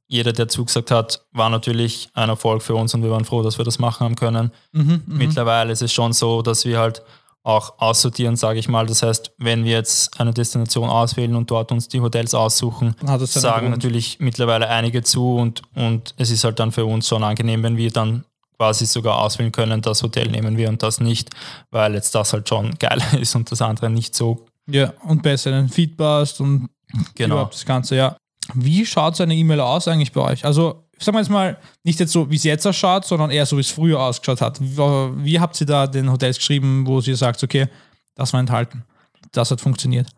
jeder, 0.08 0.34
der 0.34 0.48
zugesagt 0.48 0.92
hat, 0.92 1.26
war 1.32 1.50
natürlich 1.50 2.10
ein 2.14 2.30
Erfolg 2.30 2.62
für 2.62 2.76
uns 2.76 2.94
und 2.94 3.04
wir 3.04 3.10
waren 3.10 3.26
froh, 3.26 3.42
dass 3.42 3.58
wir 3.58 3.66
das 3.66 3.80
machen 3.80 4.04
haben 4.06 4.16
können. 4.16 4.52
Mhm, 4.72 5.04
Mittlerweile 5.08 5.72
ist 5.72 5.82
es 5.82 5.92
schon 5.92 6.14
so, 6.14 6.42
dass 6.42 6.66
wir 6.66 6.80
halt 6.80 7.02
auch 7.44 7.74
aussortieren, 7.80 8.38
sage 8.38 8.60
ich 8.60 8.70
mal. 8.70 8.86
Das 8.86 9.04
heißt, 9.04 9.34
wenn 9.38 9.66
wir 9.66 9.74
jetzt 9.74 10.20
eine 10.20 10.34
Destination 10.34 10.90
auswählen 10.90 11.36
und 11.36 11.52
dort 11.52 11.72
uns 11.72 11.90
die 11.90 12.00
Hotels 12.00 12.34
aussuchen, 12.34 12.96
sagen 13.28 13.70
natürlich 13.70 14.20
mittlerweile 14.20 14.70
einige 14.70 15.04
zu 15.04 15.36
und, 15.36 15.62
und 15.76 16.14
es 16.18 16.32
ist 16.32 16.44
halt 16.46 16.60
dann 16.60 16.72
für 16.72 16.86
uns 16.86 17.08
schon 17.08 17.24
angenehm, 17.24 17.64
wenn 17.64 17.76
wir 17.76 17.92
dann 17.92 18.24
quasi 18.58 18.86
sogar 18.86 19.20
auswählen 19.20 19.52
können, 19.52 19.82
das 19.82 20.04
Hotel 20.04 20.30
nehmen 20.30 20.56
wir 20.56 20.70
und 20.70 20.82
das 20.84 21.02
nicht, 21.02 21.32
weil 21.70 21.96
jetzt 21.96 22.16
das 22.16 22.32
halt 22.32 22.48
schon 22.48 22.76
geiler 22.80 23.14
ist 23.20 23.36
und 23.36 23.52
das 23.52 23.62
andere 23.62 23.90
nicht 23.90 24.16
so. 24.16 24.46
Ja, 24.68 24.94
und 25.06 25.22
besseren 25.22 25.68
Feedback 25.68 26.30
und 26.40 26.70
Genau. 27.16 27.36
überhaupt 27.36 27.54
das 27.56 27.66
Ganze, 27.66 27.96
ja. 27.96 28.18
Wie 28.54 28.86
schaut 28.86 29.16
so 29.16 29.24
eine 29.24 29.36
E-Mail 29.36 29.60
aus 29.60 29.88
eigentlich 29.88 30.12
bei 30.12 30.22
euch? 30.22 30.46
Also, 30.46 30.84
sagen 31.00 31.16
wir 31.16 31.22
jetzt 31.22 31.30
mal, 31.30 31.58
nicht 31.84 32.00
jetzt 32.00 32.12
so, 32.12 32.30
wie 32.30 32.36
es 32.36 32.44
jetzt 32.44 32.68
ausschaut, 32.68 33.06
sondern 33.06 33.32
eher 33.32 33.46
so, 33.46 33.58
wie 33.58 33.62
es 33.62 33.72
früher 33.72 34.00
ausgeschaut 34.00 34.42
hat. 34.42 34.60
Wie, 34.60 35.40
habt 35.40 35.60
ihr 35.62 35.68
da 35.68 35.88
den 35.88 36.12
Hotels 36.12 36.38
geschrieben, 36.38 36.86
wo 36.86 37.00
ihr 37.00 37.18
sagt, 37.18 37.44
okay, 37.44 37.68
das 38.16 38.34
war 38.34 38.40
enthalten. 38.40 38.84
Das 39.32 39.50
hat 39.50 39.62
funktioniert. 39.62 40.10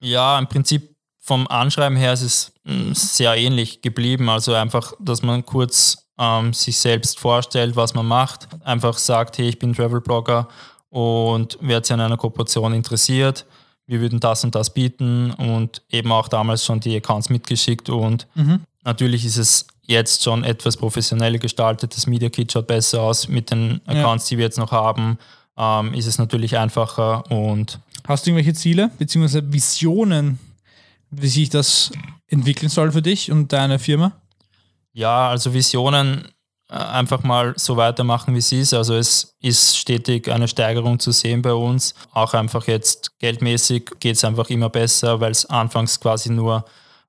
Ja, 0.00 0.38
im 0.38 0.48
Prinzip 0.48 0.94
vom 1.18 1.46
Anschreiben 1.46 1.96
her 1.96 2.12
ist 2.12 2.22
es 2.22 2.52
mm, 2.64 2.92
sehr 2.92 3.36
ähnlich 3.36 3.82
geblieben. 3.82 4.28
Also 4.28 4.54
einfach, 4.54 4.94
dass 4.98 5.22
man 5.22 5.46
kurz 5.46 6.08
ähm, 6.18 6.52
sich 6.52 6.78
selbst 6.78 7.18
vorstellt, 7.20 7.76
was 7.76 7.94
man 7.94 8.06
macht. 8.06 8.48
Einfach 8.64 8.98
sagt, 8.98 9.38
hey, 9.38 9.48
ich 9.48 9.58
bin 9.58 9.74
Travel-Blogger 9.74 10.48
und 10.90 11.56
wer 11.60 11.82
sich 11.82 11.92
an 11.92 12.00
einer 12.00 12.16
Kooperation 12.16 12.74
interessiert, 12.74 13.46
wir 13.90 14.00
würden 14.00 14.20
das 14.20 14.44
und 14.44 14.54
das 14.54 14.72
bieten 14.72 15.32
und 15.32 15.82
eben 15.90 16.12
auch 16.12 16.28
damals 16.28 16.64
schon 16.64 16.78
die 16.78 16.96
Accounts 16.96 17.28
mitgeschickt 17.28 17.90
und 17.90 18.26
natürlich 18.84 19.24
ist 19.24 19.36
es 19.36 19.66
jetzt 19.82 20.22
schon 20.22 20.44
etwas 20.44 20.76
professioneller 20.76 21.38
gestaltet. 21.38 21.96
Das 21.96 22.06
Media 22.06 22.28
Kit 22.28 22.52
schaut 22.52 22.68
besser 22.68 23.02
aus 23.02 23.28
mit 23.28 23.50
den 23.50 23.80
Accounts, 23.86 24.26
die 24.26 24.38
wir 24.38 24.44
jetzt 24.44 24.58
noch 24.58 24.70
haben. 24.70 25.18
Ähm, 25.58 25.92
ist 25.94 26.06
es 26.06 26.18
natürlich 26.18 26.56
einfacher 26.56 27.28
und 27.30 27.80
Hast 28.06 28.26
du 28.26 28.30
irgendwelche 28.30 28.54
Ziele 28.54 28.90
bzw. 28.98 29.42
Visionen, 29.46 30.38
wie 31.10 31.28
sich 31.28 31.50
das 31.50 31.92
entwickeln 32.28 32.68
soll 32.68 32.92
für 32.92 33.02
dich 33.02 33.30
und 33.30 33.52
deine 33.52 33.78
Firma? 33.78 34.12
Ja, 34.92 35.28
also 35.28 35.52
Visionen 35.52 36.28
einfach 36.70 37.22
mal 37.22 37.54
so 37.56 37.76
weitermachen, 37.76 38.34
wie 38.34 38.38
es 38.38 38.52
ist. 38.52 38.74
Also 38.74 38.94
es 38.94 39.36
ist 39.40 39.76
stetig 39.76 40.30
eine 40.30 40.48
Steigerung 40.48 40.98
zu 40.98 41.10
sehen 41.10 41.42
bei 41.42 41.52
uns. 41.52 41.94
Auch 42.12 42.34
einfach 42.34 42.66
jetzt 42.66 43.18
geldmäßig 43.18 43.90
geht 43.98 44.16
es 44.16 44.24
einfach 44.24 44.48
immer 44.50 44.68
besser, 44.68 45.20
weil 45.20 45.32
es 45.32 45.46
anfangs 45.46 45.98
quasi 45.98 46.30
nur 46.30 46.64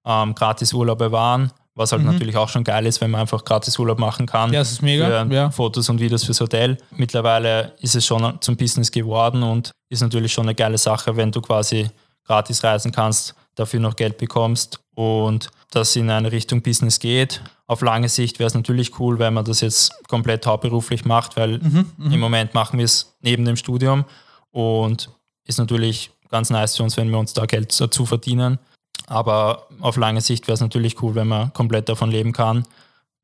ähm, 0.06 0.34
Gratis-Urlaube 0.36 1.12
waren. 1.12 1.52
Was 1.74 1.93
halt 1.93 2.04
natürlich 2.04 2.36
auch 2.36 2.50
schon 2.50 2.65
geil 2.65 2.86
ist, 2.86 3.00
wenn 3.00 3.12
man 3.12 3.21
einfach 3.21 3.45
Gratis-Urlaub 3.45 3.97
machen 3.97 4.26
kann. 4.26 4.50
Mhm. 4.50 4.56
Ja, 4.56 4.60
das 4.60 4.74
ist 4.74 4.82
mega, 4.82 5.26
Für 5.26 5.34
ja. 5.34 5.52
Fotos 5.52 5.88
und 5.89 6.02
Videos 6.02 6.26
fürs 6.26 6.41
Hotel. 6.41 6.78
Mittlerweile 6.91 7.74
ist 7.80 7.95
es 7.95 8.06
schon 8.06 8.41
zum 8.41 8.58
Business 8.58 8.91
geworden 8.91 9.41
und 9.41 9.71
ist 9.89 10.02
natürlich 10.02 10.34
schon 10.34 10.45
eine 10.45 10.56
geile 10.56 10.78
Sache, 10.78 11.15
wenn 11.15 11.32
du 11.32 11.39
quasi 11.39 11.89
gratis 12.26 12.63
reisen 12.63 12.91
kannst, 12.91 13.36
dafür 13.56 13.80
noch 13.80 13.95
Geld 13.95 14.17
bekommst 14.17 14.80
und 14.95 15.50
das 15.71 15.95
in 15.95 16.10
eine 16.10 16.32
Richtung 16.32 16.62
Business 16.62 17.00
geht. 17.00 17.41
Auf 17.71 17.79
lange 17.79 18.10
Sicht 18.10 18.38
wäre 18.38 18.47
es 18.47 18.53
natürlich 18.53 18.99
cool, 18.99 19.17
wenn 19.17 19.34
man 19.34 19.45
das 19.45 19.62
jetzt 19.62 19.93
komplett 20.10 20.45
hauptberuflich 20.45 21.05
macht, 21.05 21.38
weil 21.38 21.60
Mhm, 21.60 22.12
im 22.12 22.19
Moment 22.19 22.53
machen 22.53 22.77
wir 22.77 22.84
es 22.84 23.15
neben 23.21 23.45
dem 23.45 23.55
Studium 23.55 24.03
und 24.49 25.10
ist 25.45 25.57
natürlich 25.57 26.12
ganz 26.29 26.49
nice 26.49 26.75
für 26.75 26.84
uns, 26.84 26.97
wenn 26.97 27.10
wir 27.10 27.17
uns 27.17 27.31
da 27.31 27.45
Geld 27.45 27.79
dazu 27.79 28.05
verdienen. 28.05 28.60
Aber 29.07 29.67
auf 29.79 29.95
lange 29.95 30.19
Sicht 30.19 30.49
wäre 30.49 30.55
es 30.55 30.60
natürlich 30.60 31.01
cool, 31.01 31.15
wenn 31.15 31.29
man 31.29 31.53
komplett 31.53 31.88
davon 31.88 32.12
leben 32.12 32.34
kann. 32.34 32.65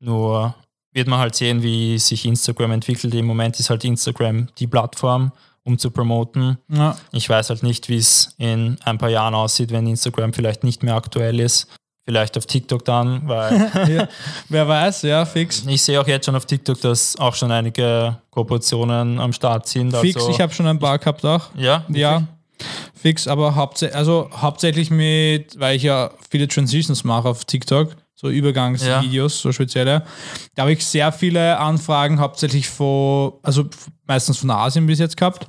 Nur 0.00 0.54
wird 0.92 1.08
man 1.08 1.18
halt 1.18 1.34
sehen, 1.34 1.62
wie 1.62 1.98
sich 1.98 2.24
Instagram 2.24 2.72
entwickelt. 2.72 3.14
Im 3.14 3.26
Moment 3.26 3.60
ist 3.60 3.68
halt 3.68 3.84
Instagram 3.84 4.48
die 4.56 4.66
Plattform, 4.66 5.30
um 5.62 5.76
zu 5.76 5.90
promoten. 5.90 6.56
Ja. 6.68 6.96
Ich 7.12 7.28
weiß 7.28 7.50
halt 7.50 7.62
nicht, 7.62 7.90
wie 7.90 7.98
es 7.98 8.34
in 8.38 8.78
ein 8.82 8.96
paar 8.96 9.10
Jahren 9.10 9.34
aussieht, 9.34 9.72
wenn 9.72 9.86
Instagram 9.86 10.32
vielleicht 10.32 10.64
nicht 10.64 10.82
mehr 10.82 10.94
aktuell 10.94 11.38
ist. 11.38 11.68
Vielleicht 12.08 12.38
auf 12.38 12.46
TikTok 12.46 12.86
dann, 12.86 13.28
weil 13.28 13.70
ja. 13.94 14.08
Wer 14.48 14.66
weiß, 14.66 15.02
ja, 15.02 15.26
fix. 15.26 15.62
ich 15.66 15.82
sehe 15.82 16.00
auch 16.00 16.06
jetzt 16.06 16.24
schon 16.24 16.34
auf 16.34 16.46
TikTok, 16.46 16.80
dass 16.80 17.16
auch 17.16 17.34
schon 17.34 17.52
einige 17.52 18.16
Kooperationen 18.30 19.20
am 19.20 19.34
Start 19.34 19.68
sind. 19.68 19.94
Fix, 19.94 20.16
also, 20.16 20.30
ich 20.30 20.40
habe 20.40 20.50
schon 20.54 20.66
ein 20.66 20.78
paar 20.78 20.98
gehabt 20.98 21.22
auch. 21.26 21.50
ja, 21.54 21.84
Ja, 21.90 22.22
fix, 22.94 23.28
aber 23.28 23.54
hauptsä 23.56 23.90
also 23.92 24.30
hauptsächlich 24.34 24.90
mit, 24.90 25.60
weil 25.60 25.76
ich 25.76 25.82
ja 25.82 26.10
viele 26.30 26.48
Transitions 26.48 27.04
mache 27.04 27.28
auf 27.28 27.44
TikTok, 27.44 27.94
so 28.14 28.30
Übergangsvideos, 28.30 29.42
so 29.42 29.52
spezielle. 29.52 30.02
Da 30.54 30.62
habe 30.62 30.72
ich 30.72 30.86
sehr 30.86 31.12
viele 31.12 31.58
Anfragen, 31.58 32.20
hauptsächlich 32.20 32.70
von, 32.70 33.34
also 33.42 33.66
meistens 34.06 34.38
von 34.38 34.50
Asien 34.50 34.86
bis 34.86 34.98
jetzt 34.98 35.18
gehabt. 35.18 35.46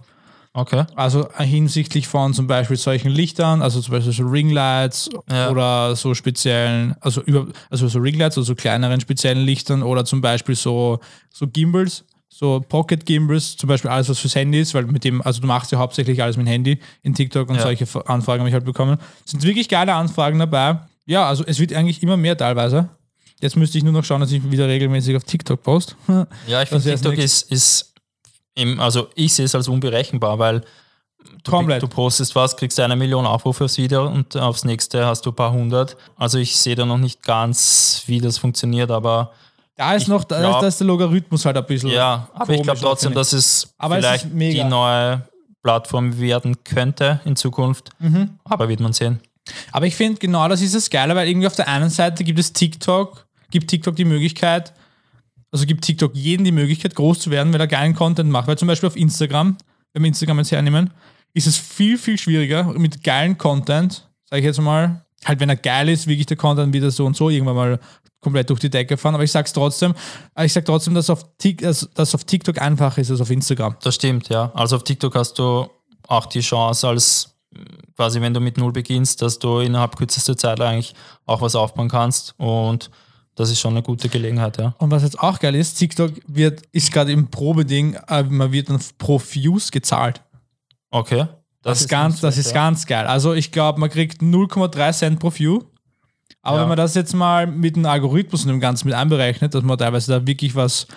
Okay. 0.60 0.86
Also 0.96 1.28
hinsichtlich 1.38 2.08
von 2.08 2.34
zum 2.34 2.48
Beispiel 2.48 2.78
solchen 2.78 3.10
Lichtern, 3.10 3.62
also 3.62 3.82
zum 3.82 3.94
Beispiel 3.94 4.14
so 4.14 4.24
Ringlights 4.28 5.10
Ja. 5.30 5.50
oder 5.50 5.96
so 5.96 6.14
speziellen, 6.14 6.96
also 7.02 7.22
über, 7.22 7.48
also 7.70 7.88
so 7.88 8.00
Ringlights, 8.00 8.38
also 8.38 8.44
so 8.52 8.56
kleineren 8.56 9.00
speziellen 9.02 9.44
Lichtern 9.46 9.84
oder 9.84 10.06
zum 10.06 10.22
Beispiel 10.22 10.56
so, 10.56 11.00
so 11.34 11.48
Gimbals, 11.48 12.04
so 12.28 12.60
Pocket 12.68 13.06
Gimbals, 13.06 13.58
zum 13.58 13.68
Beispiel 13.68 13.90
alles 13.92 14.08
was 14.10 14.20
fürs 14.20 14.36
Handy 14.36 14.60
ist, 14.62 14.74
weil 14.74 14.86
mit 14.86 15.04
dem, 15.04 15.22
also 15.22 15.42
du 15.42 15.48
machst 15.48 15.72
ja 15.72 15.78
hauptsächlich 15.80 16.22
alles 16.24 16.38
mit 16.38 16.46
dem 16.46 16.52
Handy 16.52 16.80
in 17.04 17.14
TikTok 17.14 17.50
und 17.50 17.56
Ja. 17.58 17.62
solche 17.64 17.86
Anfragen 18.08 18.40
habe 18.42 18.50
ich 18.50 18.54
halt 18.54 18.66
bekommen. 18.66 18.98
Sind 19.26 19.44
wirklich 19.44 19.68
geile 19.68 19.94
Anfragen 19.94 20.40
dabei. 20.40 20.80
Ja, 21.06 21.28
also 21.28 21.44
es 21.46 21.60
wird 21.60 21.74
eigentlich 21.74 22.02
immer 22.04 22.18
mehr 22.18 22.38
teilweise. 22.38 22.90
Jetzt 23.42 23.56
müsste 23.56 23.78
ich 23.78 23.86
nur 23.86 23.94
noch 23.94 24.04
schauen, 24.04 24.20
dass 24.22 24.32
ich 24.34 24.52
wieder 24.52 24.68
regelmäßig 24.68 25.16
auf 25.16 25.24
TikTok 25.24 25.64
post. 25.64 25.96
Ja, 26.48 26.62
ich 26.62 26.70
finde 26.70 26.84
TikTok 26.84 27.18
ist, 27.18 27.50
ist 27.52 27.89
im, 28.60 28.80
also 28.80 29.08
ich 29.16 29.34
sehe 29.34 29.46
es 29.46 29.56
als 29.56 29.68
unberechenbar, 29.68 30.38
weil 30.40 30.62
du, 31.44 31.52
Komplett. 31.52 31.82
du 31.82 31.88
postest 31.88 32.36
was, 32.36 32.56
kriegst 32.58 32.80
eine 32.80 32.96
Million 32.96 33.26
Aufrufe 33.26 33.66
aufs 33.66 33.78
Video 33.78 34.06
und 34.08 34.36
aufs 34.38 34.64
nächste 34.66 35.06
hast 35.06 35.26
du 35.26 35.32
ein 35.32 35.36
paar 35.36 35.52
hundert. 35.52 35.98
Also 36.16 36.38
ich 36.38 36.56
sehe 36.56 36.76
da 36.76 36.86
noch 36.86 36.98
nicht 36.98 37.24
ganz, 37.24 38.04
wie 38.08 38.20
das 38.20 38.38
funktioniert, 38.38 38.92
aber 38.92 39.32
Da 39.76 39.94
ist 39.96 40.04
Ich 40.04 40.08
noch, 40.10 40.24
da, 40.26 40.40
glaub- 40.40 40.62
da 40.62 40.68
ist 40.68 40.80
der 40.80 40.88
Logarithmus 40.88 41.46
halt 41.46 41.58
ein 41.58 41.66
bisschen. 41.66 41.90
ja, 41.90 42.28
aber 42.34 42.54
ich 42.54 42.64
glaube 42.64 42.80
trotzdem, 42.80 43.14
dass 43.14 43.34
es 43.34 43.74
Aber 43.78 43.98
es 43.98 44.06
vielleicht 44.06 44.26
ist 44.26 44.34
mega. 44.34 44.64
die 44.64 44.70
neue 44.70 45.22
Plattform 45.64 46.20
werden 46.20 46.64
könnte 46.64 47.20
in 47.26 47.36
Zukunft. 47.36 47.90
Mhm. 48.00 48.38
Aber 48.46 48.70
wird 48.70 48.80
man 48.80 48.94
sehen. 48.94 49.20
Aber 49.72 49.86
ich 49.88 49.96
finde, 49.96 50.20
genau 50.20 50.48
das 50.48 50.62
ist 50.62 50.76
das 50.76 50.90
Geile, 50.90 51.16
weil 51.16 51.28
irgendwie 51.28 51.48
auf 51.48 51.56
der 51.56 51.68
einen 51.68 51.90
Seite 51.90 52.24
gibt 52.24 52.40
es 52.40 52.54
TikTok, 52.54 53.26
gibt 53.52 53.70
TikTok 53.70 53.96
die 53.96 54.06
Möglichkeit, 54.06 54.74
also 55.52 55.66
gibt 55.66 55.84
TikTok 55.84 56.16
jedem 56.16 56.46
die 56.46 56.52
Möglichkeit, 56.52 56.96
groß 56.96 57.20
zu 57.20 57.32
werden, 57.32 57.54
weil 57.54 57.60
er 57.60 57.68
geilen 57.68 57.96
Content 57.96 58.30
macht. 58.30 58.48
Weil 58.48 58.58
zum 58.58 58.68
Beispiel 58.68 58.88
auf 58.88 58.96
Instagram, 58.96 59.58
wenn 59.94 60.04
wir 60.04 60.08
Instagram 60.08 60.38
jetzt 60.40 60.52
hernehmen, 60.52 60.92
ist 61.34 61.48
es 61.48 61.58
viel, 61.58 61.98
viel 61.98 62.18
schwieriger 62.18 62.64
mit 62.74 63.04
geilen 63.04 63.38
Content, 63.38 64.08
sage 64.30 64.42
ich 64.42 64.46
jetzt 64.46 64.62
mal, 64.62 65.06
halt 65.26 65.40
wenn 65.40 65.50
er 65.50 65.56
geil 65.56 65.90
ist, 65.90 66.08
wirklich 66.08 66.28
der 66.28 66.38
Content 66.38 66.74
wieder 66.74 66.92
so 66.92 67.06
und 67.06 67.16
so 67.16 67.30
irgendwann 67.30 67.56
mal 67.56 67.80
komplett 68.22 68.50
durch 68.50 68.60
die 68.60 68.70
Decke 68.70 68.98
fahren. 68.98 69.16
Aber 69.16 69.24
ich 69.24 69.32
sag's 69.32 69.54
trotzdem, 69.54 69.94
ich 70.40 70.54
sag 70.54 70.66
trotzdem, 70.66 70.94
dass 70.94 71.10
auf, 71.10 71.26
dass, 71.38 71.90
dass 71.94 72.16
auf 72.16 72.24
TikTok 72.24 72.62
einfacher 72.62 73.02
ist 73.02 73.12
als 73.12 73.22
auf 73.22 73.30
Instagram. 73.30 73.76
Das 73.82 73.96
stimmt, 73.96 74.30
ja. 74.30 74.52
Also 74.54 74.76
auf 74.76 74.84
TikTok 74.84 75.16
hast 75.16 75.40
du 75.40 75.68
auch 76.08 76.26
die 76.26 76.42
Chance, 76.42 76.88
als 76.88 77.36
quasi 77.96 78.22
wenn 78.22 78.34
du 78.34 78.40
mit 78.40 78.58
Null 78.58 78.72
beginnst, 78.72 79.22
dass 79.22 79.40
du 79.40 79.60
innerhalb 79.60 79.96
kürzester 79.96 80.38
Zeit 80.38 80.62
eigentlich 80.62 80.94
auch 81.26 81.42
was 81.42 81.56
aufbauen 81.56 81.90
kannst. 81.90 82.36
Und 82.38 82.90
das 83.40 83.50
ist 83.50 83.62
schon 83.62 83.72
eine 83.72 83.82
gute 83.82 84.10
Gelegenheit, 84.10 84.58
ja. 84.58 84.76
Und 84.80 84.92
was 84.92 85.02
jetzt 85.02 85.18
auch 85.18 85.40
geil 85.40 85.56
ist, 85.56 85.76
TikTok 85.76 86.12
wird, 86.28 86.64
ist 86.74 86.92
gerade 86.92 87.14
im 87.14 87.30
Probeding, 87.30 87.94
äh, 88.10 88.24
man 88.24 88.52
wird 88.52 88.70
dann 88.70 88.82
pro 88.98 89.18
Views 89.18 89.72
gezahlt. 89.72 90.22
Okay. 90.92 91.26
Das, 91.62 91.80
ist 91.80 91.88
ganz, 91.88 92.20
das 92.20 92.38
ist 92.38 92.48
ja. 92.48 92.54
ganz 92.54 92.86
geil. 92.86 93.06
Also 93.08 93.34
ich 93.34 93.54
glaube, 93.54 93.80
man 93.80 93.90
kriegt 93.90 94.22
0,3 94.22 94.92
Cent 94.92 95.20
pro 95.22 95.32
View. 95.32 95.62
Aber 96.42 96.58
Ja. 96.58 96.62
wenn 96.64 96.68
man 96.70 96.78
das 96.78 96.96
jetzt 96.96 97.14
mal 97.14 97.48
mit 97.48 97.78
dem 97.78 97.86
Algorithmus 97.86 98.44
und 98.44 98.50
dem 98.50 98.60
Ganzen 98.60 98.90
mit 98.90 98.96
einberechnet, 98.96 99.54
dass 99.54 99.64
man 99.64 99.78
teilweise 99.78 100.12
da 100.20 100.28
wirklich 100.28 100.54
was, 100.56 100.88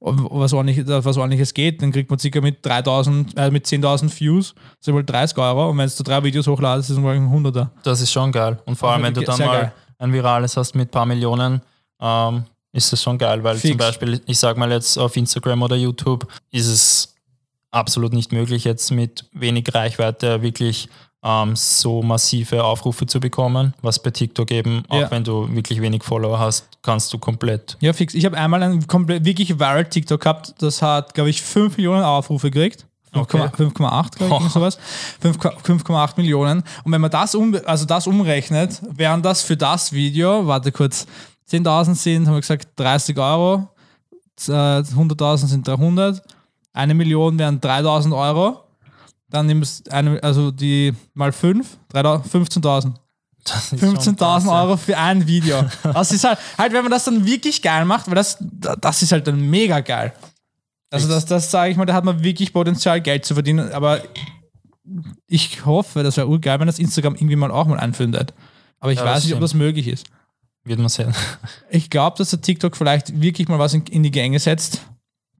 was, 0.00 0.52
ordentlich, 0.52 0.84
was 0.84 1.16
ordentliches 1.16 1.54
geht, 1.54 1.82
dann 1.82 1.92
kriegt 1.92 2.10
man 2.10 2.18
circa 2.18 2.40
mit 2.40 2.66
3000, 2.66 3.38
äh, 3.38 3.50
mit 3.52 3.64
10.000 3.64 4.18
Views, 4.18 4.54
das 4.54 4.86
sind 4.86 4.94
wohl 4.94 5.04
30 5.04 5.38
Euro. 5.38 5.70
Und 5.70 5.78
wenn 5.78 5.88
du 5.88 6.02
drei 6.02 6.24
Videos 6.24 6.48
hochladest, 6.48 6.90
ist 6.90 6.96
es 6.96 7.02
wohl 7.02 7.14
ein 7.14 7.30
Hunderter. 7.30 7.70
Das 7.84 8.00
ist 8.00 8.10
schon 8.10 8.32
geil. 8.32 8.58
Und 8.64 8.74
vor 8.74 8.90
allem, 8.90 9.04
wenn 9.04 9.14
du 9.14 9.20
dann 9.22 9.38
mal 9.38 9.60
geil. 9.60 9.72
ein 9.98 10.12
virales 10.12 10.56
hast 10.56 10.74
mit 10.74 10.88
ein 10.88 10.90
paar 10.90 11.06
Millionen, 11.06 11.62
ähm, 12.02 12.44
ist 12.72 12.92
das 12.92 13.02
schon 13.02 13.16
geil, 13.18 13.42
weil 13.44 13.56
Fix. 13.56 13.68
zum 13.70 13.78
Beispiel, 13.78 14.20
ich 14.26 14.38
sag 14.38 14.56
mal 14.56 14.70
jetzt 14.70 14.98
auf 14.98 15.16
Instagram 15.16 15.62
oder 15.62 15.76
YouTube, 15.76 16.26
ist 16.50 16.66
es 16.68 17.14
absolut 17.70 18.12
nicht 18.12 18.32
möglich, 18.32 18.64
jetzt 18.64 18.90
mit 18.90 19.24
wenig 19.32 19.72
Reichweite 19.74 20.42
wirklich 20.42 20.88
ähm, 21.24 21.54
so 21.54 22.02
massive 22.02 22.64
Aufrufe 22.64 23.06
zu 23.06 23.20
bekommen, 23.20 23.74
was 23.80 24.02
bei 24.02 24.10
TikTok 24.10 24.50
eben, 24.50 24.84
auch 24.88 25.00
Ja. 25.02 25.10
wenn 25.10 25.22
du 25.22 25.48
wirklich 25.54 25.80
wenig 25.80 26.02
Follower 26.02 26.38
hast, 26.38 26.66
kannst 26.82 27.12
du 27.12 27.18
komplett. 27.18 27.76
Ja, 27.80 27.92
fix. 27.92 28.12
Ich 28.14 28.24
habe 28.24 28.36
einmal 28.36 28.62
ein 28.62 28.86
komplett 28.88 29.24
wirklich 29.24 29.58
viral 29.58 29.84
TikTok 29.88 30.20
gehabt, 30.20 30.54
das 30.58 30.82
hat, 30.82 31.14
glaube 31.14 31.30
ich, 31.30 31.40
5 31.40 31.76
Millionen 31.76 32.02
Aufrufe 32.02 32.50
gekriegt. 32.50 32.86
5,8, 33.14 33.20
Okay. 33.20 33.38
5,8, 33.64 34.16
glaube 34.16 34.44
ich, 34.46 34.52
sowas. 34.52 34.78
5 35.20 35.36
5,8 35.38 36.14
Millionen. 36.16 36.64
Und 36.82 36.92
wenn 36.92 37.00
man 37.00 37.10
das, 37.10 37.34
um, 37.34 37.54
also 37.66 37.84
das 37.84 38.06
umrechnet, 38.06 38.80
wären 38.90 39.22
das 39.22 39.42
für 39.42 39.56
das 39.56 39.92
Video, 39.92 40.46
warte 40.46 40.72
kurz, 40.72 41.06
10.000 41.52 41.94
sind, 41.94 42.26
haben 42.26 42.34
wir 42.34 42.40
gesagt, 42.40 42.68
30 42.76 43.18
Euro, 43.18 43.68
äh, 44.48 44.52
100.000 44.52 45.46
sind 45.46 45.66
300, 45.68 46.22
eine 46.72 46.94
Million 46.94 47.38
wären 47.38 47.60
3.000 47.60 48.16
Euro, 48.16 48.60
dann 49.28 49.46
nimmst 49.46 49.90
eine, 49.90 50.22
also 50.22 50.50
die 50.50 50.92
mal 51.14 51.32
5, 51.32 51.66
15.000. 51.92 52.94
Das 53.44 53.72
ist 53.72 53.80
schon 53.80 53.94
krass, 53.94 54.06
15.000 54.44 54.46
ja. 54.46 54.62
Euro 54.62 54.76
für 54.76 54.96
ein 54.96 55.26
Video. 55.26 55.64
Das 55.82 56.12
ist 56.12 56.24
halt, 56.24 56.38
halt, 56.56 56.72
wenn 56.72 56.82
man 56.82 56.92
das 56.92 57.04
dann 57.04 57.26
wirklich 57.26 57.60
geil 57.60 57.84
macht, 57.84 58.06
weil 58.06 58.14
das, 58.14 58.38
das 58.40 59.02
ist 59.02 59.10
halt 59.12 59.26
dann 59.26 59.40
mega 59.40 59.80
geil. 59.80 60.12
Also 60.90 61.08
das, 61.08 61.24
das 61.24 61.50
sage 61.50 61.70
ich 61.72 61.76
mal, 61.76 61.86
da 61.86 61.94
hat 61.94 62.04
man 62.04 62.22
wirklich 62.22 62.52
Potenzial, 62.52 63.00
Geld 63.00 63.24
zu 63.24 63.34
verdienen, 63.34 63.72
aber 63.72 64.00
ich 65.26 65.64
hoffe, 65.64 66.02
das 66.02 66.16
wäre 66.16 66.28
urgeil, 66.28 66.60
wenn 66.60 66.66
das 66.66 66.78
Instagram 66.78 67.14
irgendwie 67.14 67.36
mal 67.36 67.50
auch 67.50 67.66
mal 67.66 67.78
einfindet. 67.80 68.34
Aber 68.78 68.92
ich 68.92 68.98
Ja, 68.98 69.04
weiß 69.06 69.24
nicht, 69.24 69.32
ob 69.32 69.38
stimmt. 69.38 69.42
das 69.44 69.54
möglich 69.54 69.88
ist. 69.88 70.06
Wird 70.64 70.78
man 70.78 70.88
sehen. 70.88 71.14
Ich 71.70 71.90
glaube, 71.90 72.16
dass 72.18 72.30
der 72.30 72.40
TikTok 72.40 72.76
vielleicht 72.76 73.20
wirklich 73.20 73.48
mal 73.48 73.58
was 73.58 73.74
in, 73.74 73.82
in 73.86 74.02
die 74.02 74.10
Gänge 74.10 74.38
setzt, 74.38 74.82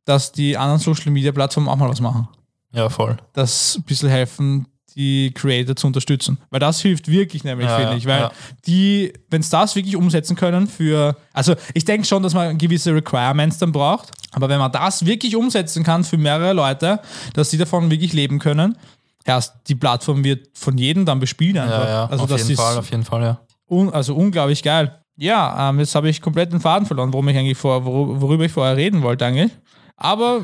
dass 0.04 0.32
die 0.32 0.56
anderen 0.56 0.80
Social 0.80 1.12
Media 1.12 1.30
Plattformen 1.30 1.68
auch 1.68 1.76
mal 1.76 1.88
was 1.88 2.00
machen. 2.00 2.28
Ja, 2.72 2.88
voll. 2.88 3.16
Das 3.34 3.76
ein 3.76 3.82
bisschen 3.82 4.08
helfen, 4.08 4.66
die 4.94 5.32
Creator 5.34 5.76
zu 5.76 5.86
unterstützen. 5.86 6.38
Weil 6.50 6.60
das 6.60 6.80
hilft 6.80 7.08
wirklich 7.08 7.44
nämlich, 7.44 7.68
Ja, 7.68 7.78
finde 7.78 7.96
ich. 7.96 8.06
Weil 8.06 8.20
ja. 8.20 8.32
die, 8.66 9.12
wenn 9.30 9.40
es 9.40 9.50
das 9.50 9.76
wirklich 9.76 9.96
umsetzen 9.96 10.36
können 10.36 10.66
für, 10.66 11.16
also 11.32 11.54
ich 11.74 11.84
denke 11.84 12.06
schon, 12.06 12.22
dass 12.22 12.34
man 12.34 12.58
gewisse 12.58 12.94
Requirements 12.94 13.58
dann 13.58 13.72
braucht, 13.72 14.10
aber 14.32 14.48
wenn 14.48 14.58
man 14.58 14.72
das 14.72 15.04
wirklich 15.06 15.36
umsetzen 15.36 15.84
kann 15.84 16.04
für 16.04 16.18
mehrere 16.18 16.52
Leute, 16.52 17.00
dass 17.34 17.50
sie 17.50 17.58
davon 17.58 17.90
wirklich 17.90 18.12
leben 18.12 18.38
können, 18.38 18.76
erst 19.24 19.54
die 19.68 19.74
Plattform 19.74 20.24
wird 20.24 20.48
von 20.54 20.76
jedem 20.76 21.04
dann 21.06 21.20
bespielt 21.20 21.56
einfach. 21.58 21.84
Ja, 21.84 21.88
ja, 21.88 22.06
also 22.06 22.24
auf 22.24 22.30
das 22.30 22.40
jeden 22.40 22.52
ist 22.52 22.60
Fall, 22.60 22.78
auf 22.78 22.90
jeden 22.90 23.04
Fall, 23.04 23.22
ja. 23.22 23.40
un, 23.68 23.92
also 23.92 24.14
unglaublich 24.14 24.62
geil. 24.62 25.01
Ja, 25.16 25.68
ähm, 25.70 25.78
jetzt 25.78 25.94
habe 25.94 26.08
ich 26.08 26.20
komplett 26.20 26.52
den 26.52 26.60
Faden 26.60 26.86
verloren, 26.86 27.12
worum 27.12 27.28
ich 27.28 27.36
eigentlich 27.36 27.58
vor, 27.58 27.84
wor- 27.84 28.20
worüber 28.20 28.44
ich 28.44 28.52
vorher 28.52 28.76
reden 28.76 29.02
wollte 29.02 29.26
eigentlich. 29.26 29.52
Aber 29.96 30.40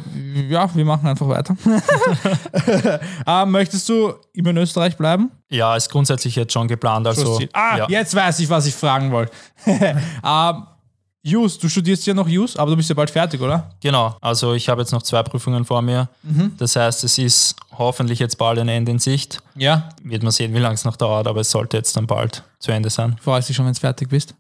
ja, 0.49 0.73
wir 0.75 0.85
machen 0.85 1.09
einfach 1.09 1.29
weiter. 1.29 1.57
ähm, 3.27 3.51
möchtest 3.51 3.89
du 3.89 4.13
immer 4.33 4.51
in 4.51 4.59
Österreich 4.59 4.97
bleiben? 4.97 5.31
Ja, 5.51 5.75
ist 5.75 5.91
grundsätzlich 5.91 6.37
jetzt 6.37 6.53
schon 6.53 6.69
geplant. 6.69 7.07
Also, 7.07 7.41
ah, 7.53 7.79
ja. 7.79 7.87
jetzt 7.89 8.15
weiß 8.15 8.39
ich, 8.41 8.49
was 8.51 8.67
ich 8.67 8.75
fragen 8.75 9.11
wollte. 9.11 9.33
ähm, 9.67 10.63
Jus, 11.23 11.59
du 11.59 11.69
studierst 11.69 12.07
ja 12.07 12.15
noch 12.15 12.29
Jus, 12.29 12.57
aber 12.57 12.71
du 12.71 12.77
bist 12.77 12.89
ja 12.89 12.95
bald 12.95 13.11
fertig, 13.11 13.41
oder? 13.41 13.71
Genau, 13.81 14.17
also 14.21 14.55
ich 14.55 14.69
habe 14.69 14.81
jetzt 14.83 14.93
noch 14.93 15.03
zwei 15.03 15.23
Prüfungen 15.25 15.65
vor 15.65 15.83
mir. 15.83 16.09
Mhm. 16.23 16.53
Das 16.57 16.77
heißt, 16.77 17.03
es 17.03 17.19
ist 17.19 17.57
hoffentlich 17.77 18.21
jetzt 18.21 18.39
bald 18.39 18.59
ein 18.61 18.69
Ende 18.69 18.93
in 18.93 18.99
Sicht. 19.01 19.43
Ja. 19.57 19.89
Wird 20.03 20.23
man 20.23 20.31
sehen, 20.31 20.55
wie 20.55 20.59
lange 20.59 20.75
es 20.77 20.85
noch 20.85 20.97
dauert, 20.97 21.27
aber 21.27 21.41
es 21.41 21.51
sollte 21.51 21.77
jetzt 21.77 21.97
dann 21.97 22.07
bald 22.07 22.45
zu 22.61 22.71
Ende 22.71 22.89
sein. 22.91 23.17
Freust 23.21 23.49
dich 23.49 23.57
schon, 23.57 23.67
wenn 23.67 23.75
du 23.75 23.81
fertig 23.81 24.09
bist? 24.09 24.35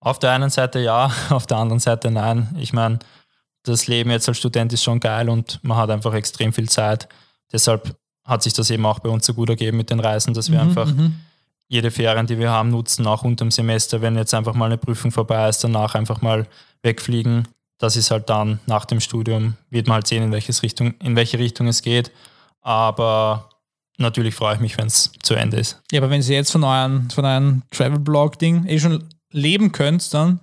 Auf 0.00 0.18
der 0.18 0.32
einen 0.32 0.50
Seite 0.50 0.80
ja, 0.80 1.10
auf 1.30 1.46
der 1.46 1.58
anderen 1.58 1.80
Seite 1.80 2.10
nein. 2.10 2.54
Ich 2.58 2.72
meine, 2.72 2.98
das 3.62 3.86
Leben 3.86 4.10
jetzt 4.10 4.28
als 4.28 4.38
Student 4.38 4.72
ist 4.72 4.82
schon 4.82 5.00
geil 5.00 5.28
und 5.28 5.60
man 5.62 5.76
hat 5.76 5.90
einfach 5.90 6.14
extrem 6.14 6.52
viel 6.52 6.68
Zeit. 6.68 7.08
Deshalb 7.52 7.94
hat 8.24 8.42
sich 8.42 8.52
das 8.52 8.70
eben 8.70 8.86
auch 8.86 9.00
bei 9.00 9.10
uns 9.10 9.26
so 9.26 9.34
gut 9.34 9.50
ergeben 9.50 9.76
mit 9.76 9.90
den 9.90 10.00
Reisen, 10.00 10.34
dass 10.34 10.50
wir 10.50 10.62
Mhm, 10.62 10.68
einfach 10.68 10.92
jede 11.68 11.90
Ferien, 11.90 12.26
die 12.26 12.38
wir 12.38 12.50
haben, 12.50 12.70
nutzen, 12.70 13.06
auch 13.06 13.22
unter 13.22 13.44
dem 13.44 13.50
Semester, 13.50 14.00
wenn 14.00 14.16
jetzt 14.16 14.34
einfach 14.34 14.54
mal 14.54 14.66
eine 14.66 14.78
Prüfung 14.78 15.12
vorbei 15.12 15.48
ist, 15.48 15.62
danach 15.62 15.94
einfach 15.94 16.20
mal 16.20 16.46
wegfliegen. 16.82 17.46
Das 17.78 17.96
ist 17.96 18.10
halt 18.10 18.28
dann 18.28 18.60
nach 18.66 18.84
dem 18.84 19.00
Studium, 19.00 19.54
wird 19.70 19.86
man 19.86 19.96
halt 19.96 20.06
sehen, 20.06 20.22
in, 20.22 20.32
welches 20.32 20.62
Richtung, 20.62 20.94
in 21.00 21.16
welche 21.16 21.38
Richtung 21.38 21.68
es 21.68 21.82
geht. 21.82 22.10
Aber 22.60 23.50
natürlich 23.98 24.34
freue 24.34 24.54
ich 24.56 24.60
mich, 24.60 24.76
wenn 24.78 24.88
es 24.88 25.12
zu 25.22 25.34
Ende 25.34 25.58
ist. 25.58 25.80
Ja, 25.92 26.00
aber 26.00 26.10
wenn 26.10 26.20
ihr 26.20 26.28
jetzt 26.28 26.50
von 26.50 26.64
euren, 26.64 27.08
von 27.10 27.24
eurem 27.24 27.62
Travel-Blog-Ding 27.70 28.66
eh 28.66 28.78
schon 28.78 29.04
leben 29.32 29.72
könnt, 29.72 30.12
dann 30.14 30.40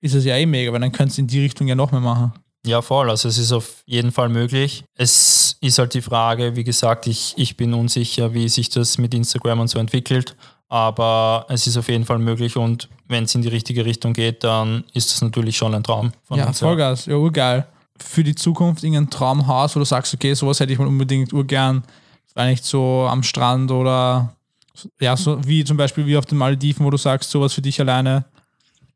ist 0.00 0.14
es 0.14 0.24
ja 0.24 0.36
eh 0.36 0.46
mega, 0.46 0.72
weil 0.72 0.80
dann 0.80 0.92
könnt 0.92 1.12
ihr 1.12 1.18
in 1.20 1.26
die 1.26 1.40
Richtung 1.40 1.68
ja 1.68 1.74
noch 1.74 1.92
mehr 1.92 2.00
machen. 2.00 2.32
Ja, 2.66 2.82
voll. 2.82 3.08
Also 3.08 3.28
es 3.28 3.38
ist 3.38 3.52
auf 3.52 3.82
jeden 3.86 4.12
Fall 4.12 4.28
möglich. 4.28 4.84
Es 4.94 5.56
ist 5.60 5.78
halt 5.78 5.94
die 5.94 6.02
Frage, 6.02 6.56
wie 6.56 6.64
gesagt, 6.64 7.06
ich, 7.06 7.34
ich 7.36 7.56
bin 7.56 7.72
unsicher, 7.72 8.34
wie 8.34 8.48
sich 8.48 8.68
das 8.68 8.98
mit 8.98 9.14
Instagram 9.14 9.60
und 9.60 9.68
so 9.68 9.78
entwickelt. 9.78 10.36
Aber 10.68 11.46
es 11.48 11.66
ist 11.66 11.76
auf 11.76 11.88
jeden 11.88 12.04
Fall 12.04 12.18
möglich 12.18 12.56
und 12.56 12.88
wenn 13.08 13.24
es 13.24 13.34
in 13.34 13.42
die 13.42 13.48
richtige 13.48 13.84
Richtung 13.84 14.12
geht, 14.12 14.44
dann 14.44 14.84
ist 14.92 15.10
das 15.10 15.20
natürlich 15.20 15.56
schon 15.56 15.74
ein 15.74 15.82
Traum 15.82 16.12
von 16.22 16.38
Ja, 16.38 16.46
uns. 16.46 16.60
Vollgas, 16.60 17.06
ja, 17.06 17.16
urgeil. 17.16 17.66
Für 17.98 18.22
die 18.22 18.34
Zukunft 18.36 18.84
irgendein 18.84 19.10
Traumhaus, 19.10 19.74
wo 19.74 19.80
du 19.80 19.84
sagst, 19.84 20.14
okay, 20.14 20.32
sowas 20.34 20.60
hätte 20.60 20.72
ich 20.72 20.78
mal 20.78 20.86
unbedingt 20.86 21.32
urgern, 21.32 21.82
vielleicht 22.26 22.64
so 22.64 23.06
am 23.10 23.22
Strand 23.22 23.70
oder 23.72 24.36
ja, 25.00 25.16
so 25.16 25.38
wie 25.46 25.64
zum 25.64 25.76
Beispiel 25.76 26.06
wie 26.06 26.16
auf 26.16 26.26
den 26.26 26.38
Malediven, 26.38 26.84
wo 26.84 26.90
du 26.90 26.96
sagst, 26.96 27.30
sowas 27.30 27.52
für 27.52 27.62
dich 27.62 27.80
alleine. 27.80 28.24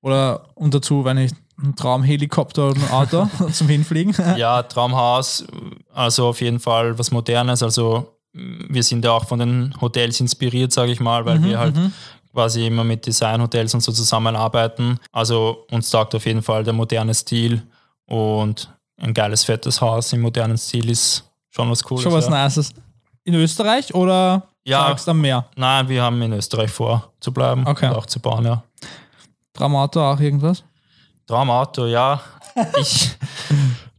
Oder 0.01 0.49
und 0.55 0.75
dazu, 0.75 1.05
wenn 1.05 1.19
ich 1.19 1.33
ein 1.63 1.75
Traumhelikopter 1.77 2.71
oder 2.71 2.81
ein 2.81 2.91
Auto 2.91 3.29
zum 3.53 3.69
Hinfliegen. 3.69 4.15
Ja, 4.37 4.63
Traumhaus, 4.63 5.45
also 5.93 6.29
auf 6.29 6.41
jeden 6.41 6.61
Fall 6.61 6.99
was 6.99 7.11
Modernes. 7.11 7.63
Also 7.63 8.19
wir 8.33 8.83
sind 8.83 9.05
ja 9.05 9.13
auch 9.13 9.27
von 9.27 9.39
den 9.39 9.75
Hotels 9.81 10.21
inspiriert, 10.21 10.73
sage 10.73 10.93
ich 10.93 11.01
mal, 11.01 11.25
weil 11.25 11.43
wir 11.43 11.59
halt 11.59 11.75
quasi 12.33 12.67
immer 12.67 12.83
mit 12.83 13.07
Designhotels 13.07 13.75
und 13.75 13.81
so 13.81 13.93
zusammenarbeiten. 13.93 14.99
Also 15.13 15.65
uns 15.71 15.89
taugt 15.89 16.15
auf 16.17 16.27
jeden 16.27 16.43
Fall 16.43 16.65
der 16.65 16.73
moderne 16.73 17.15
Stil 17.15 17.63
und 18.07 18.69
ein 18.97 19.15
geiles, 19.15 19.45
fettes 19.45 19.81
Haus 19.81 20.13
im 20.13 20.21
modernen 20.21 20.59
Stil 20.59 20.91
ist 20.91 21.25
schon 21.51 21.71
was 21.71 21.83
Cooles. 21.83 22.03
Schon 22.03 22.13
was 22.13 22.27
ja. 22.27 22.45
Nices. 22.45 22.71
In 23.23 23.35
Österreich 23.35 23.95
oder 23.95 24.49
Ja. 24.67 24.87
sagst 24.89 25.09
am 25.09 25.21
Meer? 25.21 25.45
Nein, 25.57 25.89
wir 25.89 26.03
haben 26.03 26.21
in 26.23 26.33
Österreich 26.33 26.71
vor 26.71 27.13
zu 27.21 27.33
bleiben 27.33 27.67
Okay. 27.67 27.89
und 27.89 27.95
auch 27.97 28.07
zu 28.07 28.19
bauen, 28.21 28.45
ja. 28.47 28.63
Traumauto 29.53 30.01
auch 30.13 30.19
irgendwas? 30.21 30.65
Traumauto, 31.27 31.87
ja. 31.87 32.21
Ich 32.81 33.11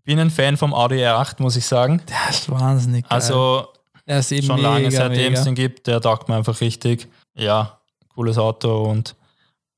bin 0.05 0.19
ein 0.19 0.29
Fan 0.29 0.55
vom 0.55 0.73
Audi 0.73 0.95
R8, 1.03 1.41
muss 1.41 1.55
ich 1.55 1.65
sagen. 1.65 2.01
Das 2.05 2.39
ist 2.41 2.49
wahnsinnig 2.51 3.03
geil. 3.03 3.11
Also 3.11 3.67
er 4.05 4.19
ist 4.19 4.31
eben 4.31 4.45
schon 4.47 4.57
mega, 4.57 4.69
lange, 4.73 4.91
seitdem 4.91 5.33
es 5.33 5.43
den 5.43 5.55
gibt, 5.55 5.87
der 5.87 5.99
taugt 5.99 6.29
mir 6.29 6.35
einfach 6.35 6.61
richtig. 6.61 7.07
Ja, 7.35 7.79
cooles 8.13 8.37
Auto 8.37 8.83
und 8.83 9.15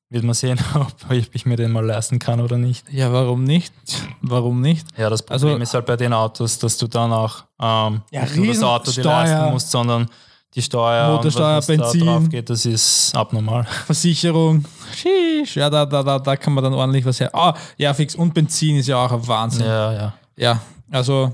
wird 0.10 0.24
man 0.26 0.34
sehen, 0.36 0.60
ob 0.76 1.12
ich 1.12 1.46
mir 1.46 1.56
den 1.58 1.72
mal 1.72 1.86
leisten 1.86 2.20
kann 2.20 2.40
oder 2.42 2.58
nicht. 2.58 2.92
Ja, 2.92 3.12
warum 3.14 3.44
nicht? 3.46 3.74
Warum 4.22 4.62
nicht? 4.62 4.86
Ja, 4.98 5.10
das 5.10 5.24
Problem 5.24 5.52
Also- 5.54 5.64
ist 5.64 5.74
halt 5.74 5.86
bei 5.86 5.96
den 5.98 6.14
Autos, 6.14 6.60
dass 6.60 6.78
du 6.78 6.88
dann 6.88 7.12
auch 7.14 7.44
ähm, 7.62 8.02
Ja, 8.12 8.24
nicht 8.24 8.36
nur 8.36 8.48
das 8.48 8.64
Auto 8.64 8.92
dir 8.92 9.04
leisten 9.04 9.52
musst, 9.52 9.72
sondern 9.72 10.10
die 10.56 10.62
Steuer 10.62 11.16
Motorsteuer, 11.16 11.58
was, 11.58 11.68
Benzin. 11.68 12.06
da 12.06 12.06
drauf 12.14 12.30
geht, 12.30 12.50
das 12.50 12.66
ist 12.66 13.14
abnormal. 13.16 13.66
Versicherung. 13.86 14.66
Sheesh. 14.96 15.56
Ja, 15.58 15.70
da, 15.70 15.86
da, 15.86 16.02
da, 16.02 16.18
da 16.20 16.36
kann 16.36 16.54
man 16.54 16.64
dann 16.64 16.74
ordentlich 16.74 17.06
was 17.06 17.20
her. 17.20 17.30
Ah, 17.34 17.54
ja, 17.78 17.94
fix. 17.94 18.16
Und 18.16 18.34
Benzin 18.34 18.78
ist 18.78 18.88
ja 18.88 18.98
auch 19.06 19.12
ein 19.12 19.28
Wahnsinn. 19.28 19.66
Ja, 19.66 19.92
Ja, 19.94 20.14
ja. 20.38 20.62
also 20.92 21.32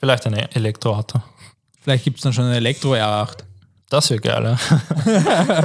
Vielleicht 0.00 0.26
ein 0.26 0.34
Elektroauto. 0.34 1.20
vielleicht 1.82 2.04
gibt 2.04 2.18
es 2.18 2.22
dann 2.22 2.32
schon 2.32 2.44
ein 2.44 2.52
Elektro 2.54 2.94
R8. 2.94 3.38
Das 3.90 4.10
wäre 4.10 4.20
geil, 4.20 4.56
ja. 5.06 5.64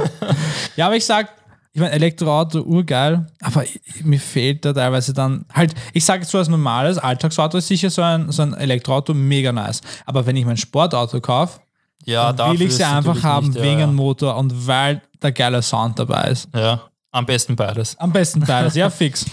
Ja, 0.76 0.86
aber 0.86 0.96
ich 0.96 1.04
sag, 1.04 1.28
ich 1.72 1.80
meine, 1.80 1.92
Elektroauto 1.92 2.60
urgeil, 2.62 3.26
aber 3.42 3.64
mir 4.02 4.18
fehlt 4.20 4.64
da 4.64 4.72
teilweise 4.72 5.12
dann 5.12 5.44
halt, 5.52 5.74
ich 5.92 6.04
sage 6.04 6.24
so 6.24 6.38
als 6.38 6.48
normales 6.48 6.98
Alltagsauto 6.98 7.58
ist 7.58 7.68
sicher 7.68 7.90
so 7.90 8.02
ein, 8.02 8.30
so 8.32 8.42
ein 8.42 8.54
Elektroauto 8.54 9.14
mega 9.14 9.52
nice. 9.52 9.80
Aber 10.06 10.24
wenn 10.26 10.36
ich 10.36 10.44
mein 10.44 10.56
Sportauto 10.56 11.20
kaufe, 11.20 11.60
Ja, 12.04 12.32
dann 12.32 12.58
will 12.58 12.66
ich 12.66 12.76
sie 12.76 12.84
einfach 12.84 13.22
haben 13.22 13.48
nicht, 13.48 13.62
wegen 13.62 13.80
ja, 13.80 13.86
dem 13.86 13.94
Motor 13.94 14.36
und 14.36 14.66
weil 14.66 15.02
der 15.22 15.32
geile 15.32 15.62
Sound 15.62 15.98
dabei 15.98 16.30
ist. 16.30 16.48
Ja, 16.54 16.82
am 17.10 17.26
besten 17.26 17.56
beides. 17.56 17.96
Am 17.98 18.12
besten 18.12 18.40
beides, 18.40 18.74
ja, 18.74 18.90
fix. 18.90 19.24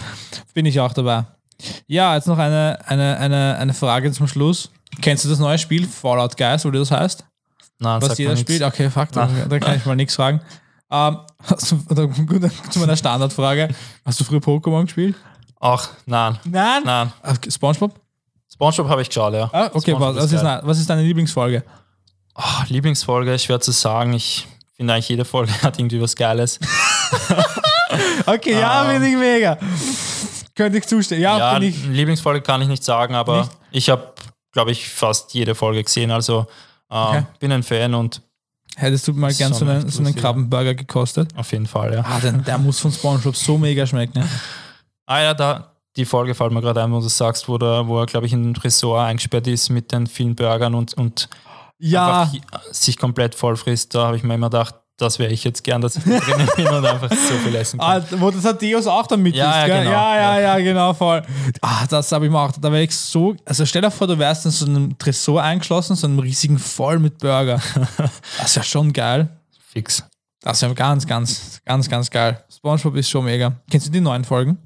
Bin 0.53 0.65
ich 0.65 0.79
auch 0.79 0.93
dabei. 0.93 1.25
Ja, 1.87 2.15
jetzt 2.15 2.27
noch 2.27 2.37
eine, 2.37 2.79
eine, 2.85 3.17
eine, 3.17 3.57
eine 3.57 3.73
Frage 3.73 4.11
zum 4.11 4.27
Schluss. 4.27 4.69
Kennst 5.01 5.25
du 5.25 5.29
das 5.29 5.39
neue 5.39 5.57
Spiel 5.57 5.87
Fallout 5.87 6.35
Guys, 6.37 6.65
wo 6.65 6.71
das 6.71 6.91
heißt? 6.91 7.25
Nein, 7.79 8.01
Was 8.01 8.17
jeder 8.17 8.37
spielt? 8.37 8.61
Okay, 8.61 8.89
fuck, 8.89 9.11
da, 9.11 9.27
da 9.49 9.59
kann 9.59 9.77
ich 9.77 9.85
mal 9.85 9.95
nichts 9.95 10.15
fragen. 10.15 10.41
Ähm, 10.91 11.17
du, 11.49 11.83
oder, 11.89 12.49
zu 12.69 12.79
meiner 12.79 12.95
Standardfrage. 12.95 13.69
Hast 14.05 14.19
du 14.19 14.23
früher 14.23 14.39
Pokémon 14.39 14.83
gespielt? 14.83 15.15
Ach, 15.59 15.89
nein, 16.05 16.37
Nein. 16.43 16.83
nein. 16.83 17.11
Spongebob? 17.47 17.99
Spongebob 18.51 18.89
habe 18.89 19.01
ich 19.01 19.07
geschaut, 19.09 19.33
ja. 19.33 19.49
Ah, 19.53 19.69
okay, 19.73 19.95
was, 19.97 20.31
ist, 20.31 20.43
was 20.43 20.79
ist 20.79 20.89
deine 20.89 21.03
Lieblingsfolge? 21.03 21.63
Ah, 22.35 22.63
Lieblingsfolge, 22.69 23.37
schwer 23.39 23.59
zu 23.59 23.71
sagen. 23.71 24.13
Ich 24.13 24.47
finde 24.75 24.93
eigentlich 24.93 25.09
jede 25.09 25.25
Folge 25.25 25.51
hat 25.61 25.79
irgendwie 25.79 26.01
was 26.01 26.15
Geiles. 26.15 26.59
Okay, 28.25 28.57
ja, 28.59 28.83
bin 28.85 29.03
ich 29.03 29.17
mega. 29.17 29.57
Könnte 30.55 30.77
ich 30.77 30.87
zustimmen. 30.87 31.21
Ja, 31.21 31.37
ja, 31.37 31.59
ich. 31.59 31.85
Lieblingsfolge 31.85 32.41
kann 32.41 32.61
ich 32.61 32.67
nicht 32.69 32.83
sagen, 32.83 33.15
aber 33.15 33.39
Nicht? 33.39 33.51
ich 33.71 33.89
habe, 33.89 34.13
glaube 34.53 34.71
ich, 34.71 34.87
fast 34.87 35.33
jede 35.33 35.55
Folge 35.55 35.83
gesehen. 35.83 36.11
Also 36.11 36.45
ähm, 36.89 36.97
Okay. 36.97 37.23
bin 37.39 37.51
ein 37.51 37.63
Fan 37.63 37.93
und 37.93 38.21
Hättest 38.77 39.09
du 39.09 39.13
mal 39.13 39.33
gern 39.33 39.53
so 39.53 39.65
einen, 39.65 39.89
so 39.89 39.99
einen. 40.01 40.15
Krabbenburger 40.15 40.73
gekostet? 40.73 41.35
auf 41.35 41.51
jeden 41.51 41.65
Fall, 41.67 41.93
ja. 41.93 42.05
Ah, 42.05 42.19
denn, 42.21 42.41
der 42.45 42.57
muss 42.57 42.79
von 42.79 42.91
Spongebob 42.93 43.35
so 43.35 43.57
mega 43.57 43.85
schmecken. 43.85 44.19
Ne? 44.19 44.29
Ah 45.05 45.19
ja, 45.21 45.33
da, 45.33 45.73
die 45.97 46.05
Folge 46.05 46.33
fällt 46.33 46.53
mir 46.53 46.61
gerade 46.61 46.81
ein, 46.81 46.91
wo 46.93 47.01
du 47.01 47.09
sagst, 47.09 47.49
wo, 47.49 47.57
der, 47.57 47.85
wo 47.87 47.99
er, 47.99 48.05
glaube 48.05 48.27
ich, 48.27 48.33
in 48.33 48.43
den 48.43 48.53
Tresor 48.53 49.01
eingesperrt 49.03 49.47
ist 49.47 49.69
mit 49.69 49.91
den 49.91 50.07
vielen 50.07 50.35
Burgern 50.35 50.73
und, 50.75 50.93
und 50.93 51.27
Ja, 51.81 52.31
sich 52.71 52.97
komplett 52.97 53.35
voll 53.35 53.55
frisst. 53.57 53.95
Da 53.95 54.07
habe 54.07 54.17
ich 54.17 54.23
mir 54.23 54.35
immer 54.35 54.49
gedacht, 54.49 54.75
das 54.97 55.17
wäre 55.17 55.31
ich 55.31 55.43
jetzt 55.43 55.63
gern, 55.63 55.81
dass 55.81 55.95
ich 55.95 56.03
da 56.03 56.19
drinnen 56.19 56.47
bin 56.55 56.67
und 56.67 56.85
einfach 56.85 57.09
so 57.09 57.33
viel 57.43 57.55
essen 57.55 57.79
kann. 57.79 58.03
Ah, 58.03 58.05
wo 58.19 58.29
das 58.29 58.45
Adeus 58.45 58.85
auch 58.85 59.07
dann 59.07 59.21
mit 59.23 59.35
Ja, 59.35 59.49
ist, 59.49 59.55
ja, 59.55 59.65
gell? 59.67 59.83
genau. 59.85 59.91
ja, 59.91 60.15
ja, 60.15 60.39
ja, 60.39 60.59
genau, 60.59 60.93
voll. 60.93 61.23
Ah, 61.61 61.87
das 61.89 62.11
habe 62.11 62.25
ich 62.25 62.31
mir 62.31 62.39
auch, 62.39 62.51
da 62.51 62.71
wäre 62.71 62.83
ich 62.83 62.95
so, 62.95 63.35
also 63.43 63.65
stell 63.65 63.81
dir 63.81 63.89
vor, 63.89 64.05
du 64.05 64.19
wärst 64.19 64.45
in 64.45 64.51
so 64.51 64.65
einem 64.67 64.95
Tresor 64.99 65.41
eingeschlossen, 65.41 65.95
so 65.95 66.05
einem 66.05 66.19
riesigen 66.19 66.59
voll 66.59 66.99
mit 66.99 67.17
Burger. 67.17 67.59
Das 68.37 68.49
ist 68.49 68.55
ja 68.55 68.63
schon 68.63 68.93
geil. 68.93 69.27
Fix. 69.69 70.03
Das 70.41 70.57
ist 70.57 70.61
ja 70.61 70.73
ganz, 70.73 71.07
ganz, 71.07 71.61
ganz, 71.65 71.89
ganz 71.89 72.09
geil. 72.11 72.43
Spongebob 72.55 72.95
ist 72.95 73.09
schon 73.09 73.25
mega. 73.25 73.53
Kennst 73.71 73.87
du 73.87 73.91
die 73.91 74.01
neuen 74.01 74.23
Folgen? 74.23 74.57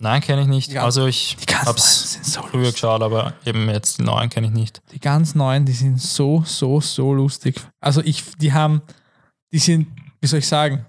Nein, 0.00 0.20
kenne 0.20 0.42
ich 0.42 0.46
nicht. 0.48 0.72
ganz- 0.72 0.84
also 0.84 1.06
ich 1.06 1.36
die 1.36 1.54
habe 1.54 1.76
es 1.76 2.18
so 2.22 2.42
früher 2.42 2.60
lustig. 2.60 2.74
geschaut, 2.74 3.02
aber 3.02 3.32
eben 3.44 3.68
jetzt 3.68 3.98
die 3.98 4.02
neuen 4.04 4.30
kenne 4.30 4.46
ich 4.46 4.52
nicht. 4.52 4.80
Die 4.92 5.00
ganz 5.00 5.34
neuen, 5.34 5.64
die 5.64 5.72
sind 5.72 6.00
so, 6.00 6.42
so, 6.46 6.80
so 6.80 7.12
lustig. 7.12 7.60
Also 7.80 8.00
ich, 8.02 8.22
die 8.36 8.52
haben, 8.52 8.82
die 9.52 9.58
sind, 9.58 9.88
wie 10.20 10.26
soll 10.28 10.38
ich 10.38 10.46
sagen, 10.46 10.86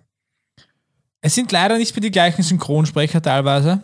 es 1.21 1.33
sind 1.35 1.51
leider 1.51 1.77
nicht 1.77 1.95
mehr 1.95 2.01
die 2.01 2.11
gleichen 2.11 2.43
Synchronsprecher 2.43 3.21
teilweise, 3.21 3.81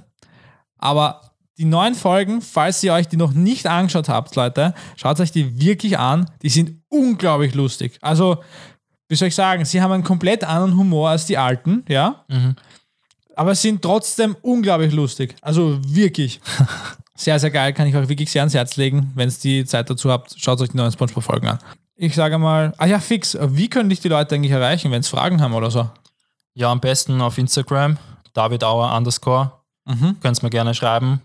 aber 0.78 1.21
die 1.57 1.65
neuen 1.65 1.95
Folgen, 1.95 2.41
falls 2.41 2.84
ihr 2.84 2.93
euch 2.93 3.07
die 3.07 3.17
noch 3.17 3.32
nicht 3.34 3.65
angeschaut 3.65 4.09
habt, 4.09 4.36
Leute, 4.36 4.73
schaut 4.97 5.19
euch 5.19 5.32
die 5.32 5.59
wirklich 5.59 5.97
an. 5.97 6.30
Die 6.41 6.49
sind 6.49 6.82
unglaublich 6.89 7.55
lustig. 7.55 7.97
Also, 8.01 8.43
wie 9.07 9.15
soll 9.15 9.30
ich 9.30 9.36
sagen, 9.36 9.63
sie 9.65 9.82
haben 9.82 9.91
einen 9.93 10.03
komplett 10.03 10.43
anderen 10.43 10.76
Humor 10.78 11.09
als 11.11 11.26
die 11.26 11.38
alten, 11.38 11.84
ja, 11.88 12.26
aber 13.36 13.56
sind 13.56 13.82
trotzdem 13.82 14.36
unglaublich 14.42 14.94
lustig. 14.94 15.36
Also 15.42 15.80
wirklich. 15.86 16.40
Sehr, 17.18 17.40
sehr 17.40 17.50
geil, 17.50 17.72
kann 17.72 17.88
ich 17.88 17.96
euch 17.96 18.10
wirklich 18.10 18.30
sehr 18.30 18.42
ans 18.42 18.54
Herz 18.54 18.76
legen. 18.76 19.14
Wenn 19.16 19.30
ihr 19.30 19.36
die 19.42 19.64
Zeit 19.64 19.90
dazu 19.90 20.12
habt, 20.12 20.36
schaut 20.38 20.60
euch 20.60 20.68
die 20.68 20.76
neuen 20.76 20.92
Spongebob-Folgen 20.92 21.48
an. 21.48 21.60
Ich 21.96 22.14
sage 22.14 22.38
mal, 22.38 22.74
ah 22.78 22.86
ja, 22.86 23.00
fix, 23.00 23.38
wie 23.40 23.70
können 23.70 23.88
dich 23.88 24.02
die 24.02 24.10
Leute 24.10 24.36
eigentlich 24.36 24.52
erreichen, 24.52 24.92
wenn 24.92 25.02
sie 25.02 25.12
Fragen 25.12 25.42
haben 25.42 25.54
oder 25.54 25.72
so? 25.72 25.90
Ja, 26.56 26.70
am 26.74 26.82
besten 26.82 27.22
auf 27.22 27.38
Instagram, 27.38 27.98
David 28.34 28.66
Auer 28.66 28.94
underscore. 28.98 29.54
Mhm. 29.86 30.18
Könnt 30.20 30.44
mir 30.44 30.50
gerne 30.50 30.74
schreiben. 30.74 31.22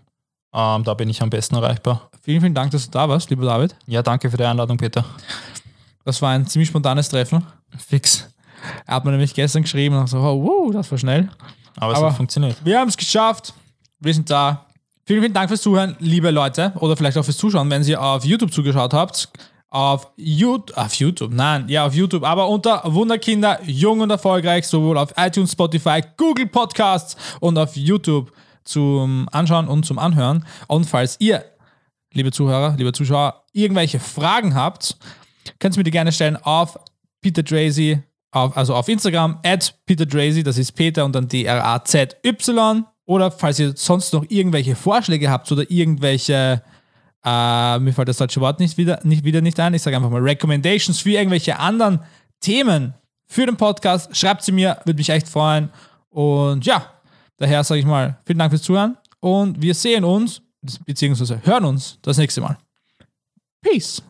Ähm, 0.53 0.85
da 0.85 0.93
bin 0.93 1.09
ich 1.09 1.21
am 1.21 1.29
besten 1.29 1.55
erreichbar. 1.55 2.09
Vielen, 2.21 2.39
vielen 2.39 2.53
Dank, 2.53 2.71
dass 2.71 2.85
du 2.85 2.91
da 2.91 3.09
warst, 3.09 3.29
lieber 3.29 3.45
David. 3.45 3.75
Ja, 3.85 4.01
danke 4.01 4.31
für 4.31 4.37
die 4.37 4.45
Einladung, 4.45 4.77
Peter. 4.77 5.03
Das 6.05 6.21
war 6.21 6.31
ein 6.31 6.47
ziemlich 6.47 6.69
spontanes 6.69 7.09
Treffen. 7.09 7.45
Fix. 7.77 8.29
Er 8.85 8.95
hat 8.95 9.05
mir 9.05 9.11
nämlich 9.11 9.33
gestern 9.33 9.63
geschrieben 9.63 9.97
und 9.97 10.07
so, 10.07 10.19
oh, 10.19 10.43
wow, 10.43 10.73
das 10.73 10.89
war 10.91 10.97
schnell. 10.97 11.29
Aber, 11.77 11.93
es 11.93 11.97
Aber- 11.99 12.09
hat 12.09 12.17
funktioniert. 12.17 12.57
Wir 12.63 12.79
haben 12.79 12.89
es 12.89 12.97
geschafft. 12.97 13.53
Wir 13.99 14.13
sind 14.13 14.29
da. 14.29 14.65
Vielen, 15.05 15.21
vielen 15.21 15.33
Dank 15.33 15.49
fürs 15.49 15.61
Zuhören, 15.61 15.95
liebe 15.99 16.31
Leute. 16.31 16.73
Oder 16.79 16.95
vielleicht 16.95 17.17
auch 17.17 17.23
fürs 17.25 17.37
Zuschauen, 17.37 17.69
wenn 17.69 17.83
ihr 17.83 18.01
auf 18.01 18.23
YouTube 18.25 18.53
zugeschaut 18.53 18.93
habt. 18.93 19.29
Auf 19.69 20.09
YouTube, 20.17 20.75
auf 20.77 20.93
YouTube, 20.95 21.31
nein, 21.31 21.69
ja, 21.69 21.85
auf 21.85 21.93
YouTube, 21.95 22.23
aber 22.25 22.49
unter 22.49 22.81
Wunderkinder, 22.93 23.57
jung 23.65 24.01
und 24.01 24.09
erfolgreich, 24.09 24.67
sowohl 24.67 24.97
auf 24.97 25.13
iTunes, 25.15 25.53
Spotify, 25.53 26.01
Google 26.17 26.47
Podcasts 26.47 27.15
und 27.39 27.57
auf 27.57 27.77
YouTube 27.77 28.33
zum 28.65 29.29
Anschauen 29.31 29.69
und 29.69 29.85
zum 29.85 29.97
Anhören. 29.97 30.45
Und 30.67 30.85
falls 30.89 31.15
ihr, 31.19 31.45
liebe 32.11 32.33
Zuhörer, 32.33 32.75
liebe 32.77 32.91
Zuschauer, 32.91 33.45
irgendwelche 33.53 34.01
Fragen 34.01 34.55
habt, 34.55 34.97
könnt 35.59 35.75
ihr 35.77 35.79
mir 35.79 35.83
die 35.85 35.91
gerne 35.91 36.11
stellen 36.11 36.35
auf 36.35 36.77
Peter 37.21 37.41
Drazy, 37.41 38.03
auf, 38.31 38.55
also 38.55 38.75
auf 38.75 38.87
Instagram, 38.87 39.39
at 39.43 39.73
Peter 39.85 40.05
Drazy, 40.05 40.43
das 40.43 40.57
ist 40.57 40.71
Peter 40.71 41.05
und 41.05 41.13
dann 41.13 41.27
D-R-A-Z-Y. 41.27 42.85
Oder 43.05 43.31
falls 43.31 43.59
ihr 43.59 43.73
sonst 43.75 44.13
noch 44.13 44.25
irgendwelche 44.29 44.75
Vorschläge 44.75 45.29
habt 45.29 45.51
oder 45.51 45.69
irgendwelche, 45.69 46.61
äh, 47.25 47.79
mir 47.79 47.93
fällt 47.93 48.07
das 48.07 48.17
deutsche 48.17 48.39
Wort 48.39 48.59
nicht 48.59 48.77
wieder 48.77 48.99
nicht, 49.03 49.23
wieder 49.23 49.41
nicht 49.41 49.59
ein, 49.59 49.73
ich 49.73 49.81
sage 49.81 49.97
einfach 49.97 50.09
mal 50.09 50.21
Recommendations 50.21 50.99
für 50.99 51.11
irgendwelche 51.11 51.59
anderen 51.59 51.99
Themen 52.39 52.93
für 53.27 53.45
den 53.45 53.57
Podcast, 53.57 54.15
schreibt 54.15 54.43
sie 54.43 54.51
mir, 54.51 54.77
würde 54.85 54.97
mich 54.97 55.09
echt 55.09 55.27
freuen. 55.27 55.69
Und 56.09 56.65
ja, 56.65 56.85
daher 57.37 57.63
sage 57.63 57.79
ich 57.79 57.85
mal, 57.85 58.17
vielen 58.25 58.39
Dank 58.39 58.51
fürs 58.51 58.63
Zuhören 58.63 58.97
und 59.19 59.61
wir 59.61 59.73
sehen 59.73 60.03
uns, 60.03 60.41
beziehungsweise 60.85 61.41
hören 61.43 61.65
uns 61.65 61.97
das 62.01 62.17
nächste 62.17 62.41
Mal. 62.41 62.57
Peace. 63.61 64.01